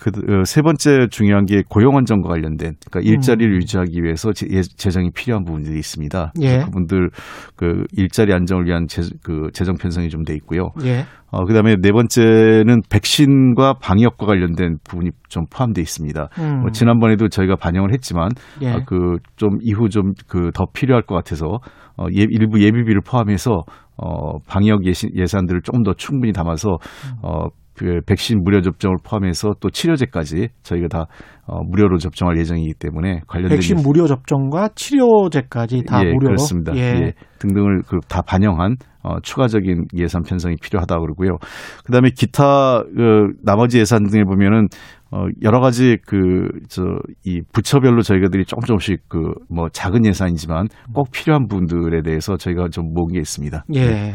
그세 0.00 0.62
번째 0.62 1.08
중요한 1.10 1.44
게 1.44 1.62
고용 1.68 1.96
안정과 1.98 2.28
관련된 2.30 2.74
그러니까 2.90 3.00
일자리를 3.10 3.54
유지하기 3.56 4.02
위해서 4.02 4.32
제- 4.32 4.46
예- 4.50 4.62
재정이 4.62 5.10
필요한 5.14 5.44
부분들이 5.44 5.78
있습니다. 5.78 6.32
예. 6.40 6.58
그분들 6.64 7.10
그 7.56 7.84
일자리 7.92 8.32
안정을 8.32 8.64
위한 8.66 8.86
재, 8.88 9.02
그 9.22 9.48
재정 9.52 9.74
편성이 9.76 10.08
좀 10.08 10.24
돼 10.24 10.34
있고요. 10.36 10.70
예. 10.84 11.04
어, 11.30 11.44
그다음에 11.44 11.76
네 11.80 11.92
번째는 11.92 12.80
백신과 12.90 13.74
방역과 13.80 14.26
관련된 14.26 14.78
부분이 14.88 15.10
좀 15.28 15.44
포함되어 15.50 15.80
있습니다. 15.82 16.28
음. 16.38 16.60
뭐 16.60 16.70
지난번에도 16.70 17.28
저희가 17.28 17.56
반영을 17.56 17.92
했지만 17.92 18.30
예. 18.62 18.72
어, 18.72 18.80
그좀 18.86 19.58
이후 19.62 19.88
좀 19.88 20.12
그 20.28 20.50
더 20.52 20.64
필요할 20.72 21.02
것 21.04 21.14
같아서 21.14 21.58
어, 21.96 22.06
예, 22.16 22.26
일부 22.28 22.60
예비비를 22.60 23.02
포함해서 23.06 23.62
어, 23.96 24.38
방역 24.48 24.86
예시, 24.86 25.08
예산들을 25.14 25.60
조금 25.62 25.82
더 25.82 25.92
충분히 25.94 26.32
담아서 26.32 26.78
어, 27.22 27.46
그 27.80 28.00
백신 28.06 28.42
무료 28.44 28.60
접종을 28.60 28.98
포함해서 29.02 29.54
또 29.58 29.70
치료제까지 29.70 30.48
저희가 30.62 30.88
다 30.88 31.06
어, 31.46 31.62
무료로 31.64 31.96
접종할 31.96 32.36
예정이기 32.38 32.74
때문에 32.78 33.20
관련된 33.26 33.56
백신 33.56 33.78
무료 33.82 34.06
접종과 34.06 34.68
치료제까지 34.74 35.84
다 35.88 36.00
예, 36.04 36.12
무료로 36.12 36.26
그렇습니다. 36.36 36.76
예. 36.76 36.80
예, 36.80 37.12
등등을 37.38 37.80
그다 37.88 38.20
반영한 38.20 38.76
어, 39.02 39.18
추가적인 39.22 39.86
예산 39.96 40.22
편성이 40.22 40.56
필요하다 40.62 40.98
그러고요. 41.00 41.38
그다음에 41.86 42.10
기타 42.14 42.82
그 42.82 43.28
나머지 43.42 43.78
예산 43.78 44.04
등에 44.04 44.24
보면은 44.24 44.66
어, 45.10 45.24
여러 45.42 45.60
가지 45.60 45.96
그 46.06 46.50
저 46.68 46.82
이 47.24 47.40
부처별로 47.52 48.02
저희가들이 48.02 48.44
조금 48.44 48.66
조금씩 48.66 49.08
그 49.08 49.18
뭐 49.48 49.68
작은 49.72 50.04
예산이지만 50.04 50.66
꼭 50.92 51.10
필요한 51.10 51.48
부분들에 51.48 52.02
대해서 52.02 52.36
저희가 52.36 52.68
좀 52.68 52.92
모은 52.92 53.14
게 53.14 53.20
있습니다. 53.20 53.64
예. 53.74 54.12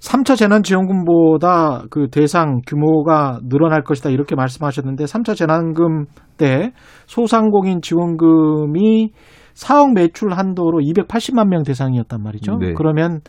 3차 0.00 0.36
재난지원금보다 0.36 1.84
그 1.90 2.08
대상 2.10 2.60
규모가 2.66 3.40
늘어날 3.48 3.82
것이다 3.82 4.10
이렇게 4.10 4.34
말씀하셨는데 4.34 5.04
3차 5.04 5.34
재난금 5.36 6.04
때 6.36 6.72
소상공인 7.06 7.80
지원금이 7.80 9.10
4억 9.54 9.94
매출 9.94 10.32
한도로 10.32 10.80
280만 10.80 11.48
명 11.48 11.62
대상이었단 11.62 12.22
말이죠. 12.22 12.58
네. 12.60 12.74
그러면 12.74 13.20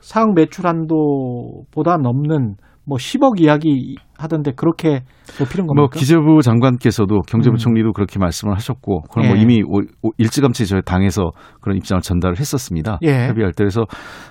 4억 0.00 0.34
매출 0.34 0.66
한도보다 0.66 1.96
넘는 1.96 2.56
뭐 2.86 2.98
10억 2.98 3.40
이야기 3.40 3.96
하던데 4.18 4.52
그렇게 4.56 5.02
높이는 5.38 5.66
겁니까? 5.66 5.74
뭐 5.74 5.88
기재부 5.88 6.40
장관께서도 6.42 7.22
경제부 7.22 7.54
음. 7.54 7.58
총리도 7.58 7.92
그렇게 7.92 8.18
말씀을 8.18 8.54
하셨고 8.54 9.02
그럼 9.10 9.28
뭐 9.28 9.36
예. 9.36 9.40
이미 9.40 9.62
오- 9.62 9.82
오- 10.02 10.12
일찌감치 10.18 10.66
저희 10.66 10.82
당에서 10.82 11.30
그런 11.60 11.76
입장을 11.76 12.00
전달을 12.00 12.38
했었습니다. 12.38 12.98
예. 13.02 13.26
협의할 13.28 13.52
때 13.52 13.64
그래서 13.64 13.84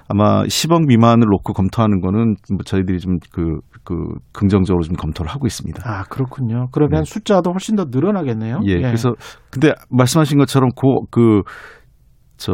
아마 0.07 0.43
10억 0.43 0.85
미만을 0.87 1.27
놓고 1.29 1.53
검토하는 1.53 2.01
거는 2.01 2.35
뭐 2.51 2.59
저희들이 2.65 2.99
좀그그 2.99 3.95
긍정적으로 4.31 4.83
좀 4.83 4.95
검토를 4.95 5.31
하고 5.31 5.47
있습니다. 5.47 5.81
아 5.85 6.03
그렇군요. 6.03 6.67
그러면 6.71 7.03
네. 7.03 7.09
숫자도 7.11 7.51
훨씬 7.51 7.75
더 7.75 7.85
늘어나겠네요. 7.89 8.61
예, 8.65 8.77
그래서 8.81 9.13
근데 9.51 9.73
말씀하신 9.89 10.37
것처럼 10.37 10.69
그 10.75 10.87
그 11.11 11.41
저 12.37 12.53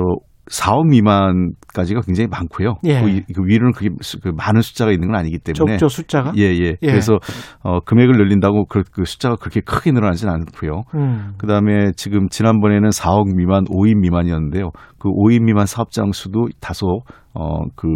4억 0.49 0.87
미만까지가 0.89 2.01
굉장히 2.01 2.27
많고요. 2.27 2.75
예. 2.85 3.01
그, 3.01 3.09
이- 3.09 3.21
그 3.33 3.43
위로는 3.45 3.71
그게 3.73 3.89
수- 4.01 4.19
그 4.19 4.29
많은 4.35 4.61
숫자가 4.61 4.91
있는 4.91 5.07
건 5.09 5.17
아니기 5.17 5.37
때문에 5.39 5.77
적죠 5.77 5.87
숫자가. 5.87 6.33
예, 6.37 6.43
예. 6.43 6.75
예. 6.81 6.87
그래서 6.87 7.19
어 7.63 7.79
금액을 7.81 8.17
늘린다고 8.17 8.65
그, 8.65 8.81
그 8.91 9.05
숫자가 9.05 9.35
그렇게 9.35 9.61
크게 9.61 9.91
늘어나지는 9.91 10.33
않고요. 10.33 10.83
음. 10.95 11.33
그다음에 11.37 11.91
지금 11.95 12.29
지난번에는 12.29 12.89
4억 12.89 13.35
미만, 13.35 13.65
5인 13.65 13.99
미만이었는데요. 14.01 14.71
그 14.97 15.09
5인 15.09 15.43
미만 15.43 15.65
사업장 15.65 16.11
수도 16.11 16.47
다소 16.59 17.01
어그 17.33 17.87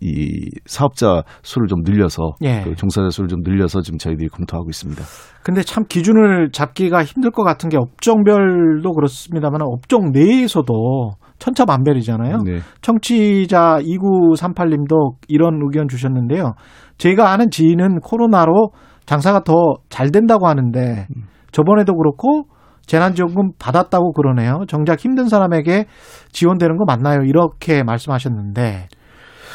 이 0.00 0.48
사업자 0.64 1.22
수를 1.42 1.66
좀 1.66 1.80
늘려서 1.84 2.34
예. 2.42 2.62
그 2.64 2.74
종사자 2.76 3.10
수를 3.10 3.28
좀 3.28 3.40
늘려서 3.42 3.80
지금 3.82 3.98
저희들이 3.98 4.28
검토하고 4.28 4.70
있습니다. 4.70 5.02
근데 5.42 5.62
참 5.62 5.84
기준을 5.88 6.50
잡기가 6.52 7.02
힘들 7.02 7.32
것 7.32 7.42
같은 7.42 7.68
게 7.68 7.76
업종별도 7.76 8.92
그렇습니다만 8.92 9.60
업종 9.62 10.12
내에서도 10.12 11.12
천차만별이잖아요. 11.38 12.38
네. 12.44 12.58
청취자 12.82 13.78
2938님도 13.82 15.12
이런 15.28 15.60
의견 15.62 15.88
주셨는데요. 15.88 16.54
제가 16.98 17.30
아는 17.32 17.50
지인은 17.50 18.00
코로나로 18.00 18.70
장사가 19.06 19.40
더 19.44 19.54
잘 19.88 20.10
된다고 20.10 20.46
하는데 20.48 21.06
저번에도 21.52 21.94
그렇고 21.94 22.44
재난지원금 22.86 23.52
받았다고 23.58 24.12
그러네요. 24.12 24.64
정작 24.68 24.98
힘든 25.00 25.28
사람에게 25.28 25.86
지원되는 26.32 26.76
거 26.76 26.84
맞나요? 26.86 27.22
이렇게 27.24 27.82
말씀하셨는데 27.82 28.88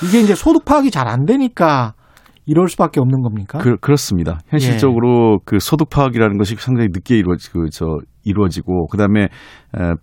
이게 0.03 0.21
이제 0.21 0.35
소득 0.35 0.65
파악이 0.65 0.91
잘 0.91 1.07
안 1.07 1.25
되니까 1.25 1.93
이럴 2.45 2.67
수밖에 2.67 2.99
없는 2.99 3.21
겁니까? 3.21 3.59
그, 3.59 3.77
그렇습니다. 3.77 4.39
예. 4.45 4.51
현실적으로 4.51 5.39
그 5.45 5.59
소득 5.59 5.89
파악이라는 5.89 6.37
것이 6.37 6.55
상당히 6.57 6.89
늦게 6.91 7.17
이루어지, 7.17 7.51
그, 7.51 7.69
저, 7.71 7.85
이루어지고, 8.25 8.87
그 8.87 8.97
다음에, 8.97 9.27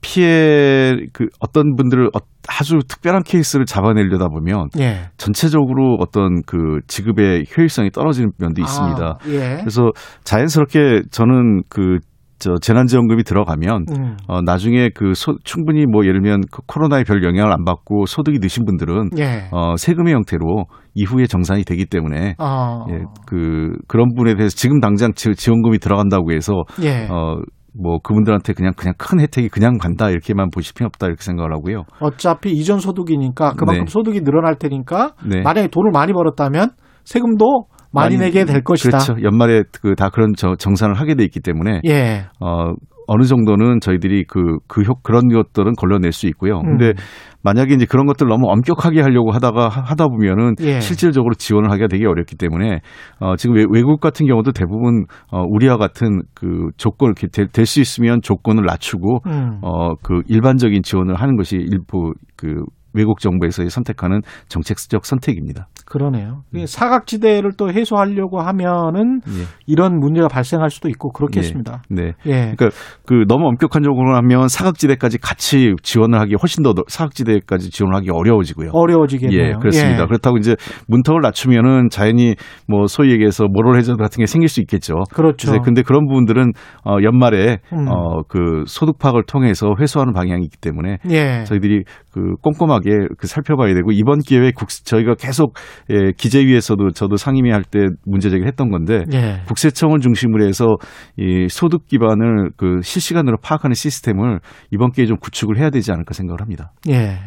피해, 0.01 0.97
그, 1.13 1.27
어떤 1.41 1.75
분들을 1.77 2.07
어- 2.09 2.21
아주 2.49 2.79
특별한 2.87 3.23
케이스를 3.25 3.67
잡아내려다 3.67 4.29
보면, 4.29 4.69
예. 4.79 5.09
전체적으로 5.17 5.97
어떤 6.01 6.43
그 6.47 6.81
지급의 6.87 7.45
효율성이 7.57 7.91
떨어지는 7.91 8.31
면도 8.39 8.61
있습니다. 8.63 9.05
아, 9.05 9.19
예. 9.29 9.57
그래서 9.61 9.91
자연스럽게 10.25 11.03
저는 11.11 11.63
그, 11.69 11.99
저, 12.39 12.55
재난지원금이 12.61 13.23
들어가면, 13.25 13.85
음. 13.95 14.17
어, 14.27 14.41
나중에 14.41 14.89
그 14.95 15.13
소, 15.13 15.37
충분히 15.45 15.85
뭐 15.85 16.05
예를 16.07 16.23
들면 16.23 16.41
그 16.51 16.63
코로나에 16.67 17.05
별 17.05 17.23
영향을 17.23 17.53
안 17.53 17.65
받고 17.65 18.07
소득이 18.07 18.39
느신 18.39 18.65
분들은, 18.65 19.11
예. 19.19 19.49
어, 19.53 19.77
세금의 19.77 20.15
형태로 20.15 20.65
이후에 20.95 21.27
정산이 21.27 21.65
되기 21.65 21.87
때문에, 21.87 22.35
어. 22.39 22.85
예, 22.91 23.05
그 23.27 23.73
그런 23.89 24.09
부분에 24.09 24.35
대해서 24.35 24.55
지금 24.57 24.81
당장 24.81 25.13
지- 25.15 25.35
지원금이 25.35 25.79
들어간다고 25.79 26.33
해서 26.33 26.65
예. 26.83 27.07
어 27.11 27.37
뭐 27.73 28.01
그분들한테 28.03 28.53
그냥 28.53 28.73
그냥 28.77 28.95
큰 28.99 29.21
혜택이 29.21 29.49
그냥 29.49 29.79
간다 29.79 30.11
이렇게만 30.11 30.51
보실 30.51 30.75
필요 30.75 30.87
없다 30.89 31.07
이렇게 31.07 31.23
생각을 31.23 31.53
하고요. 31.53 31.85
어차피 32.01 32.51
이전 32.51 32.81
소득이니까 32.81 33.53
그만큼 33.53 33.85
네. 33.85 33.91
소득이 33.93 34.23
늘어날 34.23 34.57
테니까 34.57 35.13
네. 35.25 35.41
만약에 35.43 35.69
돈을 35.69 35.93
많이 35.93 36.13
벌었다면 36.13 36.71
세금도 37.05 37.67
많이, 37.93 38.17
내게 38.19 38.45
될 38.45 38.65
것이다. 38.65 38.99
그렇죠. 38.99 39.23
연말에 39.23 39.63
그 39.83 39.95
다 39.95 40.11
그런 40.11 40.33
저- 40.37 40.57
정산을 40.57 40.95
하게 40.97 41.15
돼 41.15 41.23
있기 41.23 41.39
때문에 41.39 41.81
예. 41.87 42.25
어 42.41 42.73
어느 43.13 43.25
정도는 43.25 43.81
저희들이 43.81 44.25
그, 44.29 44.59
그 44.69 44.83
효, 44.83 44.95
그런 45.03 45.29
것들은 45.29 45.73
걸러낼 45.77 46.13
수 46.13 46.29
있고요. 46.29 46.61
근데 46.61 46.91
음. 46.91 46.95
만약에 47.43 47.75
이제 47.75 47.85
그런 47.85 48.07
것들 48.07 48.29
너무 48.29 48.49
엄격하게 48.49 49.01
하려고 49.01 49.33
하다가 49.33 49.69
하- 49.69 49.81
하다 49.81 50.07
보면은 50.09 50.55
예. 50.61 50.79
실질적으로 50.79 51.35
지원을 51.35 51.71
하기가 51.73 51.89
되게 51.89 52.07
어렵기 52.07 52.37
때문에 52.37 52.79
어, 53.19 53.35
지금 53.35 53.57
외- 53.57 53.67
외국 53.69 53.99
같은 54.01 54.27
경우도 54.27 54.53
대부분 54.53 55.07
어, 55.33 55.43
우리와 55.43 55.77
같은 55.77 56.23
그 56.35 56.69
조건 56.77 57.09
이렇게 57.17 57.27
될수 57.53 57.81
있으면 57.81 58.21
조건을 58.23 58.65
낮추고 58.65 59.21
음. 59.27 59.59
어, 59.63 59.95
그 60.03 60.23
일반적인 60.29 60.83
지원을 60.85 61.17
하는 61.17 61.37
것이 61.37 61.57
일부 61.57 62.13
그 62.37 62.63
외국 62.93 63.21
정부에서의 63.21 63.71
선택하는 63.71 64.21
정책적 64.49 65.07
선택입니다. 65.07 65.69
그러네요. 65.87 66.43
이게 66.55 66.67
사각지대를 66.67 67.53
또 67.57 67.71
해소하려고 67.71 68.41
하면은 68.41 69.21
예. 69.29 69.45
이런 69.67 69.99
문제가 69.99 70.29
발생할 70.29 70.71
수도 70.71 70.89
있고 70.89 71.11
그렇겠습니다. 71.13 71.83
네. 71.89 72.13
예. 72.27 72.55
그러니까 72.57 72.71
그 73.07 73.25
너무 73.29 73.47
엄격한 73.49 73.83
조건을 73.83 74.15
하면 74.17 74.49
사각지대까지 74.49 75.19
같이 75.19 75.75
지원을 75.83 76.21
하기 76.21 76.35
훨씬 76.41 76.63
더 76.63 76.75
사각지대까지 76.87 77.71
지원을 77.71 77.97
하기 77.97 78.11
어려워지고요. 78.13 78.71
어려워지겠네요. 78.73 79.41
예, 79.41 79.53
그렇습니다. 79.55 80.03
예. 80.03 80.07
그렇다고 80.07 80.37
이제 80.39 80.57
문턱을 80.87 81.21
낮추면은 81.23 81.89
자연히 81.91 82.35
뭐 82.69 82.87
소위 82.87 83.11
얘기해서 83.13 83.47
모럴 83.49 83.77
해저 83.79 83.97
같은 83.97 84.21
게 84.21 84.27
생길 84.27 84.49
수 84.49 84.61
있겠죠. 84.61 84.95
그렇죠. 85.13 85.61
근데 85.63 85.83
그런 85.83 86.07
부분들은 86.07 86.53
어 86.85 86.97
연말에 87.03 87.59
음. 87.73 87.87
어그 87.89 88.65
소득 88.67 88.99
파악을 88.99 89.25
통해서 89.27 89.75
회수하는 89.79 90.13
방향이 90.13 90.45
있기 90.45 90.57
때문에 90.59 90.99
예. 91.11 91.45
저희들이 91.45 91.85
그 92.13 92.35
꼼꼼하게 92.43 92.91
그 93.19 93.27
살펴봐야 93.27 93.75
되고 93.75 93.91
이번 93.93 94.19
기회에 94.21 94.53
국 94.55 94.69
저희가 94.69 95.15
계속 95.15 95.55
예, 95.91 96.13
기재위에서도 96.17 96.91
저도 96.91 97.17
상임위 97.17 97.51
할 97.51 97.63
때 97.63 97.87
문제 98.05 98.31
제기를 98.31 98.49
했던 98.49 98.71
건데 98.71 99.05
예. 99.13 99.43
국세청을 99.47 100.01
중심으로 100.01 100.45
해서 100.47 100.77
이 101.17 101.47
소득 101.49 101.87
기반을 101.87 102.51
그 102.57 102.81
실시간으로 102.83 103.37
파악하는 103.43 103.75
시스템을 103.75 104.41
이번 104.73 104.91
기회에 104.93 105.07
좀 105.07 105.17
구축을 105.19 105.59
해야 105.59 105.71
되지 105.71 105.93
않을까 105.93 106.15
생각을 106.15 106.41
합니다. 106.41 106.73
예. 106.89 107.19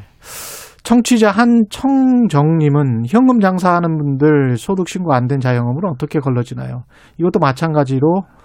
청취자 0.84 1.32
한청정님은 1.32 3.04
현금 3.08 3.40
장사하는 3.40 3.98
분들 3.98 4.58
소득 4.58 4.90
신고 4.90 5.14
안 5.14 5.28
된 5.28 5.40
자영업은 5.40 5.90
어떻게 5.90 6.20
걸러지나요? 6.20 6.84
이것도 7.18 7.40
마찬가지로 7.40 8.18
음. 8.18 8.44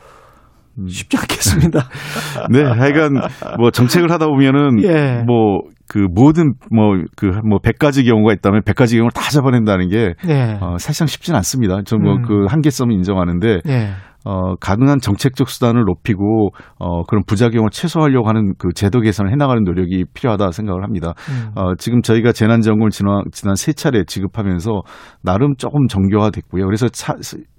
쉽지 0.87 1.16
않겠습니다. 1.16 1.89
네, 2.51 2.62
하여간 2.62 3.20
뭐 3.59 3.70
정책을 3.70 4.11
하다 4.11 4.26
보면은 4.26 4.83
예. 4.83 5.24
뭐그 5.26 6.09
모든 6.12 6.55
뭐그뭐 6.70 7.59
100가지 7.62 8.05
경우가 8.07 8.33
있다면 8.35 8.62
100가지 8.62 8.93
경우를 8.93 9.11
다 9.12 9.22
잡아낸다는 9.31 9.89
게 9.89 10.14
예. 10.29 10.59
어, 10.61 10.76
사실상 10.79 11.07
쉽진 11.07 11.35
않습니다. 11.35 11.83
좀뭐 11.83 12.16
음. 12.16 12.22
그 12.22 12.47
한계성을 12.49 12.93
인정하는데 12.93 13.61
예. 13.66 13.89
어, 14.24 14.57
가능한 14.57 15.01
정책적 15.01 15.49
수단을 15.49 15.85
높이고 15.85 16.51
어, 16.79 17.05
그런 17.05 17.22
부작용을 17.24 17.70
최소화하려고 17.70 18.29
하는 18.29 18.53
그 18.59 18.68
제도 18.74 19.01
개선을 19.01 19.33
해나가는 19.33 19.62
노력이 19.62 20.05
필요하다 20.12 20.51
생각을 20.51 20.83
합니다. 20.83 21.14
음. 21.31 21.53
어, 21.55 21.74
지금 21.79 22.03
저희가 22.03 22.33
재난지원금을 22.33 22.91
지난, 22.91 23.22
지난 23.33 23.55
세 23.55 23.72
차례 23.72 24.05
지급하면서 24.05 24.83
나름 25.22 25.55
조금 25.57 25.87
정교화됐고요. 25.87 26.66
그래서 26.66 26.89
차, 26.89 27.14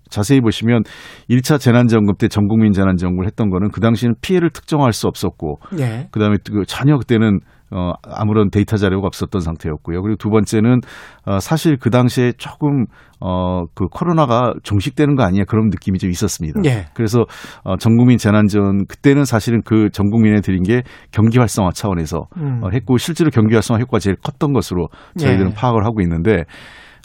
자세히 0.09 0.41
보시면 0.41 0.83
1차 1.29 1.59
재난지원금 1.59 2.15
때 2.17 2.27
전국민 2.27 2.71
재난지원금을 2.71 3.25
했던 3.25 3.49
거는 3.49 3.69
그 3.71 3.79
당시에는 3.81 4.15
피해를 4.21 4.49
특정할 4.49 4.93
수 4.93 5.07
없었고 5.07 5.59
예. 5.79 6.07
그다음에 6.11 6.37
그 6.45 6.63
전혀 6.67 6.97
그때는 6.97 7.39
어 7.71 7.93
아무런 8.03 8.49
데이터 8.49 8.77
자료가 8.77 9.05
없었던 9.05 9.41
상태였고요. 9.41 10.01
그리고 10.01 10.17
두 10.17 10.29
번째는 10.29 10.81
어 11.25 11.39
사실 11.39 11.77
그 11.77 11.91
당시에 11.91 12.33
조금 12.37 12.85
어그 13.19 13.89
코로나가 13.91 14.53
종식되는 14.63 15.15
거 15.15 15.23
아니야 15.23 15.43
그런 15.47 15.69
느낌이 15.69 15.99
좀 15.99 16.09
있었습니다. 16.09 16.61
예. 16.65 16.85
그래서 16.95 17.25
어 17.63 17.77
전국민 17.77 18.17
재난지원 18.17 18.87
그때는 18.87 19.23
사실은 19.23 19.61
그 19.63 19.89
전국민에 19.91 20.41
드린 20.41 20.63
게 20.63 20.81
경기 21.11 21.37
활성화 21.37 21.69
차원에서 21.75 22.25
음. 22.37 22.61
어, 22.63 22.69
했고 22.73 22.97
실제로 22.97 23.29
경기 23.29 23.53
활성화 23.53 23.79
효과가 23.81 23.99
제일 23.99 24.15
컸던 24.15 24.51
것으로 24.53 24.87
저희들은 25.17 25.51
예. 25.51 25.53
파악을 25.53 25.85
하고 25.85 26.01
있는데 26.01 26.45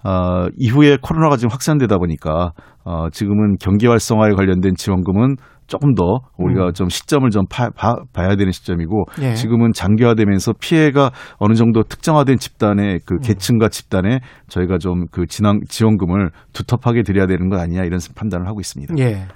어, 0.04 0.48
이후에 0.56 0.98
코로나가 1.00 1.36
지금 1.36 1.50
확산되다 1.50 1.98
보니까 1.98 2.52
어, 2.84 3.08
지금은 3.10 3.56
경기 3.58 3.86
활성화에 3.86 4.32
관련된 4.32 4.74
지원금은 4.76 5.36
조금 5.66 5.94
더 5.94 6.18
우리가 6.36 6.66
음. 6.66 6.72
좀 6.74 6.88
시점을 6.90 7.28
좀 7.30 7.46
파, 7.48 7.70
봐, 7.70 7.96
봐야 8.12 8.36
되는 8.36 8.52
시점이고 8.52 9.04
예. 9.22 9.32
지금은 9.34 9.72
장기화되면서 9.72 10.52
피해가 10.60 11.10
어느 11.38 11.54
정도 11.54 11.82
특정화된 11.82 12.36
집단의 12.36 13.00
그 13.06 13.14
음. 13.14 13.20
계층과 13.20 13.68
집단에 13.68 14.20
저희가 14.48 14.78
좀 14.78 15.06
그 15.10 15.26
진앙 15.26 15.60
지원금을 15.68 16.30
두텁하게 16.52 17.02
드려야 17.02 17.26
되는 17.26 17.48
것 17.48 17.58
아니냐 17.60 17.84
이런 17.84 17.98
판단을 18.14 18.46
하고 18.46 18.60
있습니다. 18.60 18.94
예. 18.98 19.26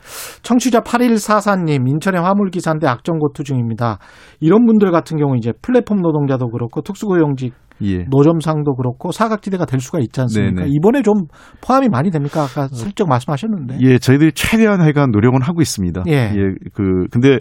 청취자 0.42 0.80
8144님, 0.80 1.88
인천의 1.88 2.20
화물기사인데 2.20 2.86
악정고투 2.86 3.44
중입니다. 3.44 3.98
이런 4.40 4.66
분들 4.66 4.90
같은 4.90 5.18
경우 5.18 5.36
이제 5.36 5.52
플랫폼 5.62 6.00
노동자도 6.00 6.50
그렇고 6.50 6.82
특수고용직 6.82 7.54
예. 7.82 8.04
노점상도 8.10 8.74
그렇고 8.74 9.12
사각지대가 9.12 9.64
될 9.66 9.80
수가 9.80 9.98
있지 10.00 10.20
않습니까? 10.20 10.62
네네. 10.62 10.72
이번에 10.76 11.02
좀 11.02 11.14
포함이 11.60 11.88
많이 11.88 12.10
됩니까? 12.10 12.42
아까 12.42 12.68
슬쩍 12.68 13.08
말씀하셨는데. 13.08 13.78
예, 13.80 13.98
저희들이 13.98 14.32
최대한 14.32 14.80
하여간 14.80 15.10
노력은 15.10 15.42
하고 15.42 15.60
있습니다. 15.62 16.02
예. 16.08 16.32
그 16.74 17.06
근데 17.10 17.38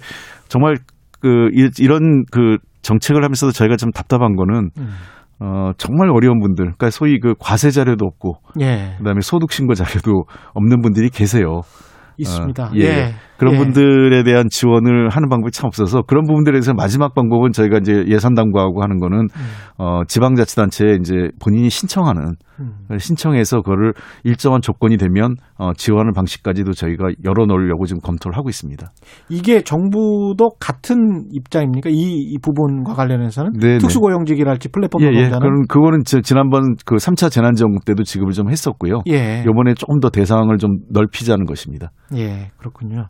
정말 0.47 0.75
그 1.19 1.49
이- 1.53 1.69
이런 1.79 2.23
그 2.31 2.57
정책을 2.83 3.23
하면서도 3.23 3.51
저희가 3.51 3.75
좀 3.77 3.91
답답한 3.91 4.35
거는 4.35 4.69
음. 4.77 4.89
어 5.39 5.71
정말 5.77 6.09
어려운 6.09 6.39
분들, 6.39 6.63
그러니까 6.65 6.89
소위 6.89 7.19
그 7.19 7.33
과세 7.39 7.69
자료도 7.69 8.05
없고 8.05 8.35
예. 8.59 8.95
그다음에 8.97 9.21
소득 9.21 9.51
신고 9.51 9.73
자료도 9.75 10.23
없는 10.53 10.81
분들이 10.81 11.09
계세요. 11.09 11.61
있습니다. 12.17 12.63
어, 12.65 12.71
예. 12.75 13.13
그런 13.38 13.53
예. 13.53 13.57
분들에 13.57 14.23
대한 14.23 14.47
지원을 14.49 15.09
하는 15.09 15.29
방법이 15.29 15.51
참 15.51 15.67
없어서 15.67 16.01
그런 16.01 16.25
부분들에 16.25 16.53
대해서 16.53 16.73
마지막 16.73 17.13
방법은 17.13 17.51
저희가 17.51 17.77
이제 17.79 18.03
예산 18.07 18.33
당부하고 18.33 18.81
하는 18.81 18.97
거는 18.99 19.19
음. 19.19 19.27
어 19.77 20.01
지방자치단체에 20.07 20.97
이제 20.99 21.29
본인이 21.41 21.69
신청하는 21.69 22.33
음. 22.59 22.97
신청해서 22.97 23.61
그거를 23.61 23.93
일정한 24.23 24.61
조건이 24.61 24.97
되면 24.97 25.35
어 25.57 25.73
지원하는 25.73 26.13
방식까지도 26.13 26.73
저희가 26.73 27.09
열어 27.23 27.45
놓으려고 27.45 27.85
지금 27.85 28.01
검토를 28.01 28.35
하고 28.35 28.49
있습니다. 28.49 28.88
이게 29.29 29.61
정부도 29.61 30.49
같은 30.59 31.25
입장입니까? 31.31 31.89
이, 31.89 31.93
이 31.93 32.38
부분과 32.41 32.93
관련해서는 32.93 33.53
네네. 33.59 33.77
특수고용직이랄지 33.79 34.69
플랫폼 34.69 35.01
예, 35.03 35.07
예. 35.07 35.11
노동자는 35.11 35.39
그럼 35.39 35.67
그거는 35.67 36.01
저 36.05 36.21
지난번 36.21 36.75
그 36.85 36.95
3차 36.95 37.31
재난지원금 37.31 37.79
때도 37.85 38.03
지급을 38.03 38.33
좀 38.33 38.49
했었고요. 38.49 39.01
예. 39.09 39.43
이번에 39.47 39.75
조금 39.75 39.99
더 39.99 40.09
대상을 40.09 40.55
좀 40.57 40.79
넓히자는 40.89 41.45
것입니다. 41.45 41.91
예, 42.15 42.49
그렇군요. 42.57 43.07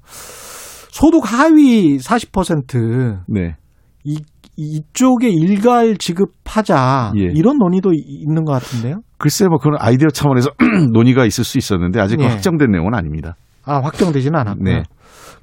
소득 0.91 1.21
하위 1.31 1.97
40% 1.97 3.19
네. 3.27 3.55
이, 4.03 4.17
이쪽에 4.55 5.29
일괄 5.29 5.97
지급하자 5.97 7.13
예. 7.17 7.23
이런 7.35 7.57
논의도 7.57 7.93
이- 7.93 7.97
있는 8.23 8.43
것 8.43 8.53
같은데요. 8.53 9.01
글쎄 9.17 9.47
뭐 9.47 9.57
그런 9.59 9.77
아이디어 9.79 10.07
차원에서 10.07 10.49
논의가 10.93 11.25
있을 11.25 11.43
수 11.43 11.57
있었는데 11.57 11.99
아직 11.99 12.17
그 12.17 12.23
예. 12.23 12.27
확정된 12.27 12.71
내용은 12.71 12.93
아닙니다. 12.95 13.35
아 13.65 13.79
확정되지는 13.83 14.39
않았고요. 14.39 14.63
네. 14.63 14.83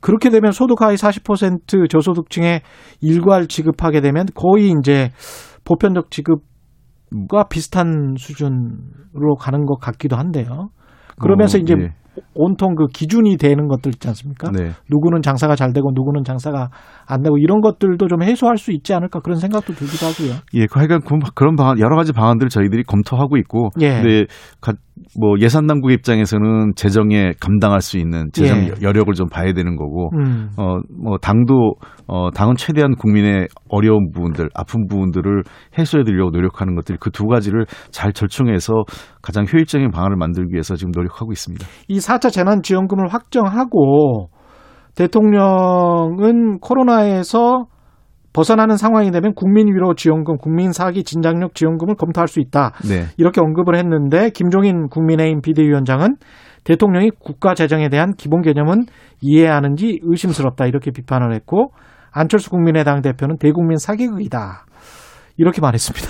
그렇게 0.00 0.30
되면 0.30 0.50
소득 0.52 0.82
하위 0.82 0.96
40% 0.96 1.88
저소득층에 1.88 2.62
일괄 3.00 3.46
지급하게 3.46 4.00
되면 4.00 4.26
거의 4.34 4.74
이제 4.78 5.12
보편적 5.64 6.10
지급과 6.10 7.44
비슷한 7.48 8.14
수준으로 8.18 9.36
가는 9.38 9.64
것 9.66 9.78
같기도 9.78 10.16
한데요. 10.16 10.68
그러면서 11.20 11.58
어, 11.58 11.60
이제 11.60 11.74
예. 11.78 11.88
온통 12.34 12.74
그 12.74 12.86
기준이 12.92 13.36
되는 13.36 13.66
것들 13.68 13.92
있지 13.94 14.06
않습니까? 14.08 14.50
네. 14.50 14.70
누구는 14.90 15.22
장사가 15.22 15.56
잘 15.56 15.72
되고 15.72 15.90
누구는 15.94 16.24
장사가 16.24 16.68
안 17.06 17.22
되고 17.22 17.38
이런 17.38 17.60
것들도 17.60 18.06
좀 18.08 18.22
해소할 18.22 18.56
수 18.56 18.72
있지 18.72 18.92
않을까 18.94 19.20
그런 19.20 19.38
생각도 19.38 19.72
들기도 19.72 20.06
하고요. 20.06 20.40
예, 20.54 20.66
그 20.66 20.78
하여간 20.78 21.00
그- 21.02 21.18
그런 21.34 21.56
방안 21.56 21.78
여러 21.78 21.96
가지 21.96 22.12
방안들을 22.12 22.48
저희들이 22.50 22.82
검토하고 22.84 23.36
있고, 23.38 23.70
예. 23.80 24.00
근데 24.02 24.24
가- 24.60 24.72
뭐 25.18 25.34
예산 25.40 25.66
당국 25.66 25.90
입장에서는 25.90 26.72
재정에 26.76 27.32
감당할 27.40 27.80
수 27.80 27.98
있는 27.98 28.28
재정 28.32 28.58
예. 28.58 28.72
여력을 28.80 29.12
좀 29.14 29.28
봐야 29.28 29.52
되는 29.52 29.76
거고, 29.76 30.10
음. 30.16 30.50
어뭐 30.56 31.18
당도 31.20 31.74
어 32.06 32.30
당은 32.30 32.54
최대한 32.56 32.94
국민의 32.94 33.48
어려운 33.68 34.10
부분들, 34.12 34.50
아픈 34.54 34.86
부분들을 34.86 35.42
해소해 35.78 36.04
드리려고 36.04 36.30
노력하는 36.30 36.74
것들 36.76 36.96
그 36.98 37.10
두 37.14 37.26
가지를 37.26 37.64
잘 37.92 38.12
절충해서 38.12 38.72
가장 39.22 39.44
효율적인 39.50 39.90
방안을 39.92 40.16
만들기 40.16 40.52
위해서 40.52 40.74
지금 40.74 40.90
노력하고 40.94 41.30
있습니다. 41.32 41.64
이 41.88 42.00
4차 42.04 42.32
재난지원금을 42.32 43.08
확정하고 43.08 44.28
대통령은 44.94 46.60
코로나에서 46.60 47.66
벗어나는 48.32 48.76
상황이 48.76 49.12
되면 49.12 49.32
국민 49.34 49.68
위로 49.68 49.94
지원금, 49.94 50.36
국민 50.36 50.72
사기 50.72 51.04
진작력 51.04 51.54
지원금을 51.54 51.94
검토할 51.94 52.26
수 52.26 52.40
있다. 52.40 52.72
네. 52.88 53.04
이렇게 53.16 53.40
언급을 53.40 53.76
했는데 53.76 54.30
김종인 54.30 54.88
국민의힘 54.88 55.40
비대위원장은 55.40 56.16
대통령이 56.64 57.10
국가 57.20 57.54
재정에 57.54 57.88
대한 57.88 58.12
기본 58.16 58.42
개념은 58.42 58.86
이해하는지 59.20 60.00
의심스럽다 60.02 60.66
이렇게 60.66 60.90
비판을 60.90 61.32
했고 61.32 61.70
안철수 62.10 62.50
국민의당 62.50 63.02
대표는 63.02 63.38
대국민 63.38 63.76
사기극이다. 63.76 64.66
이렇게 65.36 65.60
말했습니다. 65.60 66.08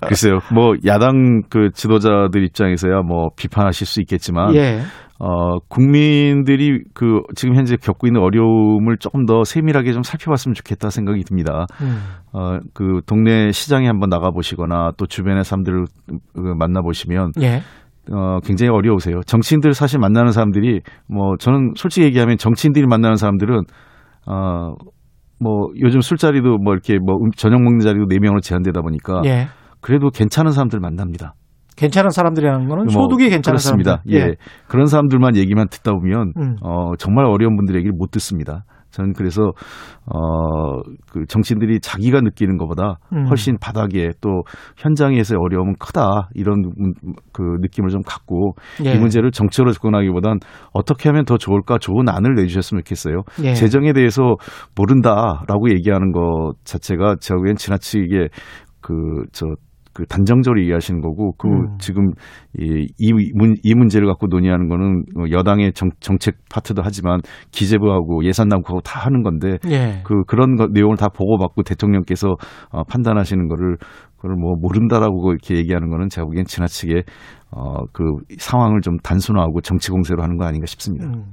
글쎄요. 0.06 0.40
뭐 0.52 0.74
야당 0.86 1.42
그 1.48 1.70
지도자들 1.72 2.44
입장에서야 2.44 3.02
뭐 3.02 3.30
비판하실 3.36 3.86
수 3.86 4.00
있겠지만 4.00 4.54
예. 4.54 4.80
어, 5.18 5.58
국민들이 5.68 6.82
그 6.94 7.20
지금 7.34 7.54
현재 7.54 7.76
겪고 7.76 8.06
있는 8.06 8.22
어려움을 8.22 8.96
조금 8.98 9.26
더 9.26 9.44
세밀하게 9.44 9.92
좀 9.92 10.02
살펴봤으면 10.02 10.54
좋겠다 10.54 10.88
생각이 10.88 11.22
듭니다. 11.24 11.66
음. 11.82 12.00
어, 12.32 12.58
그 12.72 13.00
동네 13.06 13.52
시장에 13.52 13.86
한번 13.86 14.08
나가 14.08 14.30
보시거나 14.30 14.92
또 14.96 15.06
주변의 15.06 15.44
사람들을 15.44 15.84
그 16.34 16.40
만나 16.58 16.80
보시면 16.80 17.32
예. 17.42 17.60
어, 18.10 18.40
굉장히 18.40 18.70
어려우세요. 18.70 19.20
정치인들 19.26 19.74
사실 19.74 19.98
만나는 19.98 20.32
사람들이 20.32 20.80
뭐 21.06 21.36
저는 21.38 21.74
솔직히 21.76 22.06
얘기하면 22.06 22.38
정치인들이 22.38 22.86
만나는 22.86 23.16
사람들은 23.16 23.62
어, 24.26 24.74
뭐 25.40 25.68
요즘 25.80 26.00
술자리도 26.00 26.58
뭐 26.58 26.74
이렇게 26.74 26.98
뭐 26.98 27.16
음- 27.16 27.30
저녁 27.36 27.62
먹는 27.62 27.80
자리도 27.80 28.06
네 28.08 28.18
명으로 28.20 28.40
제한되다 28.40 28.82
보니까 28.82 29.22
예. 29.24 29.48
그래도 29.80 30.10
괜찮은 30.10 30.52
사람들 30.52 30.78
만납니다. 30.80 31.34
괜찮은 31.76 32.10
사람들이라는 32.10 32.68
거는 32.68 32.84
뭐 32.84 32.92
소득이 33.04 33.30
괜찮은 33.30 33.54
그렇습니다. 33.56 34.02
사람들. 34.04 34.12
예. 34.14 34.34
그런 34.68 34.84
사람들만 34.86 35.36
얘기만 35.36 35.68
듣다 35.70 35.92
보면 35.92 36.34
음. 36.36 36.56
어, 36.62 36.92
정말 36.98 37.24
어려운 37.24 37.56
분들 37.56 37.74
얘기를 37.74 37.92
못 37.96 38.10
듣습니다. 38.10 38.64
저는 38.90 39.12
그래서 39.12 39.52
어, 40.06 40.80
그 41.10 41.24
정치인들이 41.26 41.80
자기가 41.80 42.20
느끼는 42.20 42.56
것보다 42.56 42.98
음. 43.12 43.26
훨씬 43.28 43.56
바닥에 43.58 44.10
또 44.20 44.42
현장에서의 44.76 45.38
어려움은 45.40 45.74
크다 45.78 46.28
이런 46.34 46.64
음, 46.78 46.92
그 47.32 47.42
느낌을 47.60 47.90
좀 47.90 48.02
갖고 48.02 48.54
예. 48.84 48.92
이 48.92 48.98
문제를 48.98 49.30
정치로 49.30 49.72
접근하기보단 49.72 50.38
어떻게 50.72 51.08
하면 51.08 51.24
더 51.24 51.36
좋을까 51.36 51.78
좋은 51.78 52.08
안을 52.08 52.34
내주셨으면 52.34 52.82
좋겠어요. 52.82 53.22
예. 53.44 53.54
재정에 53.54 53.92
대해서 53.92 54.36
모른다라고 54.76 55.70
얘기하는 55.70 56.12
것 56.12 56.54
자체가 56.64 57.16
제가 57.20 57.38
보기엔 57.38 57.56
지나치게 57.56 58.28
그저 58.80 59.46
그 59.92 60.06
단정적으로 60.06 60.60
얘기하시는 60.60 61.00
거고 61.00 61.32
그 61.36 61.48
음. 61.48 61.78
지금 61.78 62.12
이, 62.58 62.86
이, 62.98 63.12
문, 63.34 63.54
이 63.62 63.74
문제를 63.74 64.06
갖고 64.06 64.28
논의하는 64.28 64.68
거는 64.68 65.04
어, 65.18 65.24
여당의 65.30 65.72
정, 65.72 65.90
정책 66.00 66.36
파트도 66.50 66.82
하지만 66.84 67.20
기재부하고 67.50 68.24
예산 68.24 68.48
당국하고 68.48 68.80
다 68.80 69.00
하는 69.00 69.22
건데 69.22 69.58
예. 69.68 70.02
그 70.04 70.22
그런 70.26 70.56
거, 70.56 70.68
내용을 70.70 70.96
다 70.96 71.08
보고받고 71.08 71.62
대통령께서 71.64 72.36
어, 72.70 72.84
판단하시는 72.84 73.48
거를 73.48 73.76
그걸 74.16 74.36
뭐 74.36 74.54
모른다라고 74.60 75.32
이렇게 75.32 75.56
얘기하는 75.56 75.88
거는 75.88 76.08
제가 76.08 76.26
보기엔 76.26 76.44
지나치게 76.44 77.02
어, 77.52 77.84
그 77.92 78.04
상황을 78.38 78.80
좀 78.82 78.98
단순화하고 78.98 79.60
정치 79.62 79.90
공세로 79.90 80.22
하는 80.22 80.36
거 80.36 80.44
아닌가 80.44 80.66
싶습니다. 80.66 81.06
음. 81.06 81.24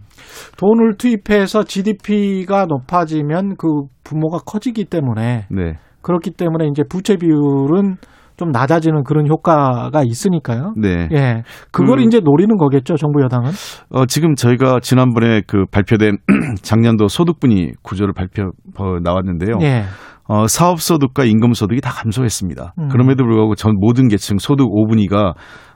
돈을 0.57 0.95
투입해서 0.97 1.63
GDP가 1.63 2.65
높아지면 2.65 3.55
그 3.57 3.67
부모가 4.03 4.39
커지기 4.39 4.85
때문에 4.85 5.47
네. 5.51 5.73
그렇기 6.01 6.31
때문에 6.31 6.67
이제 6.67 6.83
부채 6.89 7.17
비율은 7.17 7.97
좀 8.37 8.51
낮아지는 8.51 9.03
그런 9.03 9.27
효과가 9.27 10.03
있으니까요. 10.05 10.73
네. 10.77 11.09
예. 11.11 11.43
그걸 11.71 11.97
그- 11.97 12.03
이제 12.03 12.19
노리는 12.19 12.55
거겠죠, 12.57 12.95
정부 12.95 13.21
여당은. 13.23 13.49
어, 13.89 14.05
지금 14.05 14.35
저희가 14.35 14.79
지난번에 14.81 15.41
그 15.47 15.65
발표된 15.71 16.17
작년도 16.61 17.07
소득분위 17.07 17.71
구조를 17.81 18.13
발표 18.13 18.51
어, 18.77 18.99
나왔는데요. 19.01 19.57
예. 19.61 19.83
어, 20.29 20.45
사업소득과 20.47 21.23
임금소득이 21.25 21.81
다 21.81 21.89
감소했습니다. 21.91 22.73
음. 22.79 22.87
그럼에도 22.89 23.23
불구하고 23.23 23.55
전 23.55 23.73
모든 23.79 24.07
계층 24.07 24.37
소득 24.37 24.65
5분위가 24.67 25.33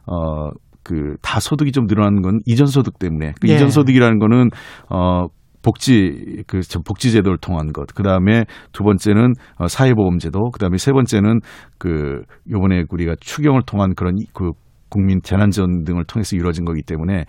어, 0.07 0.49
그 0.83 1.15
다 1.21 1.39
소득이 1.39 1.71
좀 1.71 1.85
늘어나는 1.87 2.21
건 2.23 2.39
이전 2.47 2.65
소득 2.65 2.97
때문에 2.99 3.33
그 3.39 3.47
예. 3.49 3.53
이전 3.55 3.69
소득이라는 3.69 4.17
거는 4.19 4.49
어 4.89 5.25
복지 5.61 6.43
그저 6.47 6.79
복지 6.79 7.11
제도를 7.11 7.37
통한 7.39 7.71
것. 7.73 7.87
그다음에 7.93 8.45
두 8.71 8.83
번째는 8.83 9.33
어, 9.57 9.67
사회보험 9.67 10.19
제도. 10.19 10.49
그다음에 10.51 10.77
세 10.77 10.91
번째는 10.91 11.39
그 11.77 12.21
요번에 12.49 12.83
우리가 12.89 13.15
추경을 13.19 13.61
통한 13.65 13.93
그런 13.95 14.15
이- 14.17 14.25
그 14.33 14.51
국민 14.89 15.21
재난지원 15.21 15.83
등을 15.85 16.03
통해서 16.05 16.35
이루어진 16.35 16.65
거기 16.65 16.81
때문에 16.81 17.25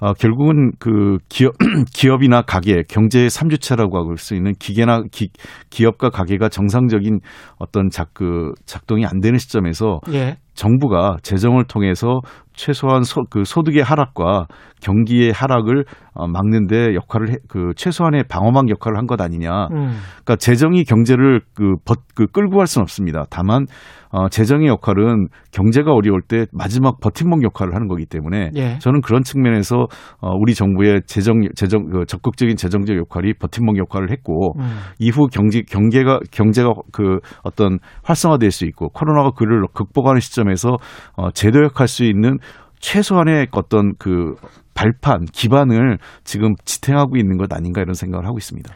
어, 0.00 0.12
결국은 0.12 0.70
그 0.78 1.18
기업, 1.28 1.54
기업이나 1.92 2.42
가게, 2.42 2.84
경제의 2.88 3.30
삼주체라고 3.30 4.08
할 4.08 4.16
수 4.16 4.36
있는 4.36 4.52
기계나 4.58 5.02
기, 5.10 5.30
기업과 5.70 6.10
가게가 6.10 6.48
정상적인 6.48 7.18
어떤 7.58 7.90
작, 7.90 8.10
그 8.14 8.52
작동이 8.64 9.04
안 9.06 9.18
되는 9.20 9.38
시점에서 9.40 9.98
예. 10.12 10.36
정부가 10.58 11.18
재정을 11.22 11.64
통해서 11.64 12.20
최소한 12.52 13.04
소, 13.04 13.22
그 13.30 13.44
소득의 13.44 13.84
하락과 13.84 14.48
경기의 14.82 15.30
하락을 15.32 15.84
어, 16.14 16.26
막는데 16.26 16.94
역할을 16.94 17.30
해, 17.30 17.36
그 17.48 17.70
최소한의 17.76 18.24
방어막 18.28 18.68
역할을 18.68 18.98
한 18.98 19.06
것 19.06 19.20
아니냐. 19.20 19.68
음. 19.70 19.94
그러니까 20.24 20.36
재정이 20.36 20.84
경제를 20.84 21.40
그, 21.54 21.76
벗, 21.84 22.00
그 22.16 22.26
끌고 22.26 22.56
갈 22.56 22.66
수는 22.66 22.82
없습니다. 22.82 23.24
다만 23.30 23.66
어, 24.10 24.28
재정의 24.28 24.66
역할은 24.68 25.28
경제가 25.52 25.92
어려울 25.92 26.20
때 26.22 26.46
마지막 26.52 26.98
버팀목 27.00 27.44
역할을 27.44 27.74
하는 27.74 27.88
거기 27.88 28.06
때문에 28.06 28.50
예. 28.56 28.78
저는 28.78 29.02
그런 29.02 29.22
측면에서 29.22 29.86
어, 30.20 30.30
우리 30.38 30.54
정부의 30.54 31.02
재정 31.06 31.40
재정 31.54 31.86
그 31.90 32.04
적극적인 32.06 32.56
재정적 32.56 32.96
역할이 32.96 33.34
버팀목 33.34 33.78
역할을 33.78 34.10
했고 34.10 34.54
음. 34.58 34.78
이후 34.98 35.28
경제 35.28 35.62
경계가 35.62 36.20
경제가 36.32 36.72
그 36.92 37.18
어떤 37.44 37.78
활성화될 38.02 38.50
수 38.50 38.64
있고 38.66 38.88
코로나가 38.88 39.30
그를 39.30 39.62
극복하는 39.72 40.20
시점에 40.20 40.47
서 40.56 40.76
어, 41.16 41.30
제도역할 41.30 41.88
수 41.88 42.04
있는 42.04 42.38
최소한의 42.80 43.48
어떤 43.52 43.92
그 43.98 44.34
발판 44.74 45.24
기반을 45.32 45.98
지금 46.24 46.54
지탱하고 46.64 47.16
있는 47.16 47.36
것 47.36 47.52
아닌가 47.52 47.80
이런 47.80 47.94
생각을 47.94 48.26
하고 48.26 48.38
있습니다. 48.38 48.72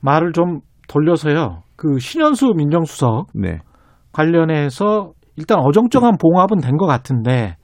말을 0.00 0.32
좀 0.32 0.60
돌려서요. 0.88 1.62
그 1.76 1.98
신현수 1.98 2.54
민정수석 2.56 3.26
네. 3.34 3.58
관련해서 4.12 5.12
일단 5.36 5.58
어정쩡한 5.60 6.16
봉합은 6.18 6.58
된 6.60 6.76
것 6.76 6.86
같은데 6.86 7.56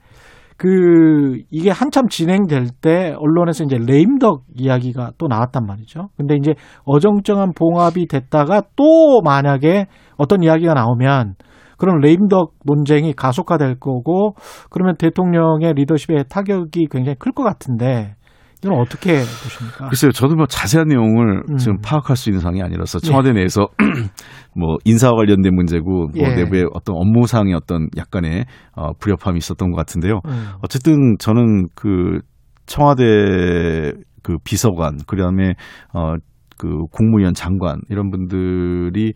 그 0.57 1.39
이게 1.49 1.71
한참 1.71 2.09
진행될 2.09 2.67
때 2.81 3.15
언론에서 3.17 3.63
이제 3.63 3.77
레임덕 3.77 4.43
이야기가 4.55 5.11
또 5.17 5.27
나왔단 5.27 5.65
말이죠. 5.65 6.09
근데 6.17 6.35
이제 6.35 6.53
어정쩡한 6.83 7.53
봉합이 7.53 8.07
됐다가 8.07 8.63
또 8.75 9.21
만약에 9.23 9.85
어떤 10.17 10.43
이야기가 10.43 10.73
나오면 10.73 11.35
그런 11.79 11.99
레임덕 11.99 12.53
논쟁이 12.65 13.13
가속화될 13.13 13.79
거고 13.79 14.35
그러면 14.69 14.95
대통령의 14.97 15.73
리더십에 15.73 16.23
타격이 16.29 16.87
굉장히 16.91 17.15
클 17.17 17.31
것 17.31 17.43
같은데 17.43 18.15
이건 18.61 18.77
어떻게 18.77 19.13
보십니까? 19.19 19.87
글쎄요, 19.87 20.11
저도 20.11 20.35
뭐 20.35 20.45
자세한 20.45 20.89
내용을 20.89 21.43
음. 21.49 21.55
지금 21.55 21.77
파악할 21.81 22.17
수 22.17 22.29
있는 22.29 22.41
상황이 22.41 22.61
아니라서 22.61 22.99
청와대 22.99 23.31
내에서 23.31 23.69
뭐 24.53 24.75
인사와 24.83 25.15
관련된 25.15 25.55
문제고 25.55 26.07
뭐 26.07 26.09
예. 26.17 26.35
내부의 26.35 26.65
어떤 26.73 26.97
업무상의 26.97 27.53
어떤 27.53 27.87
약간의 27.95 28.45
어, 28.75 28.91
불협화음이 28.99 29.37
있었던 29.37 29.71
것 29.71 29.77
같은데요. 29.77 30.19
음. 30.25 30.47
어쨌든 30.61 31.15
저는 31.19 31.69
그 31.73 32.19
청와대 32.65 33.93
그 34.23 34.37
비서관 34.43 34.97
그다음에 35.07 35.53
어그 35.93 36.87
국무위원 36.91 37.33
장관 37.33 37.79
이런 37.89 38.11
분들이 38.11 39.13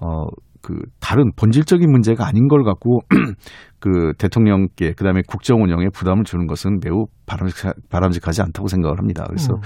어 0.00 0.26
그 0.64 0.74
다른 0.98 1.30
본질적인 1.36 1.90
문제가 1.90 2.26
아닌 2.26 2.48
걸 2.48 2.64
갖고 2.64 3.00
그 3.80 4.12
대통령께 4.18 4.92
그다음에 4.92 5.20
국정 5.28 5.62
운영에 5.62 5.88
부담을 5.92 6.24
주는 6.24 6.46
것은 6.46 6.78
매우 6.82 7.04
바람직, 7.26 7.90
바람직하지 7.90 8.40
않다고 8.40 8.68
생각을 8.68 8.98
합니다. 8.98 9.24
그래서 9.28 9.52
음. 9.54 9.60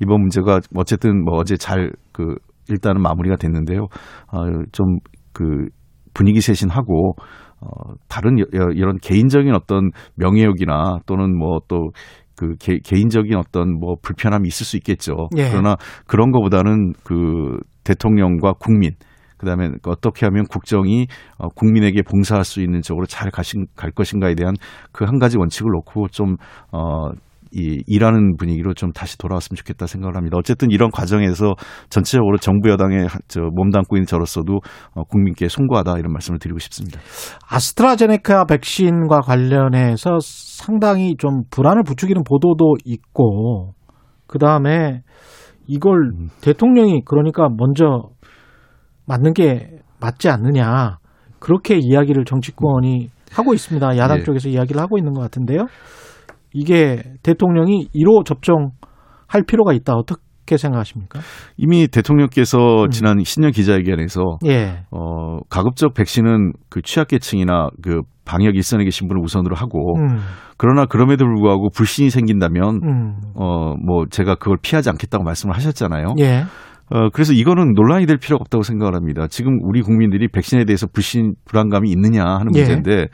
이번 0.00 0.20
문제가 0.20 0.60
어쨌든 0.76 1.24
뭐 1.24 1.38
어제 1.38 1.56
잘 1.56 1.90
그 2.12 2.36
일단은 2.70 3.02
마무리가 3.02 3.34
됐는데요. 3.36 3.88
어좀 4.28 4.98
그 5.32 5.66
분위기 6.14 6.40
쇄신하고 6.40 7.14
어 7.60 7.94
다른 8.08 8.38
여- 8.38 8.44
여- 8.54 8.70
이런 8.72 8.96
개인적인 8.98 9.52
어떤 9.54 9.90
명예욕이나 10.14 10.98
또는 11.06 11.36
뭐또 11.36 11.90
그 12.36 12.54
개 12.58 12.78
인적인 12.96 13.36
어떤 13.36 13.78
뭐 13.80 13.96
불편함이 14.02 14.46
있을 14.48 14.64
수 14.66 14.76
있겠죠. 14.76 15.28
예. 15.36 15.50
그러나 15.50 15.76
그런 16.06 16.30
거보다는 16.30 16.92
그 17.04 17.58
대통령과 17.84 18.54
국민 18.60 18.92
그다음에 19.38 19.70
그 19.82 19.90
어떻게 19.90 20.26
하면 20.26 20.44
국정이 20.50 21.06
어, 21.38 21.48
국민에게 21.48 22.02
봉사할 22.02 22.44
수 22.44 22.60
있는 22.60 22.82
쪽으로 22.82 23.06
잘 23.06 23.30
가신, 23.30 23.66
갈 23.76 23.90
것인가에 23.90 24.34
대한 24.34 24.54
그 24.92 25.04
한 25.14 25.18
가지 25.18 25.38
원칙을 25.38 25.70
놓고 25.70 26.08
좀 26.08 26.36
어, 26.72 27.10
이 27.56 27.84
일하는 27.86 28.36
분위기로 28.36 28.74
좀 28.74 28.90
다시 28.90 29.16
돌아왔으면 29.16 29.54
좋겠다 29.56 29.86
생각을 29.86 30.16
합니다. 30.16 30.36
어쨌든 30.36 30.72
이런 30.72 30.90
과정에서 30.90 31.54
전체적으로 31.88 32.36
정부 32.38 32.68
여당에 32.68 33.06
저 33.28 33.42
몸담고 33.42 33.96
있는 33.96 34.06
저로서도 34.06 34.58
어, 34.94 35.04
국민께 35.04 35.48
송구하다 35.48 35.98
이런 35.98 36.12
말씀을 36.12 36.40
드리고 36.40 36.58
싶습니다. 36.58 36.98
아스트라제네카 37.48 38.46
백신과 38.46 39.20
관련해서 39.20 40.18
상당히 40.20 41.14
좀 41.16 41.42
불안을 41.50 41.84
부추기는 41.84 42.24
보도도 42.24 42.74
있고 42.84 43.74
그 44.26 44.40
다음에 44.40 45.02
이걸 45.68 46.10
음. 46.12 46.28
대통령이 46.40 47.02
그러니까 47.06 47.48
먼저 47.48 48.10
맞는 49.06 49.34
게 49.34 49.70
맞지 50.00 50.28
않느냐 50.28 50.98
그렇게 51.38 51.78
이야기를 51.78 52.24
정치권이 52.24 53.10
하고 53.32 53.52
있습니다. 53.52 53.96
야당 53.98 54.18
예. 54.20 54.22
쪽에서 54.22 54.48
이야기를 54.48 54.80
하고 54.80 54.96
있는 54.98 55.12
것 55.12 55.20
같은데요. 55.20 55.66
이게 56.52 57.02
대통령이 57.22 57.88
1호 57.94 58.24
접종할 58.24 59.42
필요가 59.46 59.72
있다 59.72 59.94
어떻게 59.94 60.56
생각하십니까? 60.56 61.20
이미 61.56 61.88
대통령께서 61.88 62.84
음. 62.84 62.90
지난 62.90 63.18
신년 63.24 63.50
기자회견에서 63.50 64.38
예, 64.46 64.84
어, 64.90 65.40
가급적 65.50 65.94
백신은 65.94 66.52
그 66.70 66.80
취약계층이나 66.80 67.70
그 67.82 68.02
방역 68.24 68.54
일선에 68.54 68.84
계신 68.84 69.08
분을 69.08 69.22
우선으로 69.22 69.56
하고 69.56 69.98
음, 69.98 70.18
그러나 70.56 70.86
그럼에도 70.86 71.26
불구하고 71.26 71.70
불신이 71.74 72.10
생긴다면 72.10 72.80
음, 72.84 73.20
어, 73.34 73.74
뭐 73.74 74.06
제가 74.08 74.36
그걸 74.36 74.56
피하지 74.62 74.88
않겠다고 74.90 75.24
말씀을 75.24 75.56
하셨잖아요. 75.56 76.14
예, 76.20 76.44
어, 76.90 77.08
그래서 77.10 77.32
이거는 77.32 77.72
논란이 77.74 78.06
될 78.06 78.18
필요가 78.18 78.42
없다고 78.42 78.62
생각을 78.62 78.94
합니다. 78.94 79.26
지금 79.28 79.58
우리 79.62 79.80
국민들이 79.82 80.28
백신에 80.28 80.64
대해서 80.64 80.86
불신, 80.86 81.34
불안감이 81.44 81.90
있느냐 81.90 82.22
하는 82.24 82.54
예. 82.54 82.60
문제인데 82.60 83.06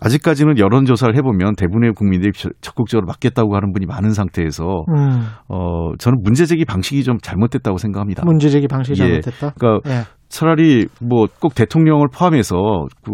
아직까지는 0.00 0.58
여론조사를 0.58 1.14
해보면 1.16 1.54
대부분의 1.56 1.92
국민들이 1.92 2.32
저- 2.34 2.48
적극적으로 2.60 3.06
맞겠다고 3.06 3.54
하는 3.54 3.72
분이 3.72 3.86
많은 3.86 4.10
상태에서 4.10 4.64
음, 4.88 5.26
어, 5.48 5.92
저는 5.98 6.22
문제제기 6.24 6.64
방식이 6.64 7.04
좀 7.04 7.18
잘못됐다고 7.22 7.76
생각합니다. 7.76 8.24
문제제기 8.24 8.66
방식이 8.66 9.00
예. 9.00 9.20
잘못됐다. 9.20 9.50
그러니까 9.58 9.90
예, 9.90 10.02
차라리 10.28 10.86
뭐 11.00 11.26
꼭 11.40 11.54
대통령을 11.54 12.08
포함해서 12.12 12.56
그 13.04 13.12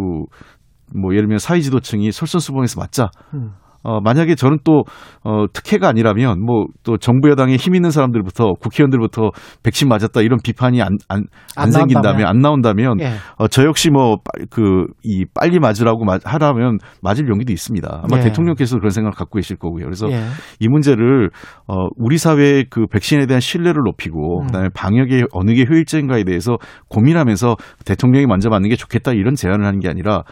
뭐 0.95 1.13
예를 1.13 1.25
들면 1.25 1.37
사회지도층이 1.39 2.11
솔선수범해서 2.13 2.81
맞자. 2.81 3.11
음. 3.35 3.51
어, 3.89 4.01
만약에 4.03 4.35
저는 4.35 4.59
또, 4.65 4.85
어, 5.25 5.47
특혜가 5.51 5.89
아니라면, 5.89 6.45
뭐, 6.45 6.67
또 6.83 6.99
정부 6.99 7.31
여당에 7.31 7.57
힘 7.57 7.75
있는 7.75 7.91
사람들부터, 7.91 8.53
국회의원들부터 8.61 9.31
백신 9.63 9.89
맞았다, 9.89 10.21
이런 10.21 10.39
비판이 10.45 10.83
안, 10.83 10.99
안, 11.09 11.25
안, 11.57 11.65
안 11.65 11.71
생긴다면? 11.71 12.27
안 12.27 12.39
나온다면, 12.41 13.01
예. 13.01 13.13
어, 13.39 13.49
저 13.49 13.65
역시 13.65 13.89
뭐, 13.89 14.17
빠- 14.17 14.45
그, 14.51 14.85
이, 15.03 15.25
빨리 15.35 15.59
맞으라고 15.59 16.05
마- 16.05 16.19
하라면 16.23 16.77
맞을 17.01 17.27
용기도 17.29 17.51
있습니다. 17.51 18.03
아마 18.05 18.19
예. 18.19 18.25
대통령께서 18.25 18.77
그런 18.77 18.91
생각을 18.91 19.15
갖고 19.17 19.37
계실 19.39 19.57
거고요. 19.57 19.85
그래서 19.85 20.11
예. 20.11 20.23
이 20.61 20.69
문제를, 20.69 21.31
어, 21.67 21.87
우리 21.97 22.19
사회의 22.19 22.67
그 22.69 22.87
백신에 22.89 23.25
대한 23.25 23.41
신뢰를 23.41 23.81
높이고, 23.87 24.43
음. 24.43 24.47
그 24.49 24.53
다음에 24.53 24.69
방역이 24.75 25.25
어느 25.33 25.55
게 25.55 25.65
효율적인가에 25.67 26.25
대해서 26.25 26.59
고민하면서 26.91 27.57
대통령이 27.87 28.27
먼저 28.27 28.51
맞는 28.51 28.69
게 28.69 28.77
좋겠다, 28.77 29.13
이런 29.13 29.35
제안을 29.35 29.65
하는 29.65 29.81
게 29.81 29.89
아니라, 29.89 30.25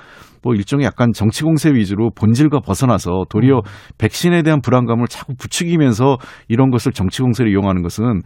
뭐 0.47 0.55
일종의 0.55 0.87
약간 0.87 1.13
정치 1.13 1.43
공세 1.43 1.73
위주로 1.75 2.11
본질과 2.11 2.61
벗어나서 2.61 3.25
도리어 3.29 3.57
음. 3.57 3.63
백신에 3.99 4.43
대한 4.43 4.61
불안감을 4.61 5.09
자꾸 5.09 5.35
부추기면서 5.35 6.19
이런 6.47 6.71
것을 6.71 6.93
정치 6.93 7.21
공세를 7.21 7.51
이용하는 7.51 7.83
것은 7.83 8.23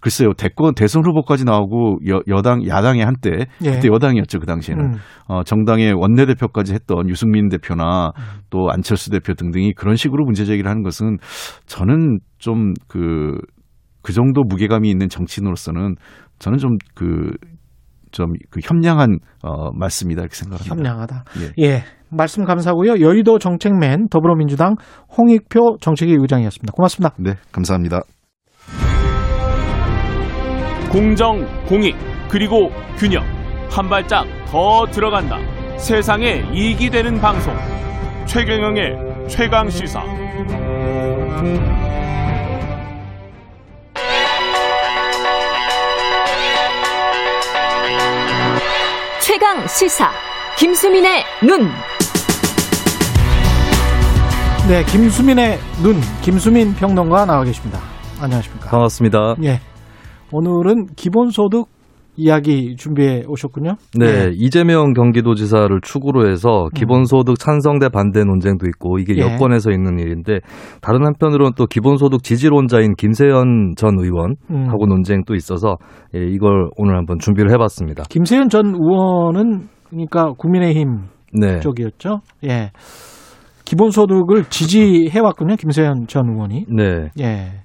글쎄요 0.00 0.32
대권 0.36 0.74
대선 0.74 1.04
후보까지 1.06 1.44
나오고 1.44 2.00
여, 2.08 2.22
여당 2.26 2.66
야당의 2.66 3.04
한때 3.04 3.46
예. 3.62 3.70
그때 3.70 3.86
여당이었죠 3.86 4.40
그 4.40 4.46
당시에는 4.46 4.84
음. 4.84 4.94
어, 5.28 5.44
정당의 5.44 5.92
원내대표까지 5.92 6.74
했던 6.74 7.08
유승민 7.08 7.48
대표나 7.48 8.10
또 8.50 8.68
안철수 8.72 9.10
대표 9.10 9.34
등등이 9.34 9.74
그런 9.74 9.94
식으로 9.94 10.24
문제 10.24 10.44
제기를 10.44 10.68
하는 10.68 10.82
것은 10.82 11.18
저는 11.66 12.18
좀그그 12.38 14.12
정도 14.12 14.42
무게감이 14.42 14.90
있는 14.90 15.08
정치인으로서는 15.08 15.94
저는 16.40 16.58
좀 16.58 16.78
그 16.94 17.32
좀 18.12 18.32
그 18.50 18.60
협량한 18.62 19.18
어 19.42 19.70
말씀이다 19.72 20.22
이렇게 20.22 20.34
생각합니다. 20.34 20.74
협량하다. 20.74 21.24
예. 21.40 21.64
예. 21.64 21.84
말씀 22.10 22.44
감사하고요. 22.44 23.00
여의도 23.00 23.38
정책맨 23.38 24.08
더불어민주당 24.08 24.74
홍익표 25.16 25.76
정책위 25.80 26.16
의장이었습니다. 26.18 26.72
고맙습니다. 26.72 27.14
네, 27.18 27.34
감사합니다. 27.52 28.00
공정, 30.90 31.46
공익, 31.66 31.94
그리고 32.28 32.70
균형. 32.98 33.22
한 33.70 33.88
발짝 33.88 34.26
더 34.46 34.84
들어간다. 34.90 35.38
세상에 35.78 36.42
이익이 36.52 36.90
되는 36.90 37.20
방송. 37.20 37.54
최경영의 38.26 39.28
최강 39.28 39.68
시사. 39.70 40.02
최강 49.30 49.64
시사 49.68 50.10
김수민의 50.58 51.22
눈. 51.46 51.68
네, 54.68 54.82
김수민의 54.86 55.56
눈, 55.84 56.00
김수민 56.20 56.74
평론가 56.74 57.26
나와 57.26 57.44
계십니다. 57.44 57.78
안녕하십니까. 58.20 58.70
반갑습니다. 58.70 59.36
예. 59.44 59.60
오늘은 60.32 60.96
기본소득 60.96 61.68
이야기 62.20 62.76
준비해 62.76 63.22
오셨군요. 63.26 63.76
네, 63.98 64.06
예. 64.06 64.30
이재명 64.34 64.92
경기도지사를 64.92 65.80
축으로 65.82 66.28
해서 66.28 66.68
기본소득 66.74 67.38
찬성 67.38 67.78
대 67.78 67.88
반대 67.88 68.24
논쟁도 68.24 68.66
있고 68.66 68.98
이게 68.98 69.14
예. 69.16 69.22
여권에서 69.22 69.70
있는 69.70 69.98
일인데 69.98 70.40
다른 70.82 71.06
한편으로는 71.06 71.52
또 71.56 71.66
기본소득 71.66 72.22
지지론자인 72.22 72.94
김세현 72.96 73.72
전 73.76 73.98
의원하고 73.98 74.84
음. 74.84 74.88
논쟁도 74.88 75.34
있어서 75.34 75.76
예, 76.14 76.20
이걸 76.20 76.68
오늘 76.76 76.96
한번 76.96 77.18
준비를 77.18 77.50
해봤습니다. 77.52 78.04
김세현 78.10 78.50
전 78.50 78.66
의원은 78.66 79.68
그러니까 79.88 80.32
국민의힘 80.36 81.04
네, 81.32 81.60
쪽이었죠. 81.60 82.20
예. 82.44 82.70
기본소득을 83.64 84.44
지지해왔군요. 84.50 85.56
김세현 85.56 86.06
전 86.08 86.28
의원이. 86.28 86.66
네, 86.68 87.08
예. 87.20 87.62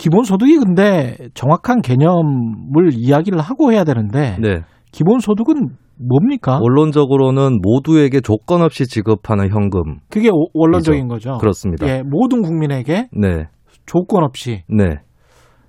기본소득이 0.00 0.56
근데 0.58 1.14
정확한 1.34 1.82
개념을 1.82 2.92
이야기를 2.94 3.38
하고 3.38 3.70
해야 3.70 3.84
되는데 3.84 4.38
네. 4.40 4.62
기본소득은 4.92 5.76
뭡니까? 5.98 6.58
원론적으로는 6.62 7.58
모두에게 7.60 8.20
조건 8.22 8.62
없이 8.62 8.86
지급하는 8.86 9.50
현금 9.50 9.98
그게 10.08 10.30
오- 10.30 10.48
원론적인 10.54 11.06
거죠. 11.08 11.36
그렇습니다. 11.36 11.86
예, 11.86 12.02
모든 12.02 12.40
국민에게 12.40 13.08
네, 13.12 13.48
조건 13.84 14.24
없이 14.24 14.62
네, 14.68 15.00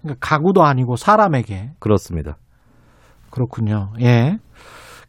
그러니까 0.01 0.15
가구도 0.21 0.63
아니고 0.63 0.95
사람에게 0.95 1.71
그렇습니다. 1.79 2.37
그렇군요. 3.31 3.91
예. 4.01 4.37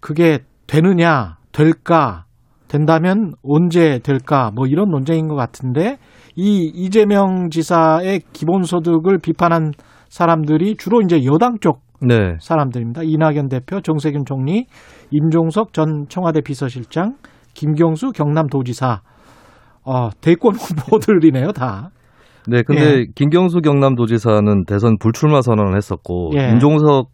그게 0.00 0.40
되느냐, 0.66 1.36
될까, 1.52 2.24
된다면 2.72 3.32
언제 3.42 3.98
될까, 3.98 4.50
뭐 4.54 4.66
이런 4.66 4.88
논쟁인 4.88 5.28
것 5.28 5.34
같은데, 5.34 5.98
이 6.34 6.72
이재명 6.74 7.50
지사의 7.50 8.22
기본소득을 8.32 9.18
비판한 9.18 9.72
사람들이 10.08 10.76
주로 10.78 11.02
이제 11.02 11.22
여당 11.26 11.58
쪽 11.60 11.82
네, 12.00 12.36
사람들입니다. 12.40 13.02
이낙연 13.04 13.48
대표, 13.48 13.82
정세균 13.82 14.24
총리, 14.24 14.66
임종석 15.10 15.74
전 15.74 16.06
청와대 16.08 16.40
비서실장, 16.40 17.16
김경수 17.52 18.12
경남도지사, 18.12 19.02
어, 19.84 20.08
대권 20.22 20.54
후보들이네요, 20.56 21.52
다. 21.52 21.90
네. 22.48 22.62
근데 22.62 23.04
김경수 23.14 23.60
경남도지사는 23.60 24.64
대선 24.64 24.96
불출마 24.98 25.42
선언을 25.42 25.76
했었고 25.76 26.30
예. 26.36 26.48
임종석 26.50 27.10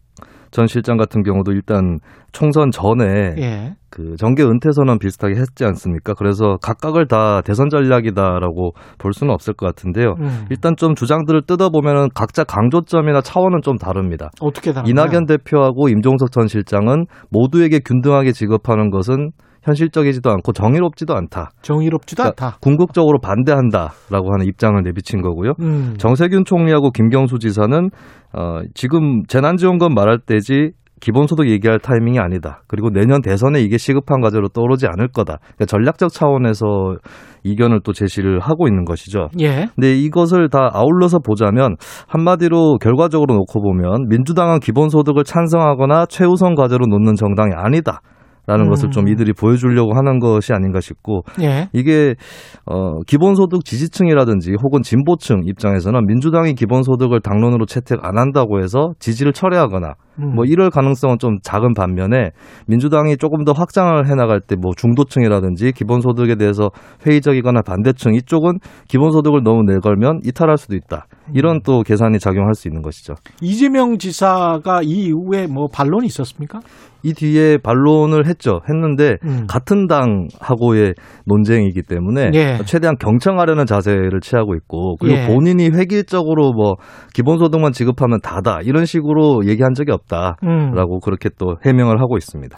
전 0.51 0.67
실장 0.67 0.97
같은 0.97 1.23
경우도 1.23 1.51
일단 1.51 1.99
총선 2.31 2.71
전에 2.71 3.35
예. 3.37 3.75
그 3.89 4.15
정계 4.17 4.43
은퇴 4.43 4.71
선언 4.71 4.99
비슷하게 4.99 5.35
했지 5.35 5.65
않습니까? 5.65 6.13
그래서 6.13 6.57
각각을 6.61 7.07
다 7.07 7.41
대선 7.41 7.69
전략이다라고 7.69 8.73
볼 8.97 9.13
수는 9.13 9.33
없을 9.33 9.53
것 9.53 9.65
같은데요. 9.65 10.15
음. 10.19 10.45
일단 10.49 10.75
좀 10.75 10.95
주장들을 10.95 11.43
뜯어보면은 11.47 12.09
각자 12.13 12.43
강조점이나 12.43 13.21
차원은 13.21 13.61
좀 13.63 13.77
다릅니다. 13.77 14.29
어떻게 14.41 14.71
다른가요? 14.73 14.91
이낙연 14.91 15.25
대표하고 15.25 15.89
임종석 15.89 16.31
전 16.31 16.47
실장은 16.47 17.05
모두에게 17.29 17.79
균등하게 17.79 18.31
지급하는 18.31 18.91
것은 18.91 19.31
현실적이지도 19.69 20.29
않고 20.31 20.51
정의롭지도 20.53 21.15
않다. 21.15 21.51
정의롭지도 21.61 22.23
그러니까 22.23 22.45
않다. 22.45 22.57
궁극적으로 22.61 23.19
반대한다라고 23.19 24.33
하는 24.33 24.45
입장을 24.45 24.81
내비친 24.83 25.21
거고요. 25.21 25.53
음. 25.61 25.95
정세균 25.97 26.45
총리하고 26.45 26.91
김경수 26.91 27.39
지사는 27.39 27.89
어, 28.33 28.59
지금 28.73 29.23
재난지원금 29.27 29.93
말할 29.93 30.19
때지 30.19 30.71
기본소득 31.01 31.47
얘기할 31.47 31.79
타이밍이 31.79 32.19
아니다. 32.19 32.61
그리고 32.67 32.89
내년 32.89 33.21
대선에 33.21 33.61
이게 33.61 33.77
시급한 33.77 34.19
과제로 34.19 34.49
떠오르지 34.49 34.85
않을 34.87 35.07
거다. 35.07 35.37
그러니까 35.39 35.65
전략적 35.65 36.11
차원에서 36.11 36.97
이견을 37.43 37.79
또 37.85 37.93
제시를 37.93 38.41
하고 38.41 38.67
있는 38.67 38.83
것이죠. 38.83 39.29
예. 39.39 39.67
근데 39.75 39.95
이것을 39.95 40.49
다 40.49 40.69
아울러서 40.73 41.19
보자면 41.19 41.77
한마디로 42.07 42.79
결과적으로 42.79 43.33
놓고 43.35 43.61
보면 43.61 44.09
민주당은 44.09 44.59
기본소득을 44.59 45.23
찬성하거나 45.23 46.07
최우선 46.07 46.55
과제로 46.55 46.85
놓는 46.85 47.15
정당이 47.15 47.53
아니다. 47.55 48.01
라는 48.49 48.65
음. 48.65 48.69
것을 48.71 48.89
좀 48.89 49.07
이들이 49.07 49.33
보여주려고 49.33 49.93
하는 49.93 50.17
것이 50.17 50.53
아닌가 50.53 50.79
싶고 50.81 51.21
예. 51.39 51.69
이게 51.71 52.15
어 52.65 52.99
기본소득 53.03 53.63
지지층이라든지 53.63 54.55
혹은 54.63 54.81
진보층 54.81 55.41
입장에서는 55.45 56.07
민주당이 56.07 56.55
기본소득을 56.55 57.21
당론으로 57.21 57.67
채택 57.67 58.03
안 58.03 58.17
한다고 58.17 58.59
해서 58.59 58.93
지지를 58.97 59.33
철회하거나 59.33 59.93
음. 60.19 60.35
뭐 60.35 60.45
이럴 60.45 60.69
가능성은 60.69 61.17
좀 61.17 61.37
작은 61.41 61.73
반면에 61.73 62.31
민주당이 62.67 63.17
조금 63.17 63.45
더 63.45 63.51
확장을 63.51 64.07
해 64.07 64.13
나갈 64.15 64.39
때 64.41 64.59
뭐 64.59 64.73
중도층이라든지 64.75 65.71
기본소득에 65.71 66.35
대해서 66.35 66.69
회의적이거나 67.05 67.61
반대층 67.61 68.13
이쪽은 68.13 68.59
기본소득을 68.87 69.41
너무 69.43 69.63
내걸면 69.63 70.19
이탈할 70.25 70.57
수도 70.57 70.75
있다. 70.75 71.07
이런 71.33 71.61
또 71.63 71.83
계산이 71.83 72.19
작용할 72.19 72.55
수 72.55 72.67
있는 72.67 72.81
것이죠. 72.81 73.13
이재명 73.41 73.97
지사가 73.97 74.81
이 74.83 75.05
이후에 75.07 75.47
뭐 75.47 75.67
반론이 75.71 76.07
있었습니까? 76.07 76.59
이 77.03 77.13
뒤에 77.13 77.57
반론을 77.59 78.27
했죠. 78.27 78.59
했는데 78.67 79.15
음. 79.23 79.45
같은 79.47 79.87
당하고의 79.87 80.95
논쟁이기 81.25 81.83
때문에 81.83 82.31
예. 82.33 82.57
최대한 82.65 82.97
경청하려는 82.97 83.65
자세를 83.65 84.19
취하고 84.21 84.53
있고 84.55 84.97
그리고 84.97 85.17
예. 85.17 85.27
본인이 85.27 85.69
획일적으로 85.73 86.51
뭐 86.51 86.75
기본소득만 87.13 87.71
지급하면 87.71 88.19
다다 88.21 88.59
이런 88.63 88.83
식으로 88.85 89.45
얘기한 89.45 89.73
적이 89.75 89.91
없 89.93 90.07
다라고 90.09 90.95
음. 90.95 90.99
그렇게 91.01 91.29
또 91.37 91.55
해명을 91.65 92.01
하고 92.01 92.17
있습니다. 92.17 92.57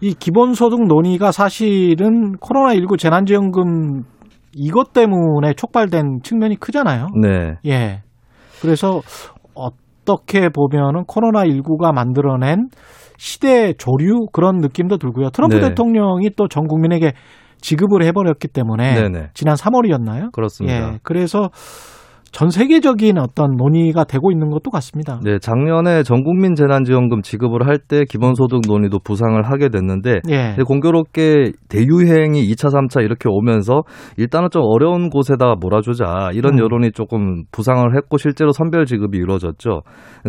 이 0.00 0.14
기본소득 0.14 0.86
논의가 0.86 1.32
사실은 1.32 2.36
코로나19 2.36 2.98
재난지원금 2.98 4.04
이것 4.54 4.92
때문에 4.92 5.54
촉발된 5.54 6.20
측면이 6.22 6.56
크잖아요. 6.56 7.08
네, 7.20 7.56
예. 7.66 8.02
그래서 8.60 9.00
어떻게 9.54 10.48
보면은 10.48 11.04
코로나19가 11.04 11.92
만들어낸 11.92 12.68
시대 13.16 13.72
조류 13.74 14.26
그런 14.32 14.58
느낌도 14.58 14.98
들고요. 14.98 15.30
트럼프 15.30 15.56
네. 15.56 15.68
대통령이 15.68 16.30
또 16.36 16.46
전 16.48 16.66
국민에게 16.66 17.12
지급을 17.60 18.02
해버렸기 18.04 18.48
때문에 18.48 18.94
네네. 18.94 19.28
지난 19.34 19.54
3월이었나요? 19.54 20.32
그렇습니다. 20.32 20.94
예. 20.94 20.98
그래서 21.02 21.50
전 22.32 22.48
세계적인 22.48 23.18
어떤 23.18 23.56
논의가 23.56 24.04
되고 24.04 24.30
있는 24.30 24.50
것도 24.50 24.70
같습니다. 24.70 25.18
네, 25.24 25.38
작년에 25.38 26.02
전국민 26.04 26.54
재난지원금 26.54 27.22
지급을 27.22 27.66
할 27.66 27.80
때 27.88 28.04
기본소득 28.08 28.60
논의도 28.68 28.98
부상을 29.00 29.42
하게 29.42 29.68
됐는데 29.70 30.20
예. 30.28 30.54
공교롭게 30.64 31.52
대유행이 31.68 32.46
2차, 32.52 32.70
3차 32.70 33.02
이렇게 33.02 33.28
오면서 33.28 33.82
일단은 34.18 34.48
좀 34.52 34.62
어려운 34.64 35.08
곳에다가 35.08 35.56
몰아주자 35.58 36.30
이런 36.34 36.54
음. 36.54 36.58
여론이 36.60 36.92
조금 36.92 37.44
부상을 37.52 37.96
했고 37.96 38.18
실제로 38.18 38.52
선별 38.52 38.84
지급이 38.84 39.16
이루어졌죠. 39.18 39.80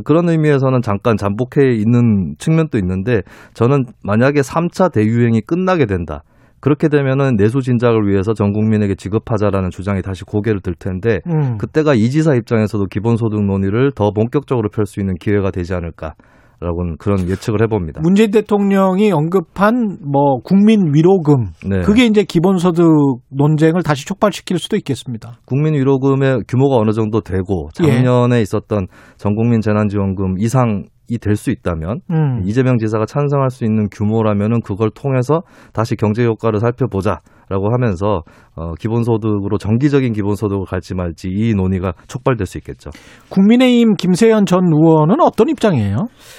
그런 0.05 0.29
의미에서는 0.29 0.81
잠깐 0.81 1.17
잠복해 1.17 1.75
있는 1.75 2.35
측면도 2.37 2.77
있는데 2.79 3.21
저는 3.53 3.83
만약에 4.03 4.39
3차 4.41 4.91
대유행이 4.93 5.41
끝나게 5.41 5.85
된다. 5.85 6.23
그렇게 6.61 6.87
되면은 6.87 7.35
내수 7.35 7.59
진작을 7.59 8.07
위해서 8.07 8.33
전 8.33 8.53
국민에게 8.53 8.95
지급하자라는 8.95 9.71
주장이 9.71 10.01
다시 10.01 10.23
고개를 10.23 10.61
들 10.61 10.75
텐데 10.75 11.19
음. 11.27 11.57
그때가 11.57 11.95
이 11.95 12.09
지사 12.09 12.35
입장에서도 12.35 12.85
기본소득 12.85 13.43
논의를 13.43 13.91
더 13.91 14.11
본격적으로 14.11 14.69
펼 14.69 14.85
수 14.85 14.99
있는 14.99 15.15
기회가 15.15 15.51
되지 15.51 15.73
않을까 15.73 16.13
라고는 16.59 16.97
그런 16.99 17.27
예측을 17.27 17.63
해봅니다. 17.63 18.01
문재인 18.03 18.29
대통령이 18.29 19.11
언급한 19.11 19.97
뭐 20.05 20.37
국민 20.43 20.93
위로금 20.93 21.47
네. 21.67 21.81
그게 21.81 22.05
이제 22.05 22.23
기본소득 22.23 22.85
논쟁을 23.29 23.81
다시 23.81 24.05
촉발시킬 24.05 24.59
수도 24.59 24.77
있겠습니다. 24.77 25.39
국민 25.45 25.73
위로금의 25.73 26.43
규모가 26.47 26.75
어느 26.75 26.91
정도 26.91 27.21
되고 27.21 27.69
예. 27.81 27.87
작년에 27.87 28.41
있었던 28.41 28.85
전국민 29.17 29.61
재난지원금 29.61 30.35
이상이 30.37 30.83
될 31.17 31.35
수 31.35 31.49
있다면 31.49 32.01
음. 32.11 32.41
이재명 32.45 32.77
지사가 32.77 33.05
찬성할 33.05 33.49
수 33.49 33.63
있는 33.65 33.87
규모라면은 33.89 34.61
그걸 34.61 34.91
통해서 34.91 35.41
다시 35.73 35.95
경제 35.95 36.23
효과를 36.25 36.59
살펴보자 36.59 37.19
라고 37.49 37.73
하면서 37.73 38.21
어, 38.55 38.73
기본소득으로 38.75 39.57
정기적인 39.57 40.13
기본소득을 40.13 40.65
갈지 40.65 40.95
말지 40.95 41.27
이 41.29 41.53
논의가 41.53 41.93
촉발될 42.07 42.45
수 42.45 42.57
있겠죠. 42.59 42.91
국민의힘 43.29 43.95
김세현 43.95 44.45
전 44.45 44.61
의원은 44.65 45.19
어떤 45.19 45.49
입장이에요? 45.49 45.97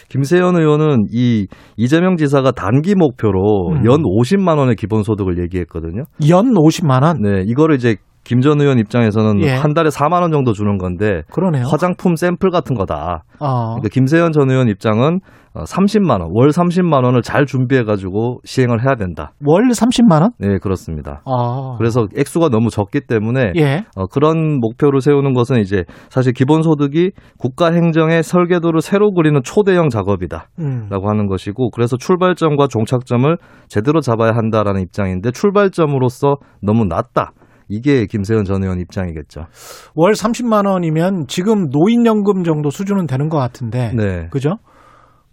김세현 0.09 0.57
의원은 0.57 1.09
이 1.11 1.47
이재명 1.77 2.17
지사가 2.17 2.53
단기 2.53 2.95
목표로 2.95 3.73
음. 3.73 3.85
연 3.85 4.03
50만 4.03 4.57
원의 4.57 4.77
기본소득을 4.77 5.43
얘기했거든요. 5.43 6.05
연 6.31 6.55
50만 6.55 7.03
원. 7.03 7.21
네, 7.21 7.43
이거를 7.47 7.77
이제 7.77 7.97
김전 8.25 8.61
의원 8.61 8.79
입장에서는 8.79 9.43
예. 9.43 9.51
한 9.51 9.75
달에 9.75 9.89
4만 9.89 10.23
원 10.23 10.31
정도 10.31 10.53
주는 10.53 10.79
건데 10.79 11.23
그러네요. 11.31 11.65
화장품 11.67 12.17
샘플 12.17 12.51
같은 12.51 12.77
거다. 12.77 13.25
어. 13.41 13.75
그러니까 13.75 13.89
김세현 13.91 14.33
전 14.33 14.51
의원 14.51 14.69
입장은 14.69 15.21
어, 15.55 15.65
30만 15.65 16.21
원, 16.21 16.31
월 16.33 16.49
30만 16.49 17.05
원을 17.05 17.21
잘 17.21 17.45
준비해 17.45 17.83
가지고 17.83 18.41
시행을 18.45 18.81
해야 18.81 18.95
된다. 18.95 19.33
월 19.45 19.69
30만 19.69 20.23
원? 20.23 20.31
네, 20.39 20.59
그렇습니다. 20.59 21.23
아. 21.27 21.75
그래서 21.77 22.07
액수가 22.17 22.49
너무 22.49 22.71
적기 22.71 23.01
때문에 23.01 23.53
예. 23.57 23.85
어, 23.95 24.07
그런 24.07 24.61
목표를 24.61 25.01
세우는 25.01 25.35
것은 25.35 25.59
이제 25.59 25.85
사실 26.09 26.33
기본 26.33 26.63
소득이 26.63 27.11
국가 27.39 27.71
행정의 27.71 28.23
설계도를 28.23 28.81
새로 28.81 29.13
그리는 29.13 29.41
초대형 29.45 29.91
작업이다. 29.91 30.49
음. 30.61 30.87
라고 30.89 31.11
하는 31.11 31.27
것이고 31.27 31.71
그래서 31.71 31.99
출발점과 31.99 32.69
종착점을 32.69 33.37
제대로 33.69 34.01
잡아야 34.01 34.31
한다라는 34.35 34.81
입장인데 34.81 35.33
출발점으로서 35.33 36.37
너무 36.63 36.87
낮다. 36.87 37.33
이게 37.73 38.07
김세현 38.07 38.45
전 38.45 38.63
의원 38.63 38.79
입장이겠죠. 38.81 39.47
월 39.95 40.13
30만 40.13 40.69
원이면 40.69 41.25
지금 41.27 41.69
노인연금 41.71 42.45
정도 42.45 42.71
수준은 42.71 43.07
되는 43.07 43.29
것 43.29 43.39
같은데. 43.39 43.93
네. 43.97 44.29
그죠? 44.31 44.57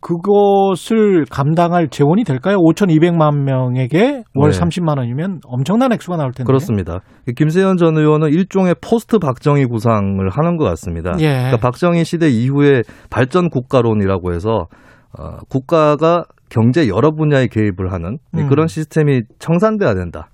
그것을 0.02 1.26
감당할 1.30 1.90
재원이 1.90 2.24
될까요? 2.24 2.56
5,200만 2.58 3.44
명에게 3.44 4.24
월 4.34 4.52
네. 4.52 4.58
30만 4.58 4.98
원이면 4.98 5.42
엄청난 5.46 5.92
액수가 5.92 6.16
나올 6.16 6.32
텐데. 6.32 6.48
그렇습니다. 6.48 7.02
김세현 7.36 7.76
전 7.76 7.98
의원은 7.98 8.30
일종의 8.30 8.76
포스트 8.82 9.20
박정희 9.20 9.66
구상을 9.66 10.18
하는 10.30 10.56
것 10.58 10.64
같습니다. 10.66 11.12
예. 11.20 11.28
그러니까 11.28 11.58
박정희 11.58 12.06
시대 12.06 12.30
이후에 12.30 12.84
발전 13.10 13.50
국가론이라고 13.50 14.34
해서 14.34 14.68
어, 15.18 15.38
국가가 15.50 16.24
경제 16.50 16.88
여러 16.88 17.12
분야에 17.12 17.48
개입을 17.48 17.92
하는 17.92 18.20
음. 18.36 18.48
그런 18.48 18.68
시스템이 18.68 19.24
청산돼야 19.40 19.96
된다. 19.96 20.30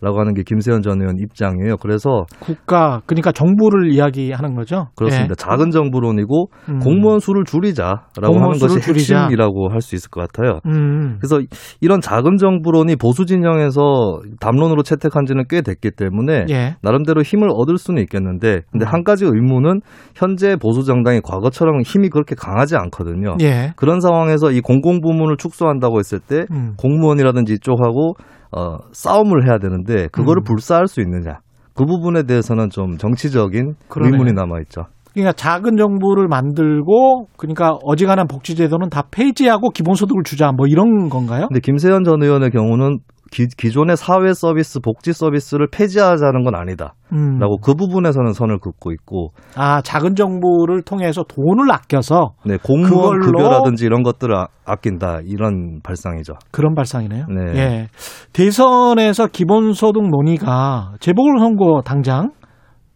라고 0.00 0.20
하는 0.20 0.34
게 0.34 0.42
김세현 0.42 0.82
전 0.82 1.00
의원 1.00 1.16
입장이에요. 1.18 1.78
그래서 1.78 2.26
국가 2.38 3.00
그러니까 3.06 3.32
정부를 3.32 3.92
이야기하는 3.92 4.54
거죠. 4.54 4.88
그렇습니다. 4.94 5.30
예. 5.32 5.34
작은 5.36 5.70
정부론이고 5.70 6.50
음. 6.68 6.78
공무원 6.80 7.18
수를 7.18 7.44
줄이자라고 7.44 8.04
공무원 8.20 8.42
하는 8.54 8.58
것이 8.58 8.80
줄이자. 8.80 9.22
핵심이라고 9.22 9.70
할 9.70 9.80
수 9.86 9.94
있을 9.94 10.10
것 10.10 10.20
같아요. 10.20 10.58
음. 10.66 11.16
그래서 11.20 11.40
이런 11.80 12.00
작은 12.00 12.38
정부론이 12.38 12.96
보수 12.96 13.24
진영에서 13.24 14.20
담론으로 14.40 14.82
채택한 14.82 15.24
지는 15.26 15.44
꽤 15.48 15.62
됐기 15.62 15.92
때문에 15.92 16.46
예. 16.50 16.74
나름대로 16.82 17.22
힘을 17.22 17.48
얻을 17.54 17.78
수는 17.78 18.02
있겠는데 18.02 18.62
근데 18.72 18.84
음. 18.84 18.92
한 18.92 19.04
가지 19.04 19.24
의문은 19.24 19.80
현재 20.14 20.56
보수 20.56 20.82
정당이 20.84 21.20
과거처럼 21.22 21.82
힘이 21.82 22.08
그렇게 22.08 22.34
강하지 22.34 22.76
않거든요. 22.76 23.36
예. 23.40 23.72
그런 23.76 24.00
상황에서 24.00 24.50
이 24.50 24.60
공공 24.60 25.00
부문을 25.00 25.36
축소한다고 25.36 25.98
했을 26.00 26.18
때 26.18 26.46
음. 26.50 26.74
공무원이라든지 26.76 27.54
이쪽하고 27.54 28.14
어, 28.52 28.78
싸움을 28.92 29.46
해야 29.48 29.58
되는데 29.58 30.08
그거를 30.08 30.42
음. 30.42 30.44
불사할 30.44 30.86
수 30.86 31.00
있느냐? 31.00 31.40
그 31.74 31.84
부분에 31.84 32.22
대해서는 32.22 32.70
좀 32.70 32.96
정치적인 32.96 33.74
그러네요. 33.88 34.14
의문이 34.14 34.32
남아 34.32 34.60
있죠. 34.60 34.82
그러니까 35.12 35.32
작은 35.32 35.76
정부를 35.78 36.28
만들고 36.28 37.28
그러니까 37.38 37.72
어지간한 37.82 38.26
복지제도는 38.28 38.90
다 38.90 39.02
폐지하고 39.10 39.70
기본소득을 39.70 40.24
주자 40.24 40.52
뭐 40.52 40.66
이런 40.66 41.08
건가요? 41.08 41.46
근데 41.48 41.60
김세현 41.60 42.04
전 42.04 42.22
의원의 42.22 42.50
경우는 42.50 42.98
기, 43.30 43.46
기존의 43.46 43.96
사회 43.96 44.32
서비스, 44.32 44.80
복지 44.80 45.12
서비스를 45.12 45.68
폐지하자는 45.70 46.44
건 46.44 46.54
아니다. 46.54 46.94
음. 47.12 47.38
라고 47.38 47.56
그 47.58 47.74
부분에서는 47.74 48.32
선을 48.32 48.58
긋고 48.58 48.92
있고, 48.92 49.32
아 49.56 49.80
작은 49.82 50.14
정부를 50.14 50.82
통해서 50.82 51.22
돈을 51.24 51.70
아껴서 51.70 52.34
네, 52.44 52.56
공무원 52.62 53.20
급여라든지 53.20 53.84
이런 53.84 54.02
것들을 54.02 54.34
아, 54.34 54.48
아낀다. 54.64 55.20
이런 55.24 55.80
발상이죠. 55.82 56.34
그런 56.50 56.74
발상이네요. 56.74 57.26
네. 57.26 57.58
예. 57.58 57.88
대선에서 58.32 59.28
기본소득 59.28 60.08
논의가 60.08 60.94
재보궐선거 61.00 61.82
당장 61.84 62.30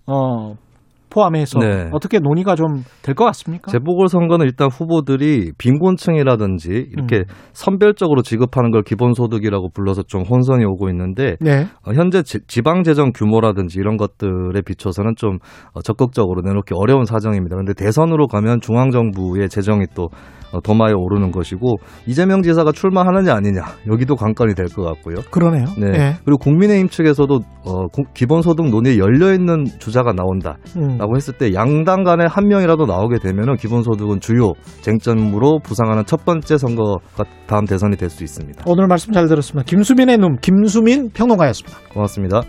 어 0.07 0.55
포함해서 1.11 1.59
네. 1.59 1.91
어떻게 1.93 2.19
논의가 2.19 2.55
좀 2.55 2.85
될 3.03 3.15
것 3.15 3.25
같습니까? 3.27 3.71
재보궐선거는 3.71 4.47
일단 4.47 4.69
후보들이 4.71 5.53
빈곤층이라든지 5.59 6.71
이렇게 6.93 7.17
음. 7.19 7.25
선별적으로 7.53 8.23
지급하는 8.23 8.71
걸 8.71 8.83
기본소득이라고 8.83 9.71
불러서 9.75 10.03
좀 10.05 10.23
혼선이 10.23 10.65
오고 10.65 10.89
있는데 10.91 11.37
네. 11.41 11.67
어, 11.87 11.93
현재 11.93 12.23
지- 12.23 12.41
지방재정 12.47 13.13
규모라든지 13.15 13.79
이런 13.79 13.97
것들에 13.97 14.63
비춰서는 14.65 15.15
좀 15.17 15.39
어, 15.73 15.83
적극적으로 15.83 16.43
내놓기 16.43 16.75
어려운 16.75 17.05
사정입니다. 17.05 17.57
그런데 17.57 17.75
대선으로 17.75 18.27
가면 18.29 18.61
중앙정부의 18.61 19.49
재정이 19.49 19.87
또 19.95 20.09
어, 20.53 20.61
더 20.61 20.75
많이 20.75 20.95
오르는 20.95 21.31
것이고 21.31 21.77
이재명 22.07 22.43
지사가 22.43 22.73
출마하느냐 22.73 23.35
아니냐 23.35 23.63
여기도 23.89 24.17
관건이 24.17 24.55
될 24.55 24.67
것 24.71 24.83
같고요. 24.85 25.17
그러네요. 25.31 25.65
네. 25.79 25.87
예. 25.95 26.15
그리고 26.25 26.39
국민의힘 26.39 26.89
측에서도 26.89 27.41
어, 27.65 27.87
구- 27.89 28.03
기본소득 28.15 28.69
논의에 28.71 28.99
열려 28.99 29.33
있는 29.33 29.65
주자가 29.79 30.13
나온다라고 30.13 30.61
음. 30.77 31.17
했을 31.17 31.35
때 31.37 31.53
양당 31.55 32.05
간에 32.05 32.25
한 32.27 32.47
명이라도 32.49 32.87
나오게 32.87 33.19
되면은 33.19 33.57
기본소득은 33.57 34.21
주요 34.21 34.53
쟁점으로 34.83 35.61
부상하는 35.63 36.05
첫 36.07 36.25
번째 36.25 36.59
선거가 36.59 37.25
다음 37.47 37.65
대선이 37.65 37.97
될 37.97 38.11
수 38.11 38.25
있습니다. 38.25 38.65
오늘 38.67 38.87
말씀 38.89 39.13
잘 39.13 39.29
들었습니다. 39.29 39.65
김수민의 39.69 40.19
눈 40.19 40.37
김수민 40.41 41.11
평론가였습니다. 41.11 41.79
고맙습니다. 41.95 42.43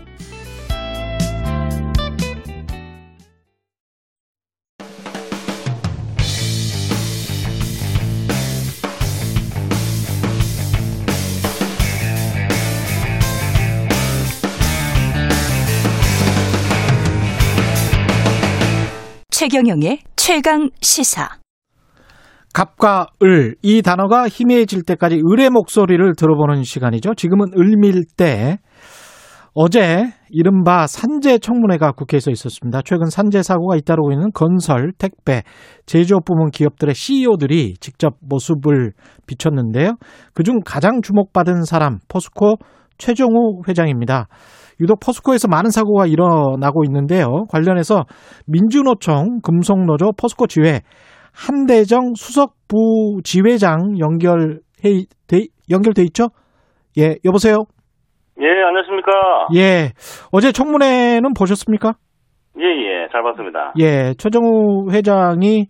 최경영의 19.42 19.98
최강 20.14 20.70
시사. 20.80 21.28
갑과 22.54 23.08
을, 23.24 23.56
이 23.60 23.82
단어가 23.82 24.28
희미해질 24.28 24.84
때까지 24.84 25.16
을의 25.16 25.50
목소리를 25.50 26.14
들어보는 26.16 26.62
시간이죠. 26.62 27.14
지금은 27.16 27.46
을밀 27.58 28.04
때. 28.16 28.58
어제 29.52 30.04
이른바 30.30 30.86
산재 30.86 31.38
청문회가 31.38 31.90
국회에서 31.90 32.30
있었습니다. 32.30 32.82
최근 32.84 33.10
산재 33.10 33.42
사고가 33.42 33.74
잇따르고 33.74 34.12
있는 34.12 34.30
건설, 34.32 34.92
택배, 34.96 35.42
제조업 35.86 36.24
부문 36.24 36.52
기업들의 36.52 36.94
CEO들이 36.94 37.74
직접 37.80 38.14
모습을 38.20 38.92
비췄는데요. 39.26 39.96
그중 40.34 40.60
가장 40.64 41.02
주목받은 41.02 41.64
사람 41.64 41.98
포스코 42.06 42.58
최종우 42.96 43.62
회장입니다. 43.66 44.28
유독 44.80 45.00
포스코에서 45.00 45.48
많은 45.48 45.70
사고가 45.70 46.06
일어나고 46.06 46.84
있는데요. 46.84 47.44
관련해서 47.48 48.04
민주노총, 48.46 49.40
금속노조, 49.42 50.12
포스코 50.20 50.46
지회, 50.46 50.80
한대정 51.32 52.14
수석부 52.14 53.20
지회장 53.24 53.98
연결해 53.98 55.04
돼, 55.26 55.46
연결돼 55.70 56.02
있죠? 56.04 56.28
예, 56.98 57.16
여보세요. 57.24 57.64
예, 58.40 58.46
안녕하십니까. 58.46 59.12
예, 59.54 59.92
어제 60.30 60.52
청문회는 60.52 61.32
보셨습니까? 61.34 61.94
예, 62.58 62.64
예, 62.64 63.08
잘 63.10 63.22
봤습니다. 63.22 63.72
예, 63.78 64.14
최정우 64.18 64.90
회장이 64.90 65.66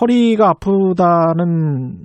허리가 0.00 0.50
아프다는 0.50 1.96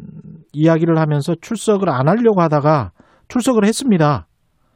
이야기를 0.53 0.99
하면서 0.99 1.33
출석을 1.41 1.89
안 1.89 2.07
하려고 2.07 2.41
하다가 2.41 2.91
출석을 3.27 3.65
했습니다. 3.65 4.27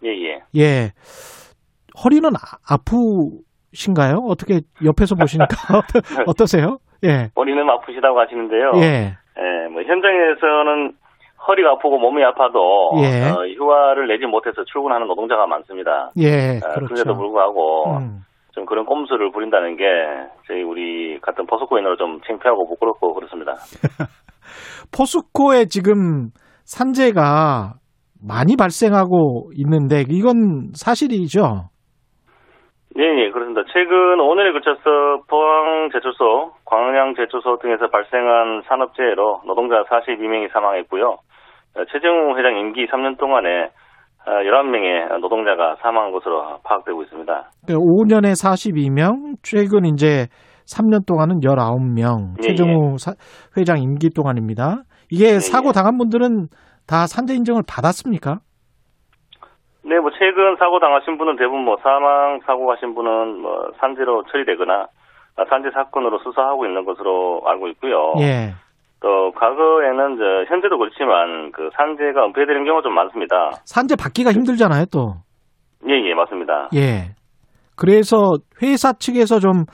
예, 0.06 0.10
예. 0.10 0.40
예, 0.56 0.92
허리는 2.04 2.30
아, 2.36 2.58
아프신가요? 2.68 4.26
어떻게 4.28 4.62
옆에서 4.84 5.16
보시니까 5.16 5.56
어떠세요? 6.28 6.78
예, 7.04 7.30
머리는 7.36 7.70
아프시다고 7.70 8.20
하시는데요. 8.20 8.72
예, 8.76 9.16
예, 9.38 9.68
뭐 9.70 9.82
현장에서는 9.84 10.94
허리가 11.48 11.72
아프고 11.72 11.98
몸이 11.98 12.24
아파도 12.24 12.92
예. 13.04 13.30
어, 13.30 13.46
휴가를 13.46 14.08
내지 14.08 14.26
못해서 14.26 14.64
출근하는 14.64 15.08
노동자가 15.08 15.46
많습니다. 15.48 16.12
예, 16.18 16.58
어, 16.58 16.74
그렇죠. 16.74 16.94
그런데도 16.94 17.16
불구하고 17.16 17.98
음. 17.98 18.20
좀 18.54 18.66
그런 18.66 18.86
꼼수를 18.86 19.32
부린다는 19.32 19.78
게 19.78 19.84
저희 20.48 20.62
우리 20.62 21.20
같은 21.22 21.46
포스코인으로 21.46 21.98
좀 21.98 22.22
창피하고 22.26 22.68
부끄럽고 22.68 23.14
그렇습니다. 23.14 23.54
포스코에 24.96 25.66
지금 25.66 26.30
산재가 26.64 27.74
많이 28.26 28.56
발생하고 28.56 29.52
있는데 29.56 30.04
이건 30.08 30.72
사실이죠? 30.74 31.70
예, 33.00 33.04
예, 33.04 33.32
그렇습니다. 33.32 33.64
최근 33.74 34.18
5년에 34.18 34.54
걸쳐서 34.54 35.24
포항 35.28 35.90
제초소, 35.92 36.52
광양 36.66 37.16
제초소 37.16 37.58
등에서 37.58 37.88
발생한 37.90 38.62
산업재해로 38.68 39.42
노동자 39.48 39.84
42명이 39.84 40.52
사망했고요. 40.54 41.06
어, 41.76 41.86
최정우 41.92 42.38
회장 42.38 42.56
임기 42.60 42.86
3년 42.88 43.18
동안에 43.18 43.70
11명의 44.26 45.20
노동자가 45.20 45.76
사망한 45.82 46.12
것으로 46.12 46.60
파악되고 46.64 47.02
있습니다. 47.04 47.50
5년에 47.68 48.32
42명, 48.40 49.36
최근 49.44 49.86
이제 49.86 50.28
3년 50.66 51.06
동안은 51.06 51.40
19명. 51.42 52.36
예, 52.38 52.42
최정우 52.48 52.98
사- 53.00 53.14
회장 53.58 53.82
임기 53.82 54.12
동안입니다. 54.16 54.84
이게 55.12 55.40
사고 55.40 55.72
당한 55.74 55.98
분들은 55.98 56.48
다 56.88 57.06
산재 57.08 57.34
인정을 57.34 57.64
받았습니까? 57.68 58.38
네, 59.86 60.00
뭐 60.00 60.12
최근 60.18 60.56
사고 60.58 60.80
당하신 60.80 61.18
분은 61.18 61.36
대부분 61.36 61.66
뭐 61.66 61.76
사망 61.84 62.40
사고 62.46 62.72
하신 62.72 62.96
분은 62.96 63.42
뭐 63.42 63.72
산재로 63.80 64.24
처리되거나 64.32 64.88
아, 65.36 65.46
산재 65.50 65.72
사건으로 65.74 66.20
수사하고 66.20 66.66
있는 66.66 66.86
것으로 66.86 67.42
알고 67.46 67.68
있고요. 67.70 68.14
예. 68.20 68.54
또 69.02 69.32
과거에는 69.34 70.18
저 70.18 70.54
현재도 70.54 70.78
그렇지만 70.78 71.52
그 71.52 71.70
산재가 71.76 72.26
은폐되는 72.28 72.64
경우가 72.64 72.84
좀 72.84 72.94
많습니다. 72.94 73.52
산재 73.66 73.96
받기가 73.96 74.32
힘들잖아요, 74.32 74.86
또. 74.94 75.16
예, 75.90 75.94
예, 75.94 76.14
맞습니다. 76.14 76.70
예. 76.76 77.16
그래서 77.76 78.32
회사 78.62 78.94
측에서 78.94 79.40
좀 79.40 79.66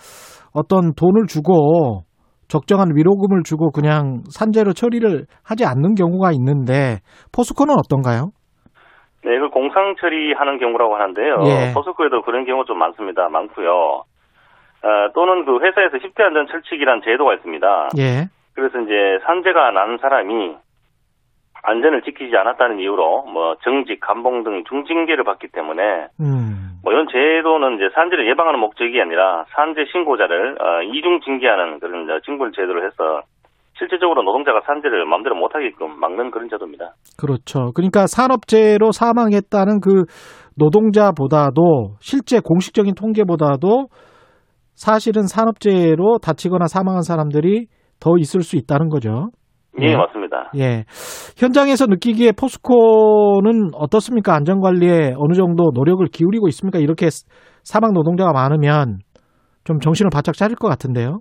어떤 0.54 0.94
돈을 0.96 1.28
주고 1.28 2.02
적정한 2.48 2.96
위로금을 2.96 3.44
주고 3.44 3.70
그냥 3.70 4.24
산재로 4.32 4.74
처리를 4.74 5.26
하지 5.44 5.66
않는 5.66 5.94
경우가 5.94 6.32
있는데 6.32 6.98
포스코는 7.32 7.76
어떤가요? 7.78 8.32
네, 9.30 9.38
그 9.38 9.50
공상 9.50 9.96
처리하는 9.96 10.58
경우라고 10.58 10.96
하는데요. 10.96 11.36
예. 11.46 11.74
포스코에도 11.74 12.24
그런 12.24 12.46
경우 12.46 12.66
좀 12.66 12.80
많습니다. 12.80 13.30
많고요. 13.30 14.04
어, 14.82 15.10
또는 15.14 15.46
그 15.46 15.60
회사에서 15.60 15.98
10대 15.98 16.24
안전 16.24 16.48
철칙이라는 16.48 17.04
제도가 17.04 17.36
있습니다. 17.36 17.90
예. 18.00 18.28
그래서 18.56 18.80
이제 18.82 19.20
산재가 19.26 19.72
난 19.72 20.00
사람이 20.00 20.56
안전을 21.62 22.02
지키지 22.02 22.36
않았다는 22.36 22.80
이유로 22.80 23.26
뭐 23.26 23.56
정직, 23.64 24.00
감봉 24.00 24.44
등 24.44 24.64
중징계를 24.68 25.24
받기 25.24 25.50
때문에 25.50 26.08
음. 26.22 26.80
뭐 26.84 26.92
이런 26.92 27.08
제도는 27.08 27.76
이제 27.76 27.90
산재를 27.94 28.28
예방하는 28.30 28.60
목적이 28.60 29.00
아니라 29.00 29.46
산재 29.50 29.86
신고자를 29.92 30.58
어, 30.60 30.82
이중 30.84 31.20
징계하는 31.22 31.80
그런 31.80 32.22
징벌 32.26 32.54
제도를 32.54 32.88
해서 32.88 33.22
실질적으로 33.80 34.24
노동자가 34.24 34.62
산재를 34.66 35.06
마음대로 35.06 35.36
못하게끔 35.36 36.00
막는 36.00 36.32
그런 36.32 36.50
제도입니다. 36.50 36.94
그렇죠. 37.18 37.72
그러니까 37.74 38.06
산업재해로 38.08 38.92
사망했다는 38.92 39.80
그 39.80 40.04
노동자보다도 40.58 41.96
실제 42.02 42.42
공식적인 42.44 42.94
통계보다도 42.94 43.88
사실은 44.76 45.24
산업재해로 45.24 46.20
다치거나 46.20 46.68
사망한 46.68 47.02
사람들이 47.02 47.68
더 48.00 48.18
있을 48.18 48.42
수 48.42 48.58
있다는 48.58 48.90
거죠. 48.90 49.30
예, 49.82 49.96
맞습니다. 49.96 50.52
예. 50.58 50.84
현장에서 51.38 51.86
느끼기에 51.86 52.34
포스코는 52.34 53.70
어떻습니까? 53.74 54.36
안전관리에 54.36 55.14
어느 55.18 55.34
정도 55.34 55.72
노력을 55.74 56.06
기울이고 56.06 56.48
있습니까? 56.50 56.80
이렇게 56.80 57.08
사망 57.64 57.94
노동자가 57.94 58.34
많으면 58.34 59.00
좀 59.64 59.80
정신을 59.80 60.10
바짝 60.12 60.36
차릴 60.36 60.56
것 60.56 60.68
같은데요. 60.68 61.20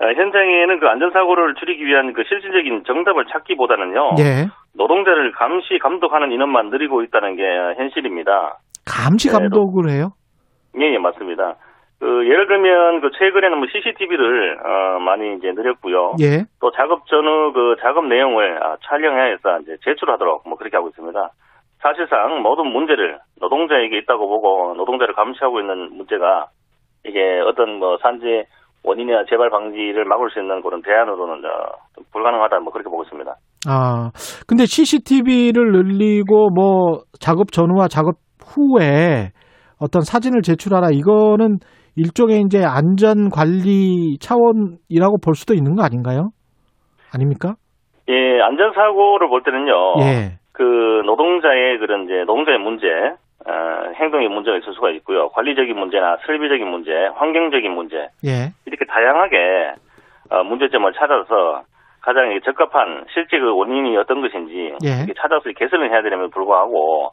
어, 0.00 0.06
현장에는 0.06 0.78
그 0.78 0.86
안전사고를 0.88 1.54
줄이기 1.56 1.84
위한 1.84 2.12
그 2.12 2.22
실질적인 2.28 2.84
정답을 2.84 3.26
찾기보다는요. 3.26 4.14
예. 4.20 4.46
노동자를 4.74 5.32
감시, 5.32 5.78
감독하는 5.80 6.30
인원만 6.30 6.70
늘리고 6.70 7.02
있다는 7.02 7.34
게 7.36 7.42
현실입니다. 7.76 8.58
감시 8.86 9.28
네, 9.28 9.32
감독을 9.34 9.90
해요? 9.90 10.12
예, 10.80 10.94
예, 10.94 10.98
맞습니다. 10.98 11.56
그 11.98 12.06
예를 12.26 12.46
들면 12.46 13.00
그 13.00 13.10
최근에는 13.18 13.58
뭐 13.58 13.66
CCTV를 13.72 14.58
어, 14.64 15.00
많이 15.00 15.34
이제 15.34 15.50
늘렸고요. 15.50 16.14
예. 16.20 16.44
또 16.60 16.70
작업 16.70 17.06
전후 17.08 17.52
그 17.52 17.74
작업 17.80 18.06
내용을 18.06 18.62
아, 18.62 18.76
촬영해서 18.84 19.60
이제 19.62 19.76
제출하도록 19.82 20.48
뭐 20.48 20.56
그렇게 20.56 20.76
하고 20.76 20.88
있습니다. 20.90 21.30
사실상 21.80 22.40
모든 22.42 22.66
문제를 22.66 23.18
노동자에게 23.40 23.98
있다고 23.98 24.28
보고 24.28 24.74
노동자를 24.76 25.14
감시하고 25.14 25.58
있는 25.60 25.96
문제가 25.96 26.46
이게 27.04 27.40
어떤 27.40 27.78
뭐 27.78 27.98
산재 28.00 28.46
원인이나 28.84 29.24
재발 29.28 29.50
방지를 29.50 30.04
막을 30.04 30.30
수 30.30 30.40
있는 30.40 30.62
그런 30.62 30.82
대안으로는 30.82 31.44
어, 31.44 31.50
좀 31.94 32.04
불가능하다 32.12 32.60
뭐 32.60 32.72
그렇게 32.72 32.88
보고 32.88 33.02
있습니다. 33.02 33.30
아, 33.68 34.10
근데 34.46 34.64
CCTV를 34.64 35.72
늘리고 35.72 36.50
뭐 36.50 37.00
작업 37.20 37.52
전후와 37.52 37.88
작업 37.88 38.14
후에 38.44 39.30
어떤 39.80 40.02
사진을 40.02 40.42
제출하라 40.42 40.88
이거는 40.92 41.58
일종의 41.96 42.42
이제 42.42 42.62
안전 42.64 43.28
관리 43.28 44.18
차원이라고 44.20 45.18
볼 45.24 45.34
수도 45.34 45.54
있는 45.54 45.74
거 45.74 45.82
아닌가요? 45.82 46.30
아닙니까? 47.12 47.54
예, 48.08 48.40
안전 48.40 48.72
사고를 48.72 49.28
볼 49.28 49.42
때는요. 49.42 49.72
예. 50.00 50.38
그 50.52 50.62
노동자의 51.04 51.78
그런 51.78 52.04
이제 52.04 52.24
노동자의 52.26 52.58
문제, 52.58 52.86
어, 53.46 53.52
행동의 53.94 54.28
문제가 54.28 54.56
있을 54.56 54.72
수가 54.74 54.90
있고요. 54.90 55.28
관리적인 55.30 55.76
문제나 55.76 56.18
설비적인 56.26 56.66
문제, 56.66 56.90
환경적인 57.14 57.70
문제 57.70 58.08
예. 58.24 58.52
이렇게 58.66 58.84
다양하게 58.84 59.74
어, 60.30 60.44
문제점을 60.44 60.92
찾아서 60.94 61.62
가장 62.00 62.38
적합한 62.44 63.06
실제 63.12 63.38
그 63.38 63.54
원인이 63.54 63.96
어떤 63.96 64.20
것인지 64.20 64.74
예. 64.84 65.06
찾아서 65.20 65.50
개선을 65.56 65.90
해야 65.90 66.02
되는데 66.02 66.30
불구하고 66.32 67.12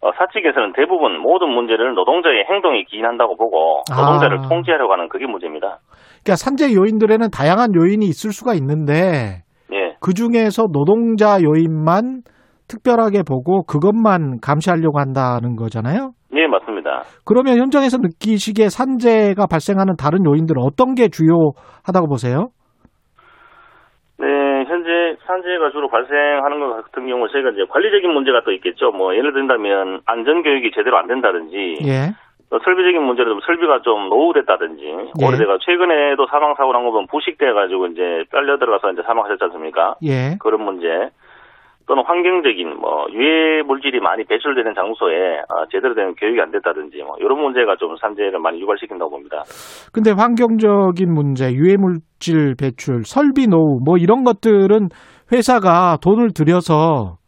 어, 0.00 0.10
사측에서는 0.12 0.72
대부분 0.74 1.18
모든 1.18 1.48
문제를 1.50 1.94
노동자의 1.94 2.44
행동에 2.48 2.84
기인한다고 2.84 3.36
보고 3.36 3.82
노동자를 3.90 4.38
아. 4.38 4.48
통제하려고 4.48 4.92
하는 4.92 5.08
그게 5.08 5.26
문제입니다. 5.26 5.78
그러니까 6.22 6.36
산재 6.36 6.74
요인들에는 6.74 7.28
다양한 7.30 7.74
요인이 7.74 8.04
있을 8.06 8.32
수가 8.32 8.54
있는데 8.54 9.42
예, 9.72 9.96
그 10.00 10.12
중에서 10.14 10.68
노동자 10.72 11.38
요인만 11.42 12.22
특별하게 12.68 13.22
보고 13.26 13.62
그것만 13.64 14.40
감시하려고 14.42 14.98
한다는 14.98 15.56
거잖아요. 15.56 16.12
예 16.34 16.46
맞습니다. 16.46 17.02
그러면 17.24 17.56
현장에서 17.58 17.98
느끼시기에 17.98 18.68
산재가 18.68 19.46
발생하는 19.46 19.94
다른 19.96 20.24
요인들은 20.26 20.60
어떤 20.62 20.94
게 20.94 21.08
주요하다고 21.08 22.08
보세요? 22.08 22.48
네, 24.18 24.26
현재 24.64 25.16
산재가 25.26 25.70
주로 25.72 25.88
발생하는 25.88 26.58
것 26.60 26.84
같은 26.84 27.06
경우 27.06 27.28
저희가 27.28 27.50
이제 27.50 27.64
관리적인 27.70 28.10
문제가 28.10 28.40
또 28.44 28.52
있겠죠. 28.52 28.90
뭐 28.92 29.14
예를 29.14 29.32
든다면 29.34 30.00
안전 30.06 30.42
교육이 30.42 30.70
제대로 30.74 30.96
안 30.96 31.06
된다든지 31.06 31.56
예. 31.86 32.12
또 32.48 32.58
설비적인 32.64 33.02
문제로 33.02 33.30
좀 33.30 33.40
설비가 33.44 33.80
좀 33.82 34.08
노후됐다든지 34.08 34.84
예. 34.84 35.26
오래돼가 35.26 35.58
최근에도 35.60 36.26
사망 36.28 36.54
사고 36.54 36.72
난 36.72 36.84
거 36.84 36.92
보면 36.92 37.06
부식돼 37.10 37.52
가지고 37.52 37.88
이제 37.88 38.24
빨려 38.32 38.56
들어가서 38.58 38.92
이제 38.92 39.02
사망하셨지 39.02 39.44
않습니까? 39.44 39.94
예. 40.04 40.36
그런 40.40 40.64
문제 40.64 40.86
또는 41.86 42.02
환경적인 42.04 42.80
뭐 42.80 43.06
유해 43.12 43.62
물질이 43.62 44.00
많이 44.00 44.24
배출되는 44.24 44.74
장소에 44.74 45.38
어, 45.48 45.66
제대로 45.70 45.94
된 45.94 46.14
교육이 46.14 46.40
안 46.40 46.50
됐다든지 46.50 47.02
뭐 47.04 47.16
이런 47.20 47.40
문제가 47.40 47.76
좀 47.76 47.96
산재를 47.96 48.40
많이 48.40 48.60
유발시킨다고 48.60 49.10
봅니다. 49.10 49.42
근데 49.92 50.10
환경적인 50.10 51.12
문제, 51.12 51.52
유해 51.52 51.76
물질 51.76 52.56
배출, 52.58 53.04
설비 53.04 53.46
노후 53.46 53.78
뭐 53.84 53.96
이런 53.98 54.24
것들은 54.24 54.88
회사가 55.32 55.98
돈을 56.02 56.30
들여서 56.34 57.18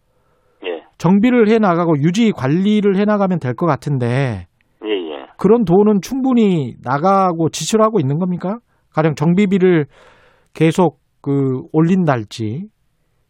예, 0.67 0.83
정비를 0.99 1.49
해 1.51 1.59
나가고 1.59 1.99
유지 1.99 2.33
관리를 2.33 2.97
해 2.97 3.05
나가면 3.05 3.39
될 3.39 3.55
것 3.55 3.67
같은데 3.67 4.47
예, 4.85 4.91
예. 4.91 5.27
그런 5.39 5.65
돈은 5.65 6.01
충분히 6.03 6.75
나가고 6.83 7.51
지출 7.51 7.81
하고 7.81 8.01
있는 8.01 8.19
겁니까? 8.19 8.59
가령 8.93 9.15
정비비를 9.15 9.87
계속 10.53 10.99
그 11.23 11.61
올린달지 11.73 12.65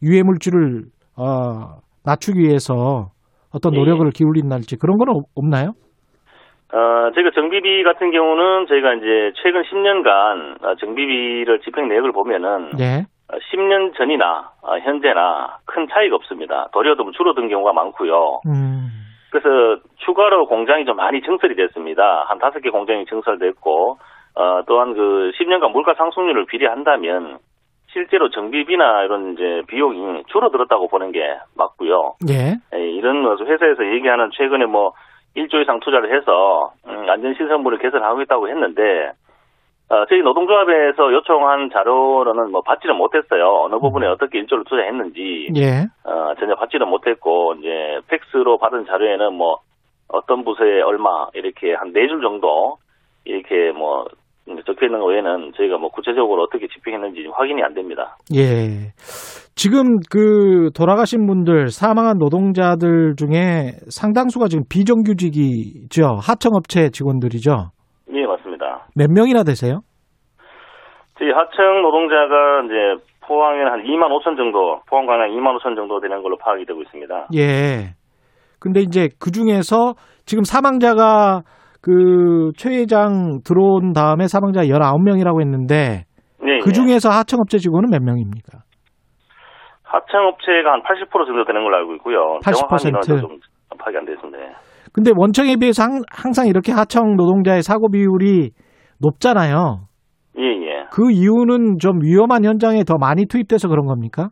유해 0.03 0.23
물질을 0.23 0.85
어, 1.19 1.81
낮추기 2.05 2.39
위해서 2.41 3.11
어떤 3.53 3.75
예. 3.75 3.79
노력을 3.79 4.09
기울인달지 4.11 4.77
그런 4.79 4.99
건 4.99 5.09
없- 5.11 5.25
없나요? 5.35 5.73
어, 6.73 7.11
저희가 7.15 7.31
정비비 7.35 7.83
같은 7.83 8.11
경우는 8.11 8.67
저희가 8.67 8.95
이제 8.95 9.33
최근 9.43 9.63
10년간 9.63 10.63
어, 10.65 10.75
정비비를 10.77 11.61
집행 11.61 11.89
내역을 11.89 12.13
보면은 12.13 12.71
네. 12.77 13.05
어, 13.33 13.37
10년 13.53 13.97
전이나 13.97 14.51
어, 14.63 14.79
현재나 14.79 15.59
큰 15.65 15.89
차이가 15.91 16.17
없습니다. 16.17 16.69
도리어 16.73 16.95
좀 16.97 17.13
줄어든 17.13 17.49
경우가 17.49 17.73
많고요. 17.73 18.41
음. 18.47 18.89
그래서 19.31 19.81
추가로 20.07 20.47
공장이 20.47 20.85
좀 20.85 20.97
많이 20.97 21.21
증설이 21.23 21.55
됐습니다. 21.57 22.25
한 22.29 22.39
다섯 22.39 22.61
개 22.61 22.71
공장이 22.71 23.05
증설됐고 23.07 23.99
어, 24.37 24.63
또한 24.67 24.95
그 24.95 25.33
10년간 25.39 25.71
물가 25.73 25.95
상승률을 25.95 26.47
비례한다면 26.47 27.39
실제로 27.99 28.31
정비비나 28.31 29.03
이런 29.05 29.33
이제 29.33 29.63
비용이 29.67 30.23
줄어들었다고 30.29 30.87
보는 30.89 31.11
게 31.11 31.21
맞고요. 31.57 32.15
예. 32.31 32.55
예, 32.75 32.91
이런 32.91 33.23
뭐 33.23 33.37
회사에서 33.37 33.85
얘기하는 33.93 34.31
최근에 34.33 34.67
뭐 34.67 34.93
1조 35.37 35.61
이상 35.63 35.81
투자를 35.81 36.17
해서 36.17 36.73
음, 36.87 37.09
안전시설물을 37.11 37.79
개선하고 37.79 38.23
있다고 38.23 38.49
했는데 38.49 39.11
어, 39.91 40.05
저희 40.09 40.21
노동조합에서 40.23 41.13
요청한 41.13 41.71
자료로는 41.73 42.53
뭐 42.53 42.61
받지는 42.63 42.95
못했어요. 42.97 43.63
어느 43.65 43.79
부분에 43.81 44.07
어떻게 44.07 44.43
1조를 44.45 44.69
투자했는지 44.69 45.49
예. 45.57 45.87
어, 46.09 46.35
전혀 46.39 46.55
받지는 46.55 46.87
못했고 46.89 47.55
이제 47.59 48.01
팩스로 48.09 48.59
받은 48.59 48.87
자료에는 48.87 49.35
뭐 49.35 49.59
어떤 50.09 50.45
부서에 50.45 50.83
얼마 50.83 51.27
이렇게 51.35 51.75
한 51.75 51.93
네 51.93 52.07
줄 52.07 52.21
정도 52.21 52.77
이렇게 53.25 53.73
뭐 53.73 54.07
적혀 54.67 54.87
있는 54.87 55.05
외에는 55.05 55.53
저희가 55.57 55.79
뭐 55.79 55.91
구체적으로 55.91 56.43
어떻게 56.45 56.67
집행했는지 56.69 57.29
확인이 57.33 57.63
안 57.63 57.75
됩니다. 57.75 58.17
예. 58.35 58.93
지금 59.55 59.99
그 60.11 60.71
돌아가신 60.75 61.27
분들, 61.27 61.69
사망한 61.69 62.19
노동자들 62.19 63.15
중에 63.17 63.73
상당수가 63.89 64.47
지금 64.49 64.65
비정규직이죠. 64.71 66.19
하청업체 66.23 66.91
직원들이죠. 66.91 67.51
예, 68.15 68.27
맞습니다. 68.27 68.87
몇 68.95 69.11
명이나 69.11 69.43
되세요? 69.43 69.81
저희 71.19 71.31
하청 71.31 71.83
노동자가 71.83 72.63
이제 72.65 73.05
포항에는 73.27 73.73
한 73.73 73.83
2만 73.83 74.09
5천 74.09 74.37
정도, 74.37 74.81
포항 74.89 75.07
광양 75.07 75.31
2만 75.31 75.59
5천 75.59 75.75
정도 75.77 76.01
되는 76.01 76.23
걸로 76.23 76.37
파악이 76.39 76.65
되고 76.65 76.81
있습니다. 76.81 77.29
예. 77.37 77.95
근데 78.61 78.81
이제 78.81 79.09
그 79.21 79.31
중에서 79.31 79.95
지금 80.25 80.45
사망자가 80.45 81.43
그 81.81 82.51
최 82.57 82.71
회장 82.71 83.41
들어온 83.45 83.93
다음에 83.93 84.27
사망자 84.27 84.63
19명이라고 84.63 85.41
했는데 85.41 86.05
예, 86.45 86.59
그 86.59 86.69
예. 86.69 86.73
중에서 86.73 87.11
하청업체 87.11 87.59
직원은 87.59 87.91
몇 87.91 88.03
명입니까? 88.03 88.59
하청업체가 89.85 90.73
한 90.73 90.83
80% 90.83 91.11
정도 91.27 91.45
되는 91.45 91.63
걸로 91.63 91.77
알고 91.77 91.95
있고요. 91.97 92.39
80%? 92.43 92.43
정확한 92.43 92.79
인원은 92.89 93.41
좀 93.71 93.79
파악이 93.79 93.97
안. 93.97 94.07
예. 94.07 94.53
근데 94.93 95.13
원청에 95.17 95.57
비해서 95.57 95.83
항, 95.85 96.03
항상 96.11 96.47
이렇게 96.47 96.73
하청 96.73 97.17
노동자의 97.17 97.63
사고 97.63 97.91
비율이 97.91 98.51
높잖아요. 99.01 99.85
예, 100.39 100.43
예. 100.43 100.85
그 100.91 101.11
이유는 101.11 101.79
좀 101.79 102.01
위험한 102.03 102.45
현장에 102.45 102.85
더 102.85 102.95
많이 102.99 103.27
투입돼서 103.27 103.69
그런 103.69 103.87
겁니까? 103.87 104.29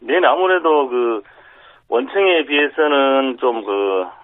네, 0.00 0.14
아무래도 0.24 0.88
그 0.88 1.22
원청에 1.88 2.44
비해서는 2.46 3.36
좀 3.40 3.64
그 3.64 4.19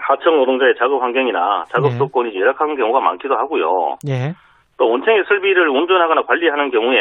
하청 0.00 0.36
노동자의 0.36 0.74
작업 0.78 1.02
환경이나 1.02 1.64
작업 1.68 1.92
네. 1.92 1.98
조건이 1.98 2.34
열악한 2.38 2.76
경우가 2.76 3.00
많기도 3.00 3.36
하고요. 3.36 3.96
예. 4.08 4.34
또 4.78 4.88
원청의 4.88 5.24
설비를 5.28 5.68
운전하거나 5.68 6.22
관리하는 6.22 6.70
경우에 6.70 6.98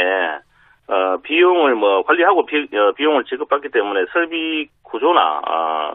어, 0.89 1.17
비용을 1.23 1.75
뭐 1.75 2.01
관리하고 2.03 2.45
비, 2.45 2.57
어, 2.75 2.91
비용을 2.95 3.23
지급받기 3.25 3.69
때문에 3.69 4.05
설비 4.11 4.67
구조나 4.83 5.39
어, 5.47 5.93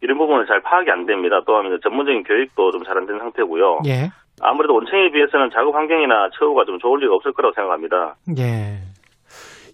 이런 0.00 0.18
부분은 0.18 0.46
잘 0.46 0.60
파악이 0.60 0.90
안 0.90 1.04
됩니다. 1.06 1.40
또한 1.46 1.68
그 1.68 1.80
전문적인 1.80 2.22
교육도 2.24 2.70
좀 2.70 2.82
잘 2.84 2.96
안 2.98 3.06
된 3.06 3.18
상태고요. 3.18 3.80
예. 3.86 4.10
아무래도 4.42 4.74
원청에 4.74 5.10
비해서는 5.10 5.50
작업 5.52 5.74
환경이나 5.74 6.28
처우가 6.38 6.64
좀 6.64 6.78
좋을 6.78 7.00
리가 7.00 7.14
없을 7.14 7.32
거라고 7.32 7.54
생각합니다. 7.54 8.14
예. 8.38 8.78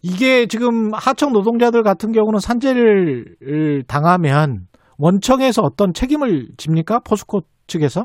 이게 0.05 0.47
지금 0.47 0.91
하청 0.95 1.33
노동자들 1.33 1.83
같은 1.83 2.13
경우는 2.13 2.39
산재를 2.41 3.83
당하면 3.89 4.67
원청에서 4.99 5.63
어떤 5.63 5.93
책임을 5.93 6.57
집니까? 6.57 7.01
포스코 7.01 7.41
측에서? 7.67 8.03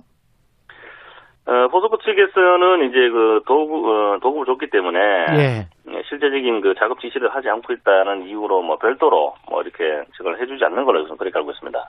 어, 1.48 1.68
포스코 1.72 1.98
측에서는 1.98 2.90
이제 2.90 3.10
그 3.10 3.40
도구, 3.48 3.88
어, 3.90 4.20
도구를 4.22 4.46
줬기 4.46 4.70
때문에 4.70 5.00
예. 5.38 5.70
예, 5.90 6.02
실제적인 6.10 6.60
그 6.62 6.74
작업 6.78 7.00
지시를 7.00 7.34
하지 7.34 7.48
않고 7.48 7.72
있다는 7.72 8.28
이유로 8.28 8.62
뭐 8.64 8.78
별도로 8.78 9.34
뭐 9.50 9.62
이렇게 9.62 10.04
저걸 10.18 10.42
해주지 10.42 10.64
않는 10.66 10.84
걸로 10.84 11.04
저는 11.04 11.18
그렇게 11.18 11.38
알고 11.38 11.52
있습니다. 11.52 11.80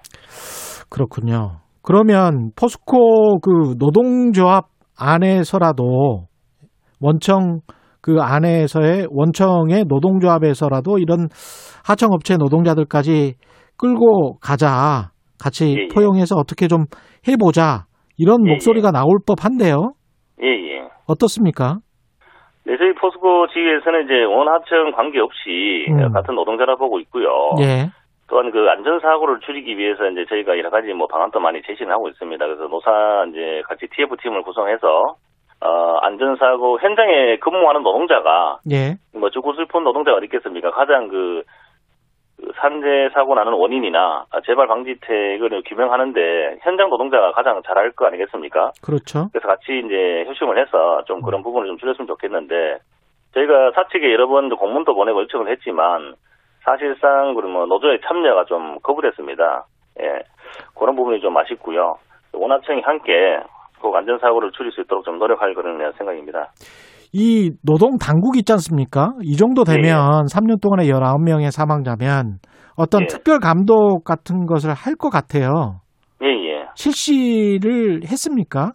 그렇군요. 0.91 1.59
그러면 1.83 2.51
포스코 2.59 3.41
그 3.41 3.75
노동조합 3.79 4.67
안에서라도 4.97 6.27
원청 7.01 7.61
그 8.01 8.19
안에서의 8.21 9.09
원청의 9.11 9.85
노동조합에서라도 9.89 10.99
이런 10.99 11.29
하청업체 11.85 12.37
노동자들까지 12.37 13.35
끌고 13.79 14.39
가자. 14.41 15.11
같이 15.41 15.77
예, 15.77 15.83
예. 15.85 15.89
포용해서 15.89 16.35
어떻게 16.37 16.67
좀 16.67 16.87
해보자. 17.29 17.87
이런 18.19 18.47
예, 18.47 18.51
목소리가 18.51 18.91
나올 18.91 19.19
법한데요. 19.27 19.93
예, 20.43 20.47
예. 20.47 20.89
어떻습니까? 21.07 21.79
네, 22.67 22.77
저희 22.77 22.93
포스코 22.95 23.47
지휘에서는 23.49 24.05
이제 24.05 24.25
원하청 24.25 24.93
관계없이 24.93 25.87
음. 25.89 26.13
같은 26.13 26.35
노동자라 26.35 26.77
보고 26.77 26.99
있고요. 27.01 27.29
예. 27.61 27.89
또한 28.29 28.51
그 28.51 28.69
안전사고를 28.69 29.41
줄이기 29.41 29.79
위해서 29.79 30.07
이제 30.11 30.27
저희가 30.29 30.59
여러 30.59 30.69
가지 30.69 30.93
뭐 30.93 31.07
방안도 31.07 31.41
많이 31.41 31.63
제시를 31.63 31.91
하고 31.91 32.09
있습니다. 32.09 32.45
그래서 32.45 32.67
노사 32.67 33.25
이제 33.31 33.63
같이 33.67 33.87
TF팀을 33.89 34.43
구성해서 34.43 35.17
어, 35.61 35.97
안전사고 36.03 36.79
현장에 36.81 37.39
근무하는 37.39 37.83
노동자가 37.83 38.59
예. 38.71 38.95
뭐 39.19 39.31
죽고 39.31 39.55
슬픈 39.55 39.83
노동자가 39.83 40.19
어디 40.19 40.27
있겠습니까? 40.27 40.71
가장 40.71 41.09
그, 41.09 41.15
그 41.15 41.43
산재 42.57 43.11
사고 43.15 43.35
나는 43.35 43.53
원인이나 43.53 44.27
재발 44.47 44.67
방지책을 44.69 45.63
규명하는데 45.67 46.59
현장 46.63 46.89
노동자가 46.89 47.33
가장 47.33 47.61
잘할 47.63 47.93
거 47.93 48.07
아니겠습니까? 48.07 48.73
그렇죠. 48.83 49.29
그래서 49.33 49.49
같이 49.49 49.83
이제 49.85 50.25
협심을 50.27 50.59
해서 50.59 51.03
좀 51.07 51.21
그런 51.21 51.43
부분을 51.43 51.67
좀 51.69 51.79
줄였으면 51.79 52.07
좋겠는데 52.07 52.79
저희가 53.35 53.73
사측에 53.73 54.13
여러 54.13 54.29
번 54.29 54.49
공문도 54.49 54.95
보내고 54.95 55.23
요청을 55.23 55.49
했지만 55.51 56.15
사실상 56.65 57.35
그뭐 57.35 57.67
노조의 57.67 58.01
참여가 58.07 58.45
좀 58.45 58.79
거부됐습니다. 58.83 59.67
예, 60.01 60.21
그런 60.79 60.95
부분이 60.97 61.21
좀 61.21 61.37
아쉽고요. 61.37 61.99
원하청이 62.33 62.83
함께 62.83 63.41
그 63.81 63.89
안전사고를 63.89 64.53
줄일 64.53 64.73
수 64.73 64.81
있도록 64.83 65.05
좀 65.05 65.19
노력할 65.19 65.55
그런 65.55 65.93
생각입니다. 65.93 66.53
이 67.13 67.51
노동 67.65 67.97
당국 67.99 68.37
있지 68.37 68.53
않습니까? 68.53 69.13
이 69.23 69.37
정도 69.37 69.65
되면 69.65 70.27
3년 70.27 70.61
동안에 70.61 70.85
19명의 70.85 71.51
사망자면 71.51 72.39
어떤 72.77 73.03
예. 73.03 73.07
특별 73.07 73.39
감독 73.41 74.05
같은 74.05 74.47
것을 74.47 74.71
할 74.75 74.95
것 74.97 75.11
같아요. 75.11 75.81
예, 76.23 76.27
예. 76.29 76.67
실시를 76.75 78.03
했습니까? 78.05 78.73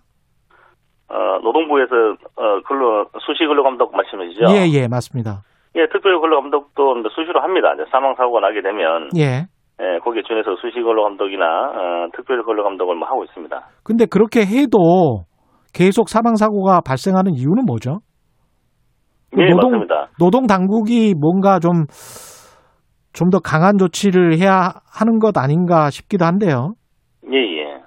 어, 1.10 1.16
노동부에서 1.44 1.94
어, 2.36 2.62
근로 2.68 3.06
수시 3.26 3.46
근로 3.46 3.64
감독 3.64 3.96
말씀이시죠? 3.96 4.46
예, 4.56 4.68
예, 4.74 4.88
맞습니다. 4.88 5.44
예, 5.76 5.88
특별 5.92 6.20
근로 6.20 6.42
감독도 6.42 6.96
수시로 7.16 7.42
합니다. 7.42 7.74
이제 7.76 7.84
사망 7.92 8.16
사고가 8.16 8.40
나게 8.42 8.62
되면 8.62 9.10
예. 9.18 9.46
예, 9.82 10.00
거기에 10.04 10.22
준해서 10.24 10.56
수시 10.62 10.82
근로 10.82 11.04
감독이나 11.04 11.46
어, 11.46 12.08
특별 12.16 12.44
근로 12.44 12.64
감독을 12.64 12.96
뭐 12.96 13.08
하고 13.08 13.24
있습니다. 13.26 13.56
근데 13.84 14.06
그렇게 14.06 14.42
해도 14.46 15.26
계속 15.74 16.10
사망 16.10 16.36
사고가 16.36 16.82
발생하는 16.86 17.34
이유는 17.34 17.66
뭐죠? 17.66 18.00
그 19.34 19.42
예, 19.42 19.50
노동 19.50 19.72
맞습니다. 19.72 20.08
노동 20.20 20.48
당국이 20.48 21.14
뭔가 21.20 21.60
좀 21.60 21.86
좀 23.14 23.30
더 23.30 23.38
강한 23.40 23.78
조치를 23.78 24.40
해야 24.40 24.74
하는 24.92 25.20
것 25.20 25.38
아닌가 25.38 25.92
싶기도 25.92 26.26
한데요. 26.26 26.74
예, 27.32 27.38
예. 27.38 27.78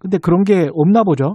근데 0.00 0.16
그런 0.16 0.42
게 0.42 0.68
없나 0.72 1.04
보죠. 1.04 1.34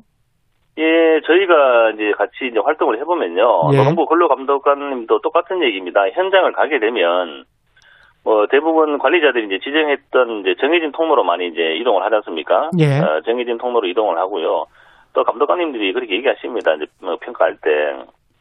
예, 0.79 1.21
저희가 1.25 1.91
이제 1.91 2.11
같이 2.17 2.47
이제 2.49 2.59
활동을 2.59 2.99
해보면요. 2.99 3.69
예. 3.73 3.77
노동부 3.77 4.07
근로감독관님도 4.07 5.21
똑같은 5.21 5.63
얘기입니다. 5.63 6.01
현장을 6.09 6.51
가게 6.53 6.79
되면, 6.79 7.45
뭐, 8.23 8.47
대부분 8.47 8.97
관리자들이 8.97 9.45
이제 9.45 9.59
지정했던 9.63 10.39
이제 10.41 10.55
정해진 10.59 10.91
통로로 10.91 11.23
많이 11.23 11.47
이제 11.47 11.75
이동을 11.79 12.03
하지 12.03 12.15
않습니까? 12.15 12.71
예. 12.79 12.97
어, 12.99 13.21
정해진 13.25 13.59
통로로 13.59 13.87
이동을 13.87 14.17
하고요. 14.17 14.65
또 15.13 15.23
감독관님들이 15.23 15.93
그렇게 15.93 16.15
얘기하십니다. 16.15 16.73
이제 16.73 16.85
뭐 16.99 17.15
평가할 17.21 17.57
때. 17.61 17.69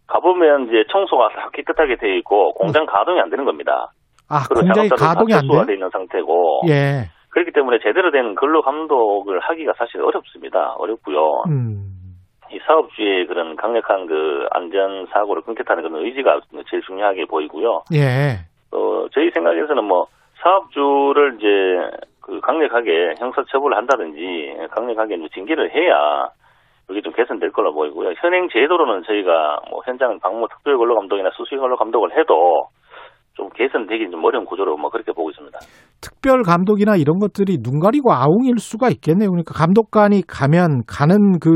가보면 0.06 0.68
이제 0.68 0.84
청소가 0.90 1.28
다 1.30 1.50
깨끗하게 1.52 1.96
되어 1.96 2.14
있고 2.16 2.52
공장 2.54 2.86
가동이 2.86 3.20
안 3.20 3.30
되는 3.30 3.44
겁니다. 3.44 3.90
아, 4.28 4.44
그리고 4.48 4.66
공장이 4.66 4.88
가동이 4.88 5.32
안 5.34 5.40
철수가 5.40 5.60
돼? 5.60 5.66
돼 5.66 5.72
있는 5.74 5.90
상태고. 5.90 6.62
예. 6.68 7.08
그렇기 7.30 7.52
때문에 7.52 7.78
제대로 7.82 8.10
된 8.10 8.34
근로 8.34 8.62
감독을 8.62 9.40
하기가 9.40 9.72
사실 9.76 10.00
어렵습니다. 10.00 10.74
어렵고요. 10.78 11.42
음. 11.48 11.90
이 12.52 12.58
사업주의 12.66 13.26
그런 13.26 13.56
강력한 13.56 14.06
그 14.06 14.46
안전 14.52 15.06
사고를 15.12 15.42
끊겠다는 15.42 15.82
그런 15.82 16.04
의지가 16.04 16.40
제일 16.70 16.82
중요하게 16.82 17.24
보이고요. 17.26 17.82
예. 17.94 18.44
어, 18.70 19.06
저희 19.12 19.30
생각에서는 19.30 19.82
뭐 19.84 20.06
사업주를 20.42 21.36
이제 21.38 22.04
그 22.20 22.40
강력하게 22.40 23.14
형사 23.18 23.42
처벌을 23.50 23.76
한다든지 23.76 24.56
강력하게 24.70 25.16
뭐 25.16 25.28
징계를 25.34 25.74
해야 25.74 26.28
그게 26.86 27.00
좀 27.00 27.12
개선될 27.12 27.52
걸로 27.52 27.72
보이고요. 27.72 28.12
현행 28.20 28.48
제도로는 28.48 29.02
저희가 29.06 29.60
뭐 29.70 29.80
현장 29.86 30.18
방문 30.20 30.48
특별 30.48 30.76
근로 30.76 30.94
감독이나 30.96 31.30
수시 31.34 31.56
근로 31.56 31.76
감독을 31.76 32.16
해도 32.18 32.68
좀 33.34 33.48
개선되긴 33.50 34.10
좀 34.10 34.24
어려운 34.24 34.44
구조로 34.44 34.76
뭐 34.76 34.90
그렇게 34.90 35.12
보고 35.12 35.30
있습니다. 35.30 35.58
특별 36.00 36.42
감독이나 36.42 36.96
이런 36.96 37.18
것들이 37.18 37.58
눈 37.62 37.80
가리고 37.80 38.12
아웅일 38.12 38.58
수가 38.58 38.88
있겠네요. 38.90 39.30
그러니까 39.30 39.54
감독관이 39.54 40.22
가면 40.26 40.82
가는 40.86 41.38
그 41.40 41.50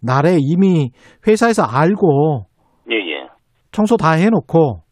날에 0.00 0.36
이미 0.38 0.90
회사에서 1.26 1.62
알고 1.64 2.46
예, 2.90 2.96
예. 2.96 3.28
청소 3.72 3.96
다 3.96 4.12
해놓고 4.12 4.82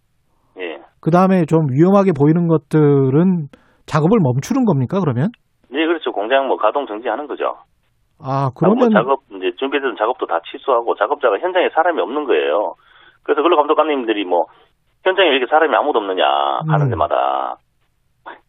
예. 0.58 0.78
그 1.00 1.10
다음에 1.10 1.44
좀 1.44 1.66
위험하게 1.70 2.10
보이는 2.18 2.48
것들은 2.48 3.48
작업을 3.86 4.18
멈추는 4.20 4.64
겁니까? 4.64 4.98
그러면? 4.98 5.28
예, 5.72 5.86
그렇죠. 5.86 6.10
공장 6.10 6.48
뭐 6.48 6.56
가동 6.56 6.86
정지하는 6.86 7.28
거죠. 7.28 7.54
아 8.18 8.50
그러면 8.56 8.90
작업 8.90 9.20
이제 9.36 9.52
준비되던 9.58 9.96
작업도 9.98 10.26
다 10.26 10.40
취소하고 10.50 10.94
작업자가 10.96 11.38
현장에 11.38 11.68
사람이 11.74 12.00
없는 12.00 12.24
거예요. 12.24 12.74
그래서 13.22 13.42
근로 13.42 13.56
감독관님들이 13.56 14.24
뭐 14.24 14.46
현장에 15.04 15.28
왜 15.28 15.36
이렇게 15.36 15.50
사람이 15.50 15.74
아무도 15.74 15.98
없느냐 15.98 16.24
하는 16.68 16.86
음. 16.86 16.90
데마다 16.90 17.56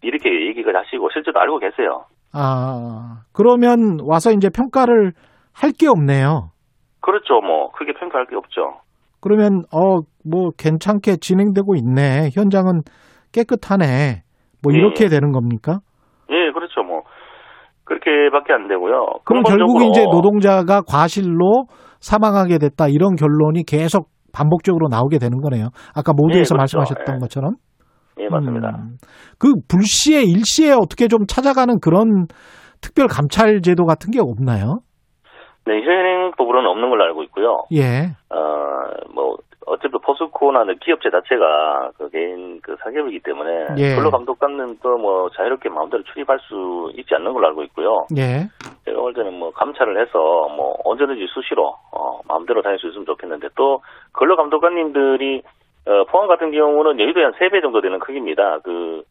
이렇게 0.02 0.30
얘기가 0.48 0.72
하시고 0.80 1.10
실제로 1.14 1.40
알고 1.40 1.60
계세요. 1.60 2.06
아 2.34 3.24
그러면 3.34 3.98
와서 4.04 4.32
이제 4.32 4.50
평가를 4.50 5.14
할 5.54 5.72
게 5.72 5.88
없네요. 5.88 6.50
그렇죠. 7.02 7.42
뭐 7.42 7.72
크게 7.72 7.94
평가할 7.94 8.28
게 8.28 8.36
없죠. 8.36 8.80
그러면 9.22 9.64
어 9.74 10.02
뭐 10.30 10.52
괜찮게 10.58 11.18
진행되고 11.22 11.76
있네. 11.76 12.32
현장은 12.34 12.82
깨끗하네. 13.32 14.24
뭐 14.62 14.74
예. 14.74 14.78
이렇게 14.78 15.08
되는 15.08 15.32
겁니까? 15.32 15.80
그렇게밖에 17.88 18.54
안 18.54 18.68
되고요. 18.68 19.20
그럼 19.24 19.44
결국 19.44 19.82
이제 19.84 20.04
노동자가 20.04 20.82
과실로 20.82 21.66
사망하게 22.00 22.58
됐다 22.60 22.88
이런 22.90 23.16
결론이 23.16 23.64
계속 23.66 24.10
반복적으로 24.34 24.88
나오게 24.90 25.18
되는 25.20 25.40
거네요. 25.42 25.70
아까 25.96 26.14
모두에서 26.14 26.54
예, 26.54 26.58
그렇죠. 26.58 26.78
말씀하셨던 26.78 27.16
예. 27.16 27.20
것처럼. 27.20 27.54
예, 28.20 28.28
맞습니다. 28.30 28.70
음, 28.70 28.98
그 29.40 29.54
불시에 29.70 30.24
일시에 30.24 30.74
어떻게 30.74 31.08
좀 31.08 31.26
찾아가는 31.28 31.80
그런 31.80 32.28
특별 32.82 33.08
감찰 33.08 33.62
제도 33.62 33.86
같은 33.86 34.12
게 34.12 34.20
없나요? 34.20 34.80
네, 35.66 35.82
현행법으로는 35.82 36.70
없는 36.70 36.90
걸로 36.90 37.04
알고 37.06 37.24
있고요. 37.24 37.64
예. 37.74 38.14
어, 38.30 38.38
뭐, 39.14 39.38
어차피 39.68 39.94
포스코나 40.02 40.64
기업체 40.82 41.10
자체가 41.10 41.92
그 41.98 42.10
개인 42.10 42.60
그 42.62 42.76
사기업이기 42.82 43.20
때문에 43.20 43.68
예. 43.78 43.96
근로 43.96 44.10
감독관님도 44.10 44.98
뭐 44.98 45.30
자유롭게 45.36 45.70
마음대로 45.70 46.04
출입할 46.04 46.40
수 46.40 46.90
있지 46.96 47.14
않는 47.16 47.34
걸로 47.34 47.48
알고 47.48 47.64
있고요. 47.64 48.06
예. 48.18 48.48
제가 48.86 49.00
볼 49.00 49.14
때는 49.14 49.38
뭐 49.38 49.52
감찰을 49.52 50.00
해서 50.02 50.18
뭐 50.56 50.78
언제든지 50.86 51.28
수시로 51.34 51.76
어, 51.92 52.22
마음대로 52.28 52.62
다닐 52.62 52.80
수 52.80 52.88
있으면 52.88 53.06
좋겠는데 53.06 53.50
또 53.56 53.82
근로 54.14 54.38
감독관님들이 54.38 55.42
어, 55.86 56.04
포항 56.06 56.28
같은 56.28 56.52
경우는 56.52 57.00
여의도에 57.00 57.24
한 57.24 57.34
3배 57.34 57.62
정도 57.62 57.82
되는 57.82 58.00
크기입니다. 58.00 58.60
그 58.64 59.04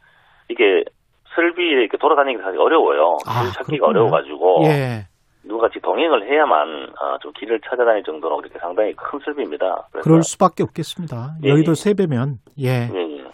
이게 0.49 0.85
설비에 1.35 1.83
이렇게 1.83 1.99
돌아다니기 1.99 2.43
사실 2.43 2.59
어려워요. 2.59 3.19
아, 3.27 3.43
길 3.43 3.53
찾기가 3.53 3.87
그렇군요. 3.89 4.07
어려워가지고 4.07 4.63
예. 4.65 5.05
누가 5.47 5.69
같이 5.69 5.81
동행을 5.81 6.29
해야만 6.29 6.89
어, 7.01 7.19
좀 7.21 7.33
길을 7.33 7.61
찾아다닐 7.69 8.03
정도로 8.05 8.37
그렇게 8.39 8.59
상당히 8.59 8.93
큰 8.95 9.19
설비입니다. 9.25 9.89
그럴 10.03 10.23
수밖에 10.23 10.63
없겠습니다. 10.63 11.37
예, 11.45 11.49
여의도 11.51 11.73
예. 11.73 11.75
세배면 11.75 12.37
예. 12.59 12.91
예, 12.93 13.19
예. 13.19 13.25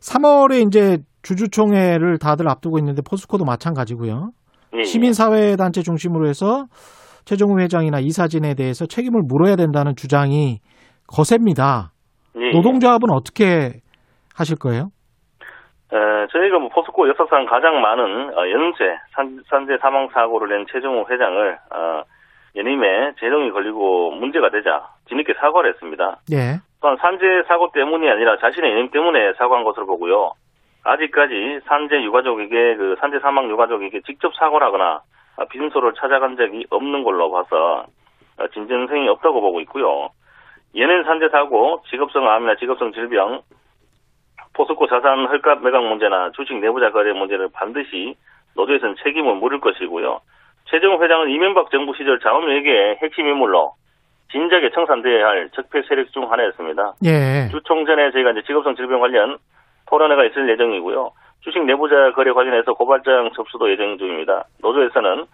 3월에 0.00 0.66
이제 0.66 0.98
주주총회를 1.22 2.18
다들 2.18 2.48
앞두고 2.48 2.78
있는데 2.78 3.02
포스코도 3.08 3.44
마찬가지고요. 3.44 4.30
예, 4.74 4.78
예. 4.78 4.82
시민사회단체 4.82 5.82
중심으로 5.82 6.28
해서 6.28 6.66
최종우 7.24 7.58
회장이나 7.60 8.00
이사진에 8.00 8.54
대해서 8.54 8.86
책임을 8.86 9.22
물어야 9.26 9.56
된다는 9.56 9.94
주장이 9.96 10.58
거셉니다. 11.06 11.92
예, 12.36 12.48
예. 12.48 12.50
노동조합은 12.52 13.10
어떻게 13.12 13.80
하실 14.34 14.56
거예요? 14.56 14.88
에, 15.94 16.26
저희가 16.26 16.58
뭐 16.58 16.68
포스코 16.70 17.08
역사상 17.08 17.46
가장 17.46 17.80
많은 17.80 18.36
어, 18.36 18.50
연쇄 18.50 18.98
산, 19.12 19.40
산재 19.48 19.78
사망 19.78 20.08
사고를 20.08 20.48
낸 20.48 20.66
최정우 20.70 21.06
회장을 21.08 21.58
어, 21.72 22.02
연임에 22.56 23.12
재정이 23.20 23.50
걸리고 23.50 24.12
문제가 24.12 24.50
되자 24.50 24.88
뒤늦게 25.06 25.34
사과를 25.34 25.70
했습니다. 25.70 26.18
예. 26.32 26.58
또한 26.80 26.96
산재 27.00 27.44
사고 27.46 27.70
때문이 27.72 28.08
아니라 28.10 28.36
자신의 28.38 28.72
연임 28.72 28.90
때문에 28.90 29.34
사과한 29.34 29.64
것으로 29.64 29.86
보고요. 29.86 30.32
아직까지 30.84 31.60
산재 31.64 32.02
유가족에게 32.02 32.76
그 32.76 32.96
산재 33.00 33.20
사망 33.20 33.48
유가족에게 33.48 34.02
직접 34.02 34.34
사과를 34.34 34.66
하거나 34.66 35.00
아, 35.36 35.44
빈소를 35.46 35.94
찾아간 35.94 36.36
적이 36.36 36.66
없는 36.70 37.02
걸로 37.02 37.30
봐서 37.30 37.86
어, 38.38 38.48
진정성이 38.52 39.08
없다고 39.08 39.40
보고 39.40 39.60
있고요. 39.60 40.10
연예인 40.76 41.04
산재 41.04 41.28
사고, 41.30 41.82
직업성 41.88 42.28
암이나 42.28 42.56
직업성 42.56 42.92
질병, 42.92 43.42
포스코 44.54 44.86
자산 44.86 45.26
헐값 45.26 45.62
매각 45.62 45.84
문제나 45.84 46.30
주식 46.34 46.56
내부자 46.58 46.90
거래 46.90 47.12
문제를 47.12 47.48
반드시 47.52 48.14
노조에서는 48.56 48.94
책임을 49.02 49.34
물을 49.36 49.60
것이고요. 49.60 50.20
최정우 50.66 51.02
회장은 51.02 51.30
이명박 51.30 51.70
정부 51.70 51.92
시절 51.96 52.18
자원외교의 52.20 52.98
핵심 53.02 53.26
인물로 53.28 53.72
진작에 54.32 54.70
청산돼야 54.70 55.26
할 55.26 55.48
적폐 55.50 55.82
세력 55.88 56.10
중 56.12 56.30
하나였습니다. 56.30 56.94
예. 57.04 57.48
주 57.50 57.60
총 57.64 57.84
전에 57.84 58.10
저희가 58.12 58.30
이제 58.30 58.42
직업성 58.46 58.74
질병 58.74 59.00
관련 59.00 59.36
토론회가 59.88 60.24
있을 60.26 60.48
예정이고요. 60.50 61.10
주식 61.40 61.62
내부자 61.64 62.12
거래 62.14 62.32
관련해서 62.32 62.72
고발장 62.72 63.30
접수도 63.36 63.70
예정 63.70 63.98
중입니다. 63.98 64.44
노조에서는 64.62 65.26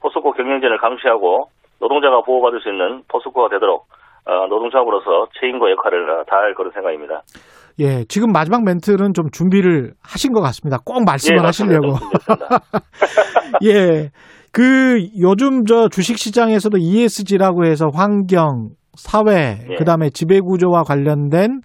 포스코 0.00 0.32
경영진을 0.32 0.78
감시하고 0.78 1.50
노동자가 1.80 2.22
보호받을 2.22 2.60
수 2.60 2.70
있는 2.70 3.02
포스코가 3.08 3.48
되도록 3.50 3.86
어, 4.26 4.46
노동조합으로서 4.46 5.28
책임과 5.40 5.70
역할을 5.70 6.10
어, 6.10 6.24
다할 6.24 6.54
그런 6.54 6.70
생각입니다. 6.72 7.22
예. 7.80 8.04
지금 8.08 8.32
마지막 8.32 8.64
멘트는 8.64 9.14
좀 9.14 9.30
준비를 9.30 9.92
하신 10.02 10.32
것 10.32 10.40
같습니다. 10.40 10.78
꼭 10.84 11.04
말씀을 11.04 11.38
예. 11.38 11.42
하시려고. 11.42 11.94
예. 13.64 14.10
그 14.52 14.98
요즘 15.20 15.64
저 15.64 15.88
주식 15.88 16.18
시장에서도 16.18 16.76
ESG라고 16.78 17.66
해서 17.66 17.86
환경, 17.92 18.70
사회, 18.96 19.58
예. 19.70 19.76
그다음에 19.76 20.10
지배 20.10 20.40
구조와 20.40 20.82
관련된 20.82 21.60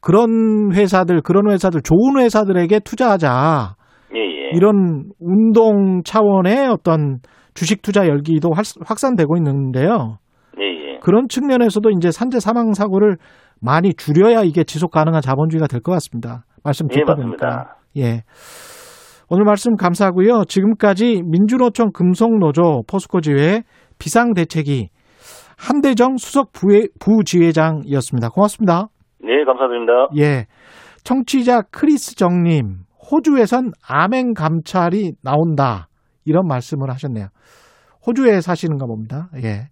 그런 0.00 0.70
회사들, 0.74 1.22
그런 1.22 1.50
회사들 1.50 1.80
좋은 1.80 2.18
회사들에게 2.18 2.80
투자하자. 2.80 3.76
예, 4.14 4.18
예. 4.20 4.50
이런 4.54 5.04
운동 5.18 6.02
차원의 6.04 6.68
어떤 6.68 7.20
주식 7.54 7.80
투자 7.82 8.06
열기도 8.06 8.52
활- 8.52 8.64
확산되고 8.84 9.36
있는데요. 9.38 10.18
예, 10.60 10.64
예. 10.64 10.98
그런 11.00 11.28
측면에서도 11.28 11.88
이제 11.96 12.10
산재 12.10 12.40
사망 12.40 12.74
사고를 12.74 13.16
많이 13.64 13.94
줄여야 13.94 14.42
이게 14.42 14.62
지속 14.64 14.90
가능한 14.90 15.22
자본주의가 15.22 15.66
될 15.66 15.80
것 15.80 15.92
같습니다. 15.92 16.44
말씀 16.62 16.86
예, 16.92 17.00
듣다 17.00 17.14
맞습니다. 17.14 17.46
보니까. 17.46 17.76
예. 17.96 18.22
오늘 19.30 19.44
말씀 19.44 19.74
감사하고요. 19.76 20.44
지금까지 20.46 21.22
민주노총 21.24 21.92
금속노조 21.92 22.82
포스코 22.86 23.20
지회 23.20 23.62
비상대책위 23.98 24.88
한대정 25.56 26.16
수석 26.18 26.52
부회, 26.52 26.88
부지회장이었습니다. 27.00 28.28
고맙습니다. 28.30 28.88
네, 29.20 29.44
감사드립니다. 29.46 29.92
예. 30.18 30.46
청취자 31.04 31.62
크리스 31.70 32.16
정님, 32.16 32.80
호주에선 33.10 33.70
아멘 33.88 34.34
감찰이 34.34 35.12
나온다. 35.22 35.88
이런 36.24 36.46
말씀을 36.46 36.90
하셨네요. 36.90 37.28
호주에 38.06 38.40
사시는가 38.40 38.86
봅니다. 38.86 39.28
예. 39.42 39.68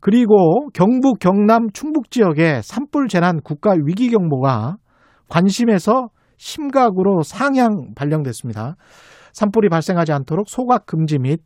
그리고 0.00 0.68
경북, 0.72 1.18
경남, 1.18 1.70
충북 1.72 2.10
지역에 2.10 2.60
산불 2.62 3.08
재난 3.08 3.40
국가 3.42 3.74
위기 3.84 4.10
경보가 4.10 4.76
관심에서 5.28 6.08
심각으로 6.36 7.22
상향 7.22 7.94
발령됐습니다. 7.96 8.76
산불이 9.32 9.68
발생하지 9.68 10.12
않도록 10.12 10.48
소각 10.48 10.86
금지 10.86 11.18
및 11.18 11.40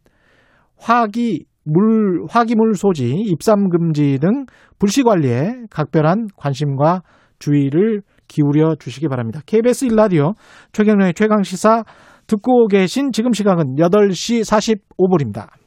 화기 0.79 1.47
물 1.65 2.25
화기물 2.29 2.75
소지, 2.75 3.11
입산 3.11 3.69
금지 3.71 4.19
등 4.21 4.47
불시 4.79 5.03
관리에 5.03 5.65
각별한 5.71 6.27
관심과 6.37 7.03
주의를 7.39 8.03
기울여 8.29 8.77
주시기 8.79 9.09
바랍니다. 9.09 9.41
KBS 9.47 9.87
1라디오 9.89 10.35
최경련의 10.73 11.15
최강 11.15 11.43
시사 11.43 11.85
듣고 12.27 12.67
계신 12.69 13.13
지금 13.13 13.33
시각은 13.33 13.77
8시 13.77 14.43
45분입니다. 14.43 15.62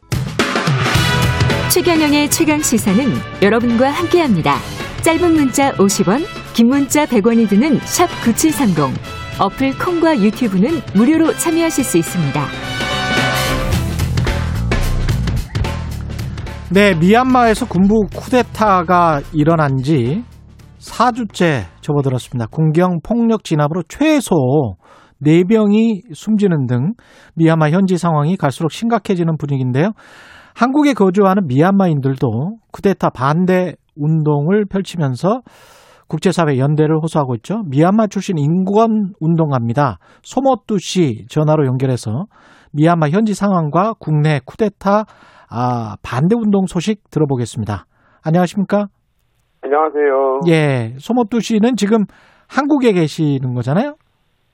최경영의 1.72 2.30
최강 2.30 2.60
시사는 2.60 3.04
여러분과 3.42 3.90
함께합니다. 3.90 4.56
짧은 5.04 5.34
문자 5.34 5.72
50원, 5.74 6.24
긴 6.54 6.68
문자 6.68 7.06
100원이 7.06 7.50
드는 7.50 7.78
샵 7.80 8.08
9730. 8.24 8.96
어플 9.42 9.78
콩과 9.78 10.20
유튜브는 10.22 10.70
무료로 10.96 11.34
참여하실 11.34 11.84
수 11.84 11.98
있습니다. 11.98 12.42
네, 16.72 16.94
미얀마에서 16.96 17.66
군부 17.66 18.06
쿠데타가 18.16 19.22
일어난 19.34 19.78
지 19.78 20.24
4주째 20.80 21.64
접어들었습니다. 21.82 22.48
군경 22.52 23.00
폭력 23.04 23.44
진압으로 23.44 23.82
최소 23.90 24.76
4명이 25.24 26.14
숨지는 26.14 26.68
등 26.68 26.94
미얀마 27.36 27.72
현지 27.72 27.98
상황이 27.98 28.38
갈수록 28.38 28.72
심각해지는 28.72 29.38
분위기인데요. 29.38 29.92
한국에 30.56 30.94
거주하는 30.94 31.48
미얀마인들도 31.48 32.58
쿠데타 32.72 33.10
반대 33.10 33.74
운동을 33.98 34.66
펼치면서 34.66 35.42
국제사회 36.08 36.58
연대를 36.60 36.98
호소하고 37.02 37.36
있죠. 37.36 37.64
미얀마 37.70 38.08
출신 38.08 38.38
인권 38.38 39.14
운동가입니다. 39.20 39.98
소모뚜 40.22 40.78
씨 40.80 41.26
전화로 41.30 41.66
연결해서 41.66 42.26
미얀마 42.74 43.10
현지 43.10 43.34
상황과 43.34 43.94
국내 44.00 44.40
쿠데타 44.46 45.04
아, 45.50 45.96
반대 46.02 46.36
운동 46.36 46.66
소식 46.68 47.10
들어보겠습니다. 47.10 47.86
안녕하십니까? 48.24 48.88
안녕하세요. 49.62 50.40
예, 50.48 50.94
소모뚜 51.00 51.40
씨는 51.42 51.76
지금 51.76 52.06
한국에 52.48 52.94
계시는 52.94 53.54
거잖아요? 53.54 53.96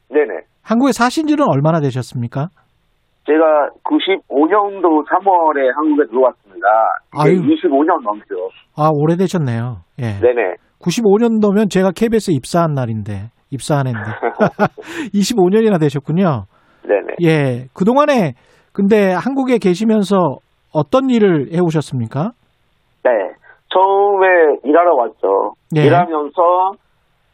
네네. 0.09 0.45
한국에 0.61 0.93
사신 0.93 1.27
지는 1.27 1.45
얼마나 1.47 1.79
되셨습니까? 1.79 2.47
제가 3.25 3.69
95년도 3.83 5.05
3월에 5.07 5.73
한국에 5.75 6.07
들어왔습니다. 6.09 6.67
아유. 7.11 7.41
25년 7.41 8.01
넘죠. 8.03 8.49
아, 8.75 8.89
오래되셨네요. 8.91 9.77
예. 9.99 10.19
네네. 10.19 10.55
95년도면 10.81 11.69
제가 11.69 11.91
KBS 11.95 12.31
입사한 12.31 12.73
날인데, 12.73 13.29
입사한 13.51 13.87
해인데. 13.87 14.01
25년이나 15.13 15.79
되셨군요. 15.79 16.45
네네. 16.83 17.15
예. 17.23 17.65
그동안에, 17.75 18.33
근데 18.73 19.13
한국에 19.13 19.59
계시면서 19.59 20.37
어떤 20.73 21.09
일을 21.09 21.53
해오셨습니까? 21.53 22.31
네. 23.03 23.11
처음에 23.73 24.27
일하러 24.63 24.95
왔죠. 24.95 25.53
예. 25.75 25.85
일하면서 25.85 26.71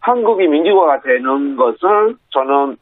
한국이 0.02 0.48
민주화가 0.48 1.00
되는 1.02 1.56
것을 1.56 2.16
저는 2.32 2.76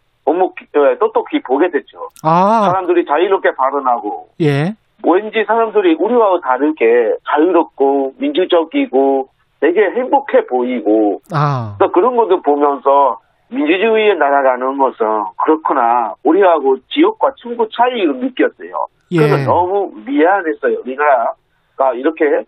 예, 0.76 0.97
똑똑히 0.99 1.41
보게 1.41 1.69
됐죠. 1.69 2.10
아, 2.23 2.69
사람들이 2.69 3.06
자유롭게 3.06 3.56
발언하고 3.56 4.30
예. 4.41 4.73
왠지 5.03 5.43
사람들이 5.45 5.95
우리와 5.99 6.39
다르게 6.41 7.14
자유롭고 7.30 8.14
민주적이고 8.18 9.30
되게 9.60 9.81
행복해 9.81 10.45
보이고 10.47 11.22
아, 11.34 11.76
또 11.80 11.91
그런 11.91 12.15
것들 12.15 12.41
보면서 12.41 13.19
민주주의의 13.49 14.18
나라라는 14.18 14.77
것은 14.77 15.06
그렇구나. 15.43 16.15
우리하고 16.23 16.77
지역과 16.89 17.34
충구 17.38 17.69
차이를 17.69 18.18
느꼈어요. 18.18 18.88
예. 19.11 19.18
그래서 19.18 19.52
너무 19.52 19.91
미안했어요. 20.06 20.80
우리나라가 20.84 21.93
이렇게 21.95 22.43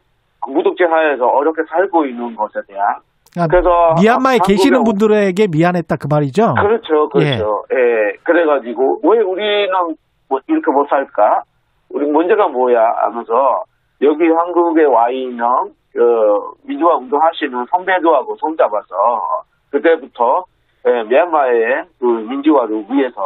무독재 0.47 0.85
하에서 0.85 1.25
어렵게 1.25 1.63
살고 1.69 2.05
있는 2.05 2.35
것에 2.35 2.59
대한. 2.67 2.95
아, 3.35 3.47
그래서 3.47 3.69
미얀마에 3.99 4.37
한국의 4.37 4.55
계시는 4.55 4.83
분들에게 4.83 5.47
미안했다 5.51 5.95
그 5.97 6.07
말이죠. 6.09 6.53
그렇죠, 6.55 7.09
그렇죠. 7.09 7.63
예. 7.71 8.17
그래가지고 8.23 9.01
왜 9.03 9.19
우리는 9.19 9.71
뭐 10.29 10.39
이렇게 10.47 10.71
못 10.71 10.87
살까? 10.87 11.43
우리 11.89 12.05
문제가 12.09 12.47
뭐야? 12.47 12.79
하면서 13.03 13.63
여기 14.01 14.25
한국에 14.27 14.83
와 14.83 15.09
있는 15.09 15.45
그 15.93 16.01
민주화 16.67 16.95
운동하시는 16.97 17.65
선배들하고 17.71 18.35
손잡아서 18.35 18.95
그때부터 19.71 20.43
예, 20.87 21.03
미얀마의 21.03 21.85
그 21.99 22.05
민주화를 22.05 22.85
위해서 22.89 23.21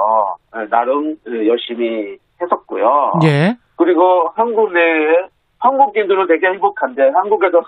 예, 0.58 0.68
나름 0.70 1.16
예, 1.28 1.48
열심히 1.48 2.18
했었고요. 2.42 3.12
예. 3.24 3.56
그리고 3.78 4.30
한국 4.36 4.72
내에 4.74 5.28
한국인들은 5.60 6.28
되게 6.28 6.48
행복한데 6.48 7.10
한국에서 7.14 7.62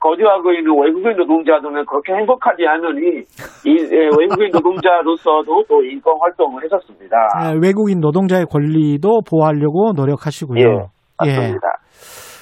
거주하고 0.00 0.52
있는 0.52 0.72
외국인 0.80 1.16
노동자들은 1.16 1.84
그렇게 1.86 2.14
행복하지 2.14 2.66
않으니 2.66 3.18
이 3.66 3.76
예, 3.92 4.08
외국인 4.18 4.50
노동자로서도 4.52 5.64
또 5.68 5.82
인권 5.82 6.14
활동을 6.20 6.62
했었습니다. 6.64 7.16
아, 7.34 7.52
외국인 7.60 7.98
노동자의 8.00 8.46
권리도 8.46 9.22
보호하려고 9.28 9.92
노력하시고요. 9.96 10.60
예, 10.60 10.88
맞습니다. 11.18 11.68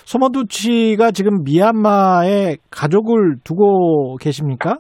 소모두치가 0.04 1.10
지금 1.10 1.42
미얀마에 1.44 2.56
가족을 2.70 3.36
두고 3.42 4.16
계십니까? 4.20 4.76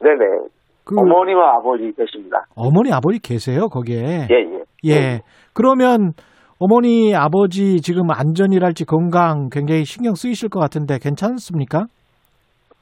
네네. 0.00 0.48
그 0.84 0.96
어머니와 0.98 1.56
아버지 1.56 1.92
계십니다. 1.96 2.44
어머니 2.54 2.92
아버지 2.92 3.20
계세요 3.20 3.68
거기에. 3.68 4.28
예, 4.30 4.36
예. 4.84 4.90
예. 4.90 5.20
그러면 5.54 6.12
어머니 6.58 7.14
아버지 7.14 7.80
지금 7.80 8.10
안전이랄지 8.10 8.84
건강 8.84 9.48
굉장히 9.50 9.84
신경 9.84 10.14
쓰이실 10.14 10.48
것 10.48 10.60
같은데 10.60 10.98
괜찮습니까? 11.00 11.86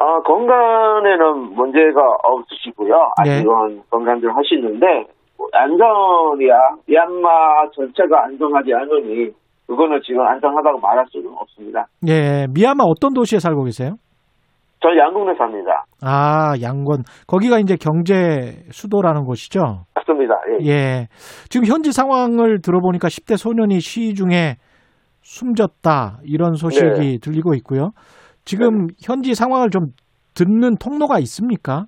아, 0.01 0.18
건강에는 0.22 1.55
문제가 1.55 2.01
없으시고요. 2.22 2.94
네. 3.22 3.36
아직은 3.36 3.82
건강들 3.90 4.35
하시는데, 4.35 4.86
뭐 5.36 5.47
안전이야, 5.52 6.55
미얀마 6.86 7.68
전체가 7.77 8.24
안전하지 8.24 8.72
않으니, 8.72 9.31
그거는 9.66 10.01
지금 10.05 10.22
안전하다고 10.22 10.81
말할 10.81 11.05
수는 11.10 11.31
없습니다. 11.36 11.86
예. 12.09 12.47
미얀마 12.52 12.82
어떤 12.85 13.12
도시에 13.12 13.39
살고 13.39 13.64
계세요? 13.64 13.97
저 14.82 14.89
양궁에 14.89 15.35
삽니다. 15.36 15.85
아, 16.02 16.55
양곤. 16.62 17.02
거기가 17.27 17.59
이제 17.59 17.77
경제 17.78 18.64
수도라는 18.70 19.24
곳이죠? 19.24 19.85
맞습니다. 19.94 20.35
예. 20.62 20.66
예. 20.66 21.06
지금 21.51 21.66
현지 21.66 21.93
상황을 21.93 22.62
들어보니까 22.62 23.09
10대 23.09 23.36
소년이 23.36 23.81
시위 23.81 24.14
중에 24.14 24.56
숨졌다. 25.20 26.20
이런 26.24 26.55
소식이 26.55 27.18
들리고 27.20 27.52
있고요. 27.56 27.90
지금 28.45 28.89
현지 29.03 29.35
상황을 29.35 29.71
좀 29.71 29.89
듣는 30.35 30.77
통로가 30.77 31.19
있습니까? 31.21 31.87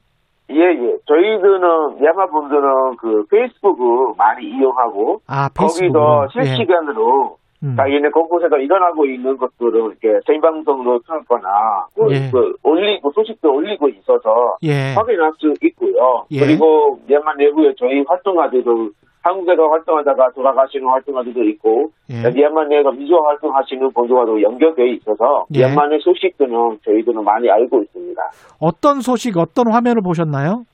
예, 0.51 0.57
예. 0.57 0.97
저희들은, 1.07 2.01
미얀마 2.01 2.27
분들은 2.27 2.97
그 2.99 3.24
페이스북을 3.31 4.15
많이 4.16 4.47
이용하고, 4.47 5.23
아, 5.27 5.49
거기도 5.49 5.93
페이스북으로. 5.93 6.29
실시간으로 6.33 7.37
음. 7.62 7.77
자기네 7.77 8.11
곳곳에서 8.11 8.57
일어나고 8.59 9.07
있는 9.07 9.37
것들을 9.37 9.73
이렇게 9.73 10.20
생방송으로 10.27 10.99
틀거나 11.07 11.87
그, 11.95 12.12
예. 12.12 12.31
그 12.31 12.55
올리고 12.65 13.12
소식도 13.12 13.53
올리고 13.53 13.89
있어서 13.89 14.57
예. 14.65 14.95
확인할 14.95 15.33
수 15.39 15.55
있고요. 15.62 16.24
예. 16.33 16.41
그리고 16.41 16.99
미얀마 17.07 17.35
내부에 17.35 17.73
저희 17.79 18.05
활동가들도 18.07 18.91
한국에서 19.23 19.69
활동하다가 19.69 20.31
돌아가시는 20.35 20.86
활동가들도 20.86 21.43
있고 21.44 21.90
예. 22.11 22.28
미얀마 22.31 22.65
내에서 22.65 22.90
미주화 22.90 23.20
활동하시는 23.28 23.93
분들과도 23.93 24.43
연결되어 24.43 24.86
있어서 24.86 25.47
예. 25.55 25.59
미얀마 25.59 25.86
내 25.89 25.99
소식들은 25.99 26.78
저희들은 26.85 27.24
많이 27.24 27.49
알고 27.51 27.82
있습니다. 27.82 28.23
어떤 28.61 29.01
소식, 29.01 29.39
어떤 29.39 29.73
화면을 29.73 30.03
보셨나요? 30.03 30.65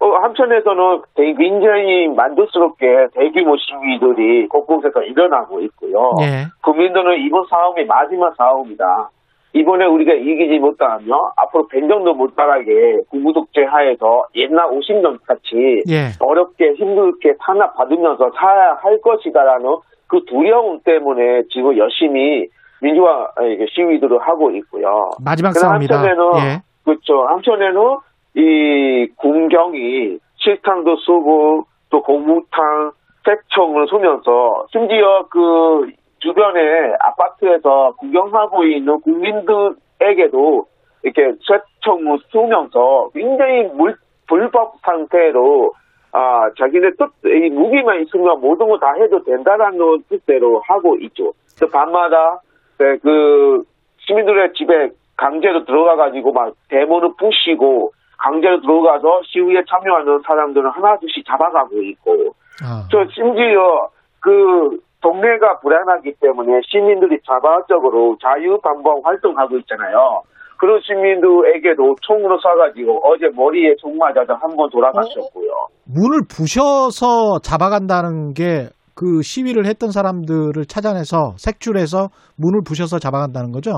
어, 0.00 0.06
한편에서는 0.06 1.02
되게 1.14 1.34
굉장히 1.34 2.06
만족스럽게 2.08 3.08
대규모 3.14 3.56
시위들이 3.56 4.46
곳곳에서 4.46 5.02
일어나고 5.02 5.60
있고요. 5.62 6.12
예. 6.20 6.46
국민들은 6.62 7.18
이번 7.26 7.44
싸움이 7.50 7.84
마지막 7.86 8.34
싸움이다. 8.36 9.10
이번에 9.58 9.86
우리가 9.86 10.12
이기지 10.14 10.58
못하면 10.58 11.18
앞으로 11.36 11.66
100년도 11.68 12.14
못 12.14 12.32
나가게 12.36 12.98
구구독재 13.10 13.64
하에서 13.64 14.26
옛날 14.36 14.68
50년 14.68 15.18
같이 15.26 15.82
예. 15.88 16.10
어렵게 16.20 16.74
힘들게 16.74 17.34
탄압받으면서 17.40 18.30
살아야 18.36 18.74
할 18.74 19.00
것이다라는 19.00 19.78
그 20.06 20.24
두려움 20.26 20.80
때문에 20.80 21.42
지금 21.50 21.76
열심히 21.76 22.46
민주화 22.80 23.28
이게 23.50 23.66
시위들을 23.70 24.18
하고 24.20 24.50
있고요. 24.52 25.10
마지막 25.24 25.52
싸움이다. 25.52 25.96
한편에는 25.96 26.24
예. 26.36 26.62
그렇죠. 26.84 27.24
한편에는 27.26 27.98
이 28.36 29.08
군경이 29.16 30.18
실탄도 30.36 30.96
쏘고 30.96 31.64
또 31.90 32.02
고무탄, 32.02 32.92
색총을 33.24 33.88
쏘면서 33.88 34.66
심지어 34.70 35.26
그 35.30 35.90
주변에 36.20 36.94
아파트에서 37.00 37.92
구경하고 37.98 38.64
있는 38.64 39.00
국민들에게도 39.00 40.66
이렇게 41.02 41.32
쇠총을 41.46 42.18
쏘면서 42.30 43.10
굉장히 43.14 43.64
물, 43.74 43.94
불법 44.26 44.74
상태로 44.82 45.72
아 46.12 46.50
자기네 46.58 46.90
뜻, 46.98 47.10
이 47.24 47.50
무기만 47.50 48.02
있으면 48.02 48.40
모든 48.40 48.68
거 48.68 48.78
다 48.78 48.94
해도 48.94 49.22
된다라는 49.22 50.02
뜻대로 50.08 50.60
하고 50.66 50.96
있죠. 51.02 51.32
그 51.60 51.68
밤마다 51.68 52.40
네, 52.78 52.96
그 53.02 53.62
시민들의 53.98 54.52
집에 54.54 54.90
강제로 55.16 55.64
들어가가지고 55.64 56.32
막 56.32 56.54
대문을 56.70 57.10
부시고 57.18 57.92
강제로 58.18 58.60
들어가서 58.60 59.20
시위에 59.24 59.62
참여하는 59.68 60.20
사람들은 60.26 60.70
하나둘씩 60.70 61.24
잡아가고 61.26 61.82
있고 61.82 62.34
아. 62.64 62.86
저 62.90 63.04
심지어 63.12 63.88
그 64.20 64.78
동네가 65.02 65.60
불안하기 65.60 66.14
때문에 66.20 66.60
시민들이 66.66 67.18
자발적으로 67.26 68.16
자유방법 68.22 69.04
활동하고 69.06 69.58
있잖아요. 69.58 70.22
그런 70.58 70.80
시민들에게도 70.82 71.94
총으로 72.02 72.38
쏴가지고 72.38 73.00
어제 73.04 73.28
머리에 73.34 73.76
총 73.76 73.96
맞아서 73.96 74.34
한 74.34 74.56
번 74.56 74.68
돌아가셨고요. 74.70 75.50
문을 75.86 76.22
부셔서 76.28 77.38
잡아간다는 77.42 78.34
게 78.34 78.68
그 78.98 79.22
시위를 79.22 79.64
했던 79.66 79.92
사람들을 79.92 80.64
찾아내서 80.66 81.34
색출해서 81.36 82.08
문을 82.36 82.62
부셔서 82.66 82.98
잡아간다는 82.98 83.52
거죠? 83.52 83.70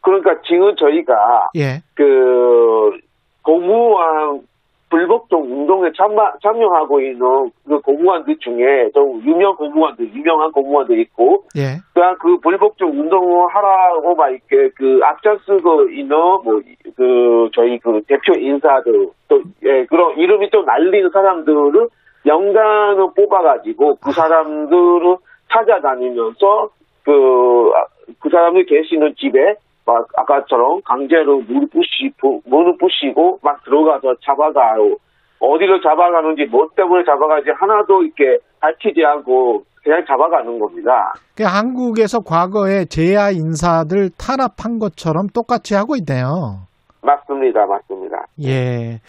그러니까 0.00 0.30
지금 0.46 0.76
저희가 0.76 1.12
예. 1.56 1.80
그 1.96 2.90
고무왕 3.42 4.42
불복종 4.94 5.42
운동에 5.42 5.90
참마, 5.96 6.32
참여하고 6.40 7.00
있는 7.00 7.50
그 7.66 7.80
고무관들 7.80 8.38
중에 8.38 8.90
좀 8.94 9.20
유명 9.24 9.56
고무관들, 9.56 10.14
유명한 10.14 10.52
고무관들 10.52 11.00
있고, 11.00 11.42
예. 11.56 11.82
그냥 11.92 12.16
그 12.20 12.38
불복종 12.38 12.90
운동을 12.90 13.48
하라고 13.52 14.14
막 14.14 14.28
이렇게 14.30 14.70
그 14.76 15.00
앞장서고 15.02 15.88
있는 15.90 16.16
뭐 16.16 16.62
그 16.96 17.48
저희 17.54 17.78
그 17.78 18.02
대표 18.06 18.34
인사들 18.38 19.08
또 19.28 19.42
예, 19.64 19.84
그런 19.86 20.16
이름이 20.18 20.50
좀 20.50 20.64
날리는 20.64 21.10
사람들을 21.10 21.88
영단을 22.26 23.08
뽑아가지고 23.16 23.96
그 23.96 24.12
사람들을 24.12 25.16
찾아다니면서 25.50 26.70
그, 27.04 27.70
그 28.20 28.30
사람들 28.30 28.66
계시는 28.66 29.14
집에 29.16 29.56
막 29.86 30.06
아까처럼 30.16 30.80
강제로 30.84 31.40
물 31.40 31.66
부시고, 31.68 32.42
문을 32.46 32.76
부시고 32.78 33.38
막 33.42 33.62
들어가서 33.64 34.14
잡아가요. 34.24 34.96
어디로 35.40 35.80
잡아가는지, 35.82 36.46
뭐 36.50 36.68
때문에 36.74 37.04
잡아가지 37.04 37.50
하나도 37.54 38.02
이렇게 38.02 38.38
밝히지 38.60 39.04
않고 39.04 39.64
그냥 39.82 40.02
잡아가는 40.06 40.58
겁니다. 40.58 41.12
그 41.36 41.44
한국에서 41.44 42.20
과거에 42.20 42.86
제야 42.86 43.30
인사들 43.30 44.10
탄압한 44.18 44.78
것처럼 44.78 45.26
똑같이 45.34 45.74
하고 45.74 45.96
있네요. 45.96 46.64
맞습니다, 47.02 47.66
맞습니다. 47.66 48.24
예. 48.42 49.00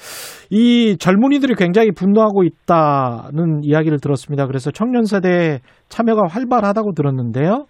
이 0.52 0.98
젊은이들이 0.98 1.56
굉장히 1.56 1.92
분노하고 1.92 2.44
있다는 2.44 3.64
이야기를 3.64 4.00
들었습니다. 4.02 4.48
그래서 4.48 4.70
청년 4.72 5.06
세대 5.06 5.60
참여가 5.88 6.24
활발하다고 6.30 6.92
들었는데요. 6.92 7.66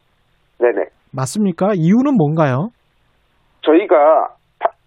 네네. 0.59 0.85
맞습니까? 1.11 1.73
이유는 1.75 2.15
뭔가요? 2.17 2.69
저희가 3.65 4.29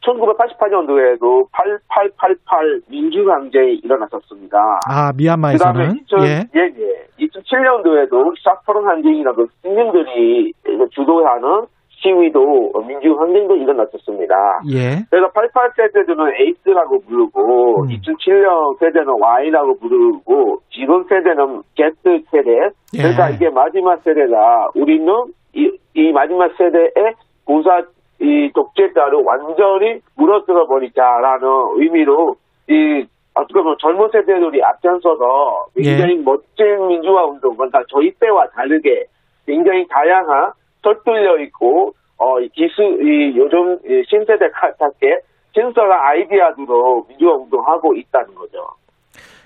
1988년도에도 0.09 1.49
8888 1.53 2.81
민주항쟁이 2.89 3.81
일어났었습니다. 3.83 4.59
아, 4.89 5.13
미얀마에서는 5.17 5.97
2000, 5.97 6.21
예. 6.21 6.49
예, 6.55 6.61
예. 6.61 7.27
2007년도에도 7.27 8.35
샤프론 8.43 8.87
항쟁이라고 8.89 9.47
시민들이 9.63 10.53
주도하는 10.93 11.67
시위도 12.01 12.73
민주항쟁도 12.87 13.57
일어났었습니다. 13.57 14.35
예. 14.71 15.03
그래서 15.11 15.29
88 15.35 15.73
세대들은 15.77 16.33
에이스라고 16.41 17.01
부르고 17.01 17.87
2007년 17.87 18.79
세대는 18.79 19.21
Y라고 19.21 19.79
부르고 19.79 20.61
지금 20.71 21.03
세대는 21.09 21.63
Z 21.77 22.25
세대. 22.31 22.71
그러니까 22.93 23.31
예. 23.31 23.35
이게 23.35 23.51
마지막 23.51 24.01
세대다. 24.05 24.69
우리는 24.77 25.13
이, 25.55 25.71
이 25.95 26.13
마지막 26.13 26.53
세대의 26.57 27.15
군사 27.45 27.83
이 28.21 28.51
독재자를 28.53 29.23
완전히 29.25 30.01
무너뜨려 30.17 30.67
버리자라는 30.67 31.49
의미로 31.77 32.35
이 32.69 33.07
어떻게 33.35 33.61
보면 33.61 33.77
젊은 33.81 34.09
세대들이 34.11 34.63
앞장서서 34.65 35.67
굉장히 35.77 36.17
멋진 36.17 36.89
민주화 36.89 37.25
운동, 37.25 37.57
그러니까 37.57 37.83
저희 37.89 38.11
때와 38.19 38.49
다르게 38.49 39.05
굉장히 39.47 39.87
다양한 39.89 40.53
설득력 40.83 41.41
있고 41.43 41.93
어, 42.19 42.41
이 42.41 42.49
기술, 42.49 43.01
이 43.01 43.37
요즘 43.37 43.79
이 43.87 44.03
신세대 44.09 44.49
같게 44.51 45.21
신선한 45.55 45.93
아이디어들로 45.93 47.05
민주화 47.09 47.35
운동하고 47.35 47.95
있다는 47.95 48.35
거죠. 48.35 48.67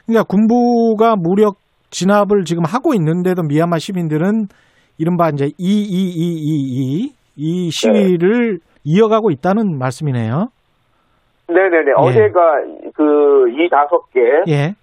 그러니까 0.06 0.24
군부가 0.24 1.16
무력 1.16 1.56
진압을 1.90 2.44
지금 2.44 2.64
하고 2.64 2.94
있는데도 2.94 3.42
미얀마 3.42 3.78
시민들은 3.78 4.48
이른바 4.98 5.28
이제 5.28 5.50
2222 5.58 7.12
이이 7.36 7.70
시위를 7.70 8.58
이어가고 8.84 9.30
있다는 9.30 9.78
말씀이네요. 9.78 10.48
네네네. 11.48 11.92
어제가 11.96 12.40
그 12.94 13.32
이 13.62 13.68
다섯 13.68 14.10
개 14.12 14.20
예. 14.48 14.54
에, 14.64 14.74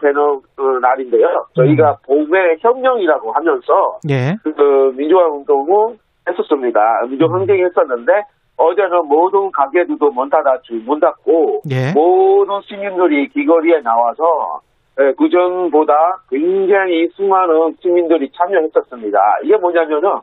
되는 0.00 0.40
그 0.56 0.62
날인데요. 0.80 1.26
저희가 1.54 1.98
봄의 2.06 2.58
혁명이라고 2.60 3.32
하면서 3.32 3.98
예. 4.08 4.36
그 4.42 4.92
민주화 4.96 5.26
운동을 5.28 5.96
했었습니다. 6.28 6.80
민주화 7.08 7.32
항쟁 7.32 7.64
했었는데 7.64 8.12
어제는 8.56 9.06
모든 9.08 9.50
가게들도 9.52 10.10
문 10.10 10.28
닫았지 10.28 10.74
문 10.84 11.00
닫고 11.00 11.62
예. 11.70 11.92
모든 11.94 12.60
시민들이 12.62 13.28
길거리에 13.28 13.80
나와서 13.80 14.60
예, 15.00 15.12
그전보다 15.16 15.94
굉장히 16.28 17.08
수많은 17.14 17.74
시민들이 17.80 18.30
참여했었습니다. 18.32 19.18
이게 19.44 19.56
뭐냐면은 19.56 20.18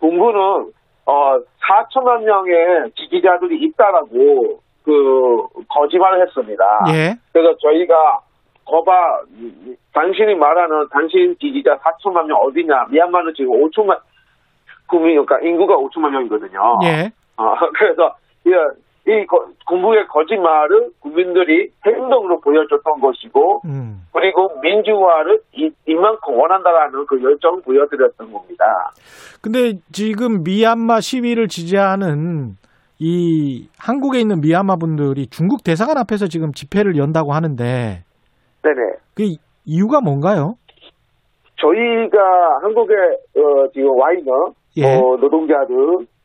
공부는 0.00 0.70
어 1.10 1.40
4천만 1.66 2.22
명의 2.22 2.90
지지자들이 2.96 3.60
있다라고 3.64 4.60
그 4.84 5.46
거짓말을 5.68 6.24
했습니다. 6.26 6.64
예. 6.94 7.16
그래서 7.32 7.56
저희가 7.58 8.20
거봐 8.64 8.92
당신이 9.92 10.36
말하는 10.36 10.86
당신 10.92 11.36
지지자 11.40 11.78
4천만 11.78 12.26
명 12.26 12.38
어디냐? 12.38 12.86
미얀마는 12.90 13.34
지금 13.36 13.52
5천만 13.60 13.98
국민 14.86 15.24
그러니까 15.24 15.40
인구가 15.46 15.74
5천만 15.76 16.10
명이거든요. 16.10 16.78
예. 16.84 17.10
어, 17.36 17.56
그래서 17.74 18.14
이, 18.46 18.50
이 19.06 19.26
거- 19.26 19.46
군부의 19.66 20.06
거짓말을 20.08 20.90
국민들이 21.00 21.70
행동으로 21.86 22.40
보여줬던 22.40 23.00
것이고 23.00 23.62
음. 23.64 24.02
그리고 24.12 24.50
민주화를 24.60 25.40
이, 25.54 25.70
이만큼 25.86 26.38
원한다라는 26.38 27.06
그 27.06 27.22
열정을 27.22 27.62
보여드렸던 27.62 28.32
겁니다. 28.32 28.64
근데 29.42 29.78
지금 29.92 30.42
미얀마 30.44 31.00
시위를 31.00 31.48
지지하는 31.48 32.56
이 32.98 33.68
한국에 33.78 34.20
있는 34.20 34.40
미얀마 34.42 34.76
분들이 34.76 35.26
중국 35.28 35.64
대사관 35.64 35.96
앞에서 35.96 36.26
지금 36.26 36.52
집회를 36.52 36.96
연다고 36.98 37.32
하는데 37.32 38.04
네네. 38.62 38.80
그 39.14 39.22
이유가 39.64 40.00
뭔가요? 40.02 40.56
저희가 41.56 42.18
한국에 42.62 42.94
어, 42.94 43.68
지금 43.72 43.98
와 43.98 44.12
있는 44.12 44.32
예. 44.76 44.84
어, 44.96 45.16
노동자들, 45.16 45.76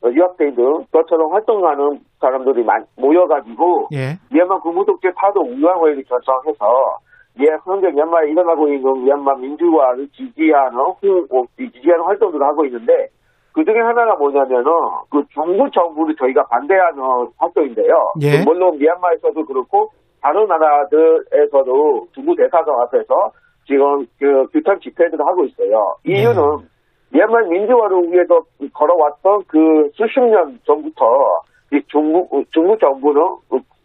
어, 0.02 0.08
유학생들, 0.10 0.64
저처럼 0.92 1.32
활동하는 1.32 1.98
사람들이 2.20 2.64
많, 2.64 2.84
모여가지고 2.96 3.88
예. 3.92 4.18
미얀마 4.32 4.60
군부독재 4.60 5.10
타도 5.16 5.40
운영회를 5.40 6.04
결성해서 6.04 6.98
예, 7.40 7.44
현재 7.64 7.88
미얀마에 7.90 8.30
일어나고 8.30 8.68
있는 8.68 9.04
미얀마 9.04 9.34
민주화를 9.36 10.08
지지하는 10.08 10.78
후, 11.00 11.26
어, 11.30 11.44
지지하는 11.56 12.04
활동들을 12.04 12.46
하고 12.46 12.64
있는데 12.64 13.08
그 13.52 13.64
중에 13.64 13.80
하나가 13.80 14.16
뭐냐면은 14.16 14.70
그 15.10 15.22
중국 15.32 15.72
정부를 15.72 16.14
저희가 16.16 16.44
반대하는 16.50 17.02
활동인데요. 17.38 18.12
예. 18.22 18.44
물론 18.44 18.78
미얀마에서도 18.78 19.44
그렇고 19.44 19.88
다른 20.22 20.46
나라들에서도 20.46 22.06
중국 22.14 22.36
대사관 22.36 22.80
앞에서 22.82 23.14
지금 23.66 24.06
그 24.18 24.46
규탄 24.52 24.78
집회들을 24.80 25.18
하고 25.26 25.44
있어요. 25.44 25.96
이유는 26.04 26.68
미얀마 27.12 27.48
민주화를 27.48 28.12
위해서 28.12 28.40
걸어왔던 28.74 29.44
그 29.48 29.90
수십 29.94 30.20
년 30.20 30.58
전부터 30.66 31.04
이 31.06 31.55
중국 31.88 32.30
중국 32.52 32.78
정부는 32.80 33.20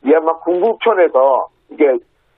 미얀마 0.04 0.40
군부편에서 0.40 1.48
이게 1.72 1.86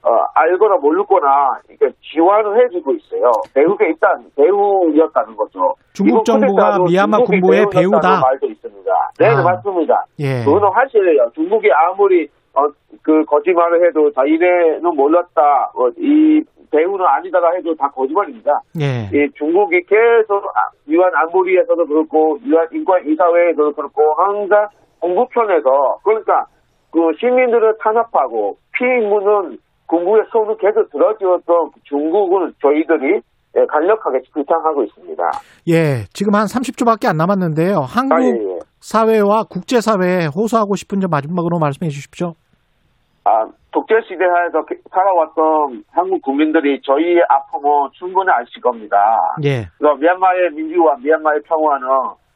어, 0.06 0.10
알거나 0.34 0.76
모르거나 0.82 1.60
이게 1.70 1.88
지원을 2.12 2.62
해주고 2.64 2.92
있어요. 2.92 3.30
배후에 3.54 3.88
일단 3.88 4.10
배후였다는 4.36 5.34
거죠. 5.34 5.60
중국 5.94 6.24
정부가 6.26 6.78
미얀마 6.86 7.18
군부의 7.20 7.66
배후다. 7.72 8.20
말도 8.20 8.46
있습니다. 8.48 8.90
네, 9.18 9.26
아. 9.28 9.42
맞습니다. 9.42 10.04
예. 10.18 10.44
그거는 10.44 10.68
사실이에요. 10.74 11.30
중국이 11.34 11.68
아무리 11.72 12.28
어, 12.54 12.62
그 13.02 13.24
거짓말을 13.24 13.84
해도 13.88 14.12
자기네는 14.12 14.82
몰랐다, 14.94 15.72
어, 15.74 15.88
이 15.98 16.40
배후는 16.70 17.04
아니다라 17.04 17.52
해도 17.56 17.74
다 17.74 17.88
거짓말입니다. 17.88 18.60
예. 18.80 19.08
이 19.12 19.28
중국이 19.34 19.80
계속 19.88 20.44
아- 20.54 20.70
유엔 20.86 21.02
안보리에서도 21.14 21.84
그렇고 21.86 22.38
유엔 22.44 22.66
인권 22.72 23.00
이사회에서도 23.08 23.72
그렇고 23.72 24.02
항상 24.18 24.68
공부편에서 25.04 25.98
그러니까 26.02 26.46
그 26.90 27.00
시민들을 27.20 27.76
탄압하고 27.80 28.56
피임무는 28.72 29.58
군부의 29.86 30.24
손을 30.32 30.56
계속 30.56 30.90
들어주었던 30.90 31.70
중국은 31.84 32.54
저희들이 32.62 33.20
예, 33.56 33.66
강력하게 33.66 34.20
규탄하고 34.32 34.82
있습니다. 34.82 35.22
예. 35.68 36.04
지금 36.12 36.34
한 36.34 36.46
30초밖에 36.46 37.06
안 37.06 37.16
남았는데요. 37.16 37.80
한국 37.86 38.14
아, 38.16 38.22
예, 38.22 38.28
예. 38.28 38.58
사회와 38.80 39.44
국제 39.48 39.80
사회에 39.80 40.26
호소하고 40.26 40.74
싶은 40.74 41.00
점 41.00 41.10
마지막으로 41.10 41.58
말씀해 41.60 41.88
주십시오. 41.90 42.32
아, 43.24 43.46
독재 43.70 43.94
시대에서 44.08 44.66
살아왔던 44.90 45.84
한국 45.92 46.20
국민들이 46.22 46.80
저희의 46.82 47.22
아픔을 47.28 47.90
충분히 47.92 48.28
아실 48.32 48.60
겁니다. 48.60 48.96
예. 49.44 49.66
그래서 49.78 49.94
미얀마의 49.96 50.50
민주화, 50.54 50.96
미얀마의 50.96 51.42
평화는 51.46 51.86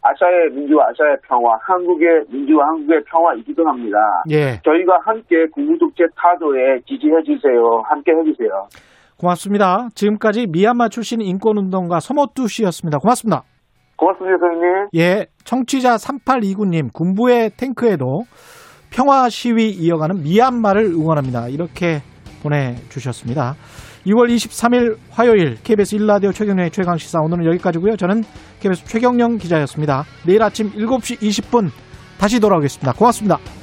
아시아의 0.03 0.51
민주화, 0.53 0.89
아시아의 0.89 1.17
평화, 1.27 1.59
한국의 1.61 2.25
민주화, 2.31 2.67
한국의 2.69 3.03
평화이기도 3.05 3.67
합니다. 3.67 3.99
예. 4.31 4.61
저희가 4.65 4.99
함께 5.05 5.47
군부독재 5.53 6.05
타도에 6.17 6.81
지지해 6.87 7.23
주세요. 7.25 7.83
함께 7.89 8.13
해주세요. 8.13 8.69
고맙습니다. 9.19 9.89
지금까지 9.95 10.47
미얀마 10.47 10.89
출신 10.91 11.21
인권운동가 11.21 11.99
서모뚜 11.99 12.47
씨였습니다. 12.47 12.99
고맙습니다. 12.99 13.43
고맙습니다, 13.97 14.39
선생님. 14.39 14.89
예, 14.95 15.27
청취자 15.45 15.97
3829님, 15.97 16.93
군부의 16.93 17.51
탱크에도 17.59 18.23
평화 18.95 19.29
시위 19.29 19.71
이어가는 19.71 20.23
미얀마를 20.23 20.85
응원합니다. 20.85 21.49
이렇게 21.49 21.99
보내주셨습니다. 22.43 23.55
2월 24.07 24.35
23일 24.35 24.97
화요일 25.11 25.57
KBS 25.63 25.97
1라디오 25.97 26.33
최경영의 26.33 26.71
최강시사 26.71 27.21
오늘은 27.21 27.47
여기까지고요. 27.47 27.97
저는 27.97 28.23
KBS 28.61 28.85
최경영 28.85 29.39
기자였습니다. 29.39 30.05
내일 30.27 30.43
아침 30.43 30.71
7시 30.73 31.19
20분 31.21 31.71
다시 32.19 32.41
돌아오겠습니다. 32.41 32.93
고맙습니다. 32.93 33.58